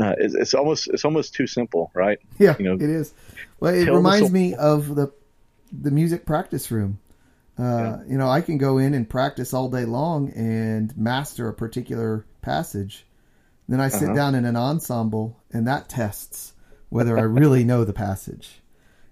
uh, 0.00 0.14
it's, 0.18 0.34
it's 0.34 0.54
almost 0.54 0.88
it's 0.88 1.04
almost 1.04 1.34
too 1.34 1.46
simple, 1.46 1.90
right? 1.94 2.18
Yeah, 2.38 2.56
You 2.58 2.64
know, 2.64 2.74
it 2.74 2.82
is. 2.82 3.12
Well, 3.60 3.74
it 3.74 3.88
reminds 3.88 4.30
me 4.32 4.54
of 4.54 4.94
the 4.94 5.12
the 5.72 5.90
music 5.90 6.26
practice 6.26 6.70
room. 6.70 6.98
Uh, 7.58 7.98
You 8.08 8.16
know, 8.18 8.28
I 8.28 8.40
can 8.40 8.58
go 8.58 8.78
in 8.78 8.94
and 8.94 9.08
practice 9.08 9.52
all 9.52 9.68
day 9.68 9.84
long 9.84 10.30
and 10.30 10.96
master 10.96 11.48
a 11.48 11.52
particular 11.54 12.24
passage. 12.42 13.06
Then 13.68 13.80
I 13.80 13.88
sit 13.88 14.04
Uh-huh. 14.04 14.14
down 14.14 14.34
in 14.34 14.44
an 14.44 14.56
ensemble, 14.56 15.40
and 15.52 15.66
that 15.68 15.88
tests 15.88 16.54
whether 16.88 17.18
I 17.18 17.22
really 17.22 17.62
know 17.64 17.84
the 17.84 17.92
passage. 17.92 18.59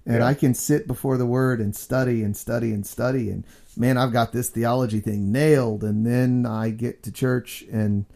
And 0.09 0.19
Yeah. 0.19 0.27
I 0.27 0.35
can 0.35 0.55
sit 0.55 0.89
before 0.89 1.19
the 1.19 1.27
word 1.27 1.61
and 1.61 1.77
study 1.77 2.25
and 2.25 2.37
study 2.37 2.73
and 2.73 2.87
study. 2.87 3.31
And 3.31 3.45
man, 3.77 3.99
I've 3.99 4.13
got 4.13 4.33
this 4.33 4.51
theology 4.51 5.01
thing 5.01 5.31
nailed. 5.33 5.85
And 5.85 6.07
then 6.07 6.47
I 6.47 6.71
get 6.71 7.05
to 7.05 7.13
church 7.13 7.65
and 7.71 8.07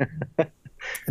and 0.38 0.50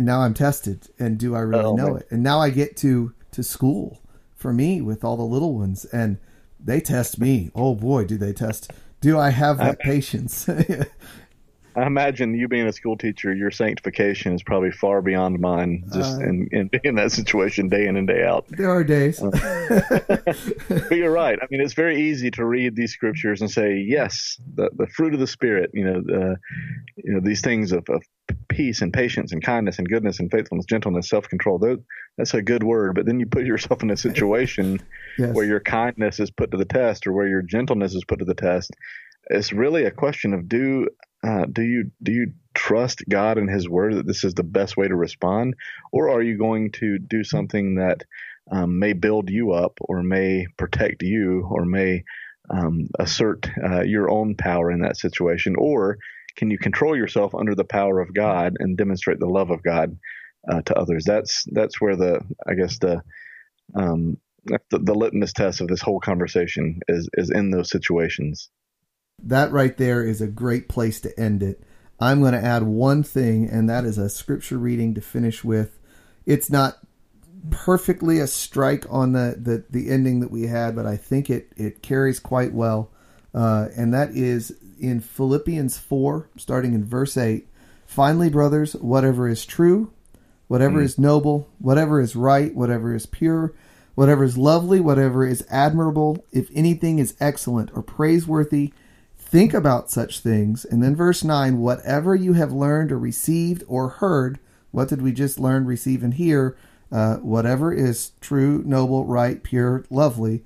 now 0.06 0.20
I'm 0.22 0.34
tested. 0.34 0.88
And 0.98 1.18
do 1.18 1.34
I 1.34 1.40
really 1.40 1.64
Oh, 1.64 1.76
know 1.76 1.94
man. 1.94 1.96
it? 1.96 2.08
And 2.10 2.22
now 2.22 2.40
I 2.40 2.50
get 2.50 2.76
to 2.78 3.14
to 3.32 3.42
school 3.42 4.00
for 4.34 4.52
me 4.52 4.80
with 4.82 5.04
all 5.04 5.16
the 5.16 5.24
little 5.24 5.54
ones, 5.54 5.84
and 5.86 6.18
they 6.60 6.80
test 6.80 7.18
me. 7.18 7.50
Oh 7.54 7.74
boy, 7.74 8.04
do 8.04 8.16
they 8.18 8.32
test? 8.32 8.72
Do 9.00 9.18
I 9.18 9.30
have 9.30 9.58
that 9.58 9.78
patience? 9.80 10.48
I 11.76 11.86
imagine 11.86 12.34
you 12.34 12.46
being 12.46 12.66
a 12.66 12.72
school 12.72 12.96
teacher, 12.96 13.34
your 13.34 13.50
sanctification 13.50 14.32
is 14.34 14.42
probably 14.42 14.70
far 14.70 15.02
beyond 15.02 15.40
mine. 15.40 15.84
Just 15.92 16.20
Uh, 16.20 16.24
in, 16.24 16.48
in 16.52 16.68
being 16.68 16.82
in 16.84 16.94
that 16.96 17.10
situation 17.12 17.68
day 17.68 17.86
in 17.86 17.96
and 17.96 18.06
day 18.06 18.24
out. 18.24 18.46
there 18.48 18.70
are 18.70 18.84
days. 18.84 19.20
but 19.20 20.92
you're 20.92 21.10
right. 21.10 21.38
I 21.42 21.46
mean, 21.50 21.60
it's 21.60 21.74
very 21.74 22.02
easy 22.02 22.30
to 22.32 22.44
read 22.44 22.76
these 22.76 22.92
scriptures 22.92 23.40
and 23.40 23.50
say, 23.50 23.78
yes, 23.78 24.40
the, 24.54 24.70
the 24.76 24.86
fruit 24.86 25.14
of 25.14 25.20
the 25.20 25.26
spirit. 25.26 25.70
You 25.74 25.84
know, 25.84 26.00
the, 26.00 26.36
you 26.96 27.12
know 27.14 27.20
these 27.20 27.40
things 27.40 27.72
of, 27.72 27.84
of 27.88 28.02
peace 28.48 28.80
and 28.80 28.92
patience 28.92 29.32
and 29.32 29.42
kindness 29.42 29.78
and 29.78 29.88
goodness 29.88 30.20
and 30.20 30.30
faithfulness, 30.30 30.66
gentleness, 30.66 31.08
self 31.08 31.28
control. 31.28 31.58
That's 32.16 32.34
a 32.34 32.42
good 32.42 32.62
word. 32.62 32.94
But 32.94 33.06
then 33.06 33.18
you 33.18 33.26
put 33.26 33.44
yourself 33.44 33.82
in 33.82 33.90
a 33.90 33.96
situation 33.96 34.80
yes. 35.18 35.34
where 35.34 35.44
your 35.44 35.60
kindness 35.60 36.20
is 36.20 36.30
put 36.30 36.50
to 36.52 36.56
the 36.56 36.64
test 36.64 37.06
or 37.06 37.12
where 37.12 37.28
your 37.28 37.42
gentleness 37.42 37.94
is 37.94 38.04
put 38.04 38.20
to 38.20 38.24
the 38.24 38.34
test. 38.34 38.70
It's 39.30 39.52
really 39.52 39.84
a 39.84 39.90
question 39.90 40.34
of 40.34 40.48
do 40.48 40.88
uh, 41.24 41.46
do 41.50 41.62
you 41.62 41.90
do 42.02 42.12
you 42.12 42.32
trust 42.54 43.02
God 43.08 43.38
and 43.38 43.50
His 43.50 43.68
Word 43.68 43.94
that 43.96 44.06
this 44.06 44.24
is 44.24 44.34
the 44.34 44.42
best 44.42 44.76
way 44.76 44.88
to 44.88 44.96
respond, 44.96 45.54
or 45.92 46.10
are 46.10 46.22
you 46.22 46.38
going 46.38 46.72
to 46.72 46.98
do 46.98 47.24
something 47.24 47.76
that 47.76 48.04
um, 48.50 48.78
may 48.78 48.92
build 48.92 49.30
you 49.30 49.52
up, 49.52 49.78
or 49.80 50.02
may 50.02 50.46
protect 50.58 51.02
you, 51.02 51.48
or 51.50 51.64
may 51.64 52.04
um, 52.50 52.88
assert 52.98 53.48
uh, 53.64 53.82
your 53.82 54.10
own 54.10 54.34
power 54.36 54.70
in 54.70 54.80
that 54.82 54.98
situation, 54.98 55.54
or 55.56 55.98
can 56.36 56.50
you 56.50 56.58
control 56.58 56.96
yourself 56.96 57.34
under 57.34 57.54
the 57.54 57.64
power 57.64 58.00
of 58.00 58.12
God 58.12 58.54
and 58.58 58.76
demonstrate 58.76 59.18
the 59.18 59.26
love 59.26 59.50
of 59.50 59.62
God 59.62 59.96
uh, 60.50 60.60
to 60.62 60.74
others? 60.74 61.04
That's 61.06 61.44
that's 61.52 61.80
where 61.80 61.96
the 61.96 62.20
I 62.46 62.54
guess 62.54 62.78
the 62.78 63.02
um, 63.74 64.18
the, 64.46 64.58
the 64.78 64.94
litmus 64.94 65.32
test 65.32 65.60
of 65.60 65.68
this 65.68 65.80
whole 65.80 66.00
conversation 66.00 66.80
is 66.88 67.08
is 67.14 67.30
in 67.30 67.50
those 67.50 67.70
situations. 67.70 68.50
That 69.26 69.52
right 69.52 69.76
there 69.76 70.04
is 70.04 70.20
a 70.20 70.26
great 70.26 70.68
place 70.68 71.00
to 71.00 71.18
end 71.18 71.42
it. 71.42 71.62
I'm 72.00 72.20
going 72.20 72.32
to 72.32 72.44
add 72.44 72.64
one 72.64 73.02
thing, 73.02 73.48
and 73.48 73.68
that 73.70 73.84
is 73.84 73.98
a 73.98 74.08
scripture 74.08 74.58
reading 74.58 74.94
to 74.94 75.00
finish 75.00 75.44
with. 75.44 75.78
It's 76.26 76.50
not 76.50 76.78
perfectly 77.50 78.18
a 78.18 78.26
strike 78.26 78.84
on 78.90 79.12
the, 79.12 79.36
the, 79.38 79.64
the 79.70 79.90
ending 79.90 80.20
that 80.20 80.30
we 80.30 80.46
had, 80.46 80.74
but 80.74 80.86
I 80.86 80.96
think 80.96 81.30
it, 81.30 81.52
it 81.56 81.82
carries 81.82 82.18
quite 82.18 82.52
well. 82.52 82.90
Uh, 83.32 83.68
and 83.76 83.92
that 83.94 84.10
is 84.10 84.56
in 84.80 85.00
Philippians 85.00 85.78
4, 85.78 86.28
starting 86.36 86.74
in 86.74 86.84
verse 86.84 87.16
8. 87.16 87.48
Finally, 87.86 88.30
brothers, 88.30 88.74
whatever 88.74 89.28
is 89.28 89.44
true, 89.44 89.92
whatever 90.48 90.80
is 90.80 90.98
noble, 90.98 91.48
whatever 91.58 92.00
is 92.00 92.16
right, 92.16 92.54
whatever 92.54 92.94
is 92.94 93.06
pure, 93.06 93.54
whatever 93.94 94.24
is 94.24 94.36
lovely, 94.36 94.80
whatever 94.80 95.26
is 95.26 95.46
admirable, 95.50 96.24
if 96.32 96.48
anything 96.54 96.98
is 96.98 97.16
excellent 97.20 97.70
or 97.74 97.82
praiseworthy, 97.82 98.72
think 99.34 99.52
about 99.52 99.90
such 99.90 100.20
things. 100.20 100.64
And 100.64 100.80
then 100.80 100.94
verse 100.94 101.24
9, 101.24 101.58
whatever 101.58 102.14
you 102.14 102.34
have 102.34 102.52
learned 102.52 102.92
or 102.92 102.98
received 103.00 103.64
or 103.66 103.88
heard, 103.88 104.38
what 104.70 104.88
did 104.88 105.02
we 105.02 105.10
just 105.10 105.40
learn, 105.40 105.66
receive, 105.66 106.04
and 106.04 106.14
hear? 106.14 106.56
Uh, 106.92 107.16
whatever 107.16 107.72
is 107.72 108.12
true, 108.20 108.62
noble, 108.64 109.04
right, 109.06 109.42
pure, 109.42 109.84
lovely, 109.90 110.44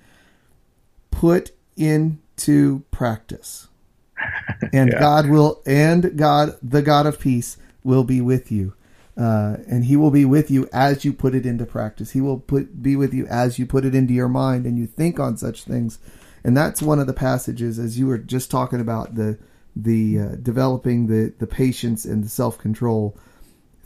put 1.11 1.51
into 1.77 2.83
practice. 2.91 3.69
And 4.73 4.91
Yeah. 4.91 4.99
God 4.99 5.29
will, 5.29 5.63
and 5.67 6.17
God, 6.17 6.57
the 6.63 6.81
God 6.81 7.05
of 7.05 7.21
peace, 7.21 7.59
will 7.85 8.05
be 8.05 8.23
with 8.23 8.51
you. 8.51 8.73
Uh, 9.19 9.59
and 9.69 9.85
he 9.85 9.97
will 9.97 10.11
be 10.11 10.25
with 10.25 10.51
you 10.51 10.67
as 10.73 11.05
you 11.05 11.13
put 11.13 11.35
it 11.35 11.45
into 11.45 11.67
practice. 11.67 12.13
He 12.13 12.23
will 12.23 12.39
put 12.39 12.83
be 12.83 12.97
with 12.97 13.13
you 13.13 13.27
as 13.27 13.59
you 13.59 13.67
put 13.67 13.85
it 13.85 13.95
into 13.95 14.15
your 14.15 14.29
mind 14.29 14.65
and 14.65 14.79
you 14.79 14.87
think 14.87 15.21
on 15.21 15.37
such 15.37 15.65
things. 15.65 15.99
And 16.45 16.57
that's 16.57 16.81
one 16.83 16.99
of 16.99 17.07
the 17.07 17.13
passages, 17.13 17.79
as 17.79 17.99
you 17.99 18.07
were 18.07 18.19
just 18.19 18.51
talking 18.51 18.81
about 18.81 19.15
the 19.15 19.39
the 19.77 20.19
uh, 20.19 20.29
developing 20.43 21.07
the 21.07 21.33
the 21.39 21.47
patience 21.47 22.05
and 22.05 22.25
the 22.25 22.29
self 22.29 22.59
control. 22.59 23.17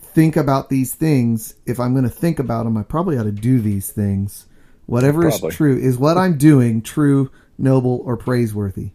Think 0.01 0.37
about 0.37 0.69
these 0.69 0.95
things. 0.95 1.55
If 1.67 1.81
I'm 1.81 1.93
going 1.95 2.05
to 2.05 2.11
think 2.11 2.39
about 2.39 2.65
them, 2.65 2.77
I 2.77 2.83
probably 2.83 3.17
ought 3.19 3.23
to 3.25 3.33
do 3.33 3.61
these 3.61 3.91
things. 3.91 4.47
Whatever 4.87 5.23
Probably. 5.23 5.49
is 5.49 5.55
true 5.57 5.77
is 5.79 5.97
what 5.97 6.19
I'm 6.19 6.37
doing 6.37 6.83
true, 6.83 7.31
noble, 7.57 8.03
or 8.05 8.17
praiseworthy. 8.17 8.91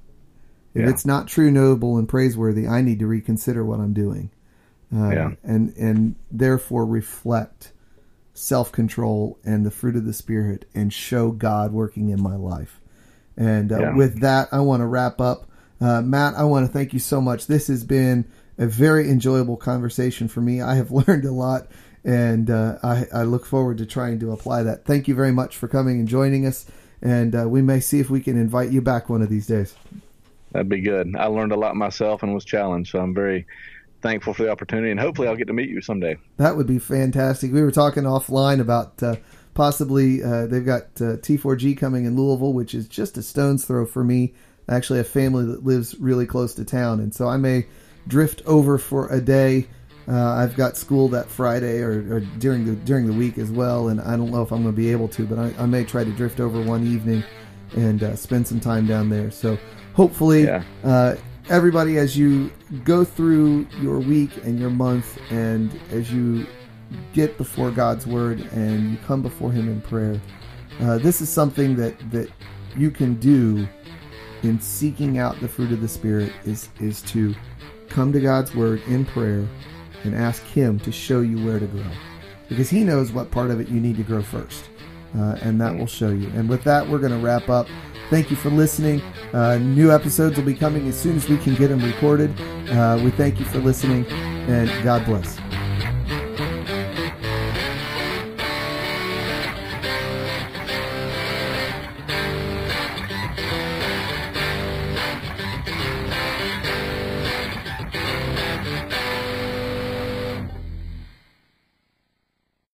If 0.76 0.84
Yeah. 0.84 0.90
it's 0.90 1.06
not 1.06 1.28
true, 1.28 1.50
noble, 1.50 1.98
and 1.98 2.08
praiseworthy, 2.08 2.68
I 2.68 2.82
need 2.84 3.00
to 3.00 3.08
reconsider 3.08 3.66
what 3.66 3.80
I'm 3.80 3.94
doing. 3.94 4.30
uh, 4.96 5.10
Yeah. 5.10 5.32
and 5.44 5.74
and 5.78 6.16
therefore 6.32 6.86
reflect 6.86 7.74
self 8.34 8.72
control 8.72 9.38
and 9.44 9.66
the 9.66 9.72
fruit 9.72 9.96
of 9.98 10.06
the 10.06 10.14
spirit 10.14 10.66
and 10.76 10.94
show 10.94 11.32
God 11.32 11.74
working 11.74 12.10
in 12.10 12.22
my 12.22 12.36
life. 12.38 12.80
And 13.38 13.72
uh, 13.72 13.80
Yeah. 13.80 13.96
with 13.96 14.22
that, 14.22 14.50
I 14.52 14.60
want 14.62 14.82
to 14.82 14.86
wrap 14.88 15.22
up. 15.22 15.46
Uh, 15.80 16.02
Matt, 16.02 16.34
I 16.36 16.44
want 16.44 16.66
to 16.66 16.72
thank 16.74 16.92
you 16.94 17.00
so 17.00 17.22
much. 17.22 17.46
This 17.48 17.68
has 17.68 17.84
been 17.84 18.26
a 18.58 18.66
very 18.66 19.10
enjoyable 19.10 19.58
conversation 19.58 20.28
for 20.28 20.42
me. 20.42 20.62
I 20.62 20.76
have 20.76 20.90
learned 21.08 21.26
a 21.26 21.32
lot, 21.32 21.68
and 22.04 22.50
uh, 22.50 22.80
I, 22.82 23.06
I 23.14 23.24
look 23.24 23.46
forward 23.46 23.78
to 23.78 23.86
trying 23.86 24.20
to 24.22 24.32
apply 24.32 24.64
that. 24.64 24.86
Thank 24.86 25.08
you 25.08 25.14
very 25.14 25.32
much 25.32 25.56
for 25.56 25.68
coming 25.68 26.00
and 26.00 26.08
joining 26.08 26.46
us, 26.48 26.66
and 27.02 27.36
uh, 27.36 27.48
we 27.48 27.62
may 27.62 27.80
see 27.80 28.00
if 28.00 28.10
we 28.10 28.22
can 28.22 28.38
invite 28.40 28.72
you 28.72 28.82
back 28.82 29.08
one 29.10 29.22
of 29.22 29.30
these 29.30 29.46
days. 29.46 29.76
That'd 30.52 30.70
be 30.70 30.82
good. 30.82 31.16
I 31.16 31.26
learned 31.28 31.52
a 31.52 31.58
lot 31.58 31.76
myself 31.76 32.24
and 32.24 32.34
was 32.34 32.44
challenged, 32.46 32.92
so 32.92 33.00
I'm 33.00 33.14
very 33.14 33.46
thankful 34.02 34.34
for 34.34 34.44
the 34.44 34.50
opportunity, 34.52 34.90
and 34.90 35.00
hopefully 35.00 35.28
I'll 35.28 35.36
get 35.36 35.48
to 35.48 35.54
meet 35.54 35.70
you 35.70 35.82
someday. 35.82 36.18
That 36.38 36.56
would 36.58 36.66
be 36.68 36.80
fantastic. 36.80 37.52
We 37.52 37.62
were 37.62 37.72
talking 37.72 38.04
offline 38.04 38.62
about 38.62 39.04
uh, 39.04 39.18
possibly 39.58 40.24
uh, 40.24 40.46
they've 40.46 40.64
got 40.66 40.84
uh, 41.02 41.18
T4G 41.18 41.76
coming 41.76 42.06
in 42.06 42.16
Louisville, 42.16 42.54
which 42.54 42.76
is 42.76 42.88
just 42.88 43.18
a 43.18 43.24
stone's 43.24 43.66
throw 43.66 43.88
for 43.88 44.04
me. 44.04 44.36
I 44.70 44.76
actually 44.76 44.98
have 44.98 45.08
family 45.08 45.46
that 45.46 45.66
lives 45.66 45.96
really 46.00 46.28
close 46.28 46.54
to 46.56 46.64
town, 46.64 47.00
and 47.00 47.12
so 47.14 47.28
I 47.28 47.38
may 47.38 47.66
drift 48.08 48.44
over 48.46 48.78
for 48.78 49.12
a 49.12 49.20
day. 49.20 49.68
Uh, 50.08 50.16
I've 50.36 50.56
got 50.56 50.78
school 50.78 51.10
that 51.10 51.28
Friday 51.28 51.80
or, 51.82 52.16
or 52.16 52.20
during 52.38 52.66
the 52.66 52.76
during 52.86 53.08
the 53.08 53.14
week 53.14 53.40
as 53.40 53.50
well, 53.50 53.88
and 53.88 54.00
I 54.00 54.16
don't 54.16 54.30
know 54.30 54.44
if 54.44 54.52
I'm 54.52 54.62
going 54.62 54.76
to 54.76 54.78
be 54.78 54.92
able 54.92 55.08
to, 55.10 55.26
but 55.26 55.40
I, 55.40 55.54
I 55.58 55.66
may 55.66 55.84
try 55.84 56.04
to 56.04 56.12
drift 56.12 56.40
over 56.40 56.62
one 56.62 56.86
evening 56.86 57.24
and 57.76 58.04
uh, 58.04 58.16
spend 58.16 58.48
some 58.48 58.60
time 58.60 58.86
down 58.86 59.10
there. 59.10 59.32
So 59.32 59.58
hopefully, 59.96 60.44
Yeah. 60.44 60.64
uh, 60.84 61.16
everybody, 61.50 61.98
as 61.98 62.16
you 62.16 62.52
go 62.84 63.04
through 63.04 63.66
your 63.82 64.00
week 64.00 64.30
and 64.46 64.60
your 64.60 64.70
month, 64.70 65.18
and 65.32 65.72
as 65.92 66.14
you 66.14 66.46
get 67.14 67.38
before 67.38 67.72
God's 67.72 68.06
word 68.08 68.40
and 68.54 68.92
you 68.92 68.98
come 69.06 69.22
before 69.22 69.52
Him 69.52 69.68
in 69.68 69.82
prayer, 69.82 70.20
uh, 70.82 70.98
this 70.98 71.22
is 71.22 71.30
something 71.30 71.76
that 71.76 71.98
that 72.12 72.30
you 72.76 72.92
can 72.92 73.16
do 73.16 73.68
in 74.44 74.60
seeking 74.60 75.18
out 75.18 75.40
the 75.40 75.48
fruit 75.48 75.72
of 75.72 75.82
the 75.82 75.88
Spirit. 75.88 76.32
Is 76.46 76.70
is 76.80 77.02
to 77.04 77.34
come 77.90 78.12
to 78.14 78.20
God's 78.20 78.54
word 78.56 78.82
in 78.88 79.06
prayer 79.06 79.48
and 80.04 80.14
ask 80.14 80.44
Him 80.44 80.80
to 80.82 80.92
show 80.92 81.22
you 81.22 81.44
where 81.44 81.60
to 81.60 81.66
grow, 81.66 81.90
because 82.50 82.70
He 82.70 82.84
knows 82.84 83.12
what 83.12 83.32
part 83.32 83.50
of 83.50 83.60
it 83.60 83.68
you 83.70 83.80
need 83.80 83.98
to 83.98 84.04
grow 84.04 84.22
first, 84.22 84.70
uh, 85.18 85.38
and 85.42 85.60
that 85.60 85.76
will 85.76 85.88
show 85.88 86.10
you. 86.10 86.28
And 86.36 86.48
with 86.48 86.64
that, 86.66 86.88
we're 86.88 87.00
going 87.00 87.12
to 87.12 87.18
wrap 87.18 87.50
up. 87.50 87.68
Thank 88.10 88.30
you 88.30 88.38
for 88.38 88.50
listening. 88.50 89.02
Uh, 89.34 89.58
new 89.58 89.92
episodes 89.92 90.38
will 90.38 90.46
be 90.46 90.54
coming 90.54 90.88
as 90.88 90.98
soon 90.98 91.18
as 91.18 91.28
we 91.28 91.38
can 91.40 91.56
get 91.56 91.68
them 91.70 91.84
recorded. 91.84 92.32
Uh, 92.70 93.00
we 93.04 93.12
thank 93.12 93.40
you 93.40 93.46
for 93.46 93.58
listening, 93.58 94.06
and 94.06 94.70
God 94.84 95.06
bless. 95.06 95.47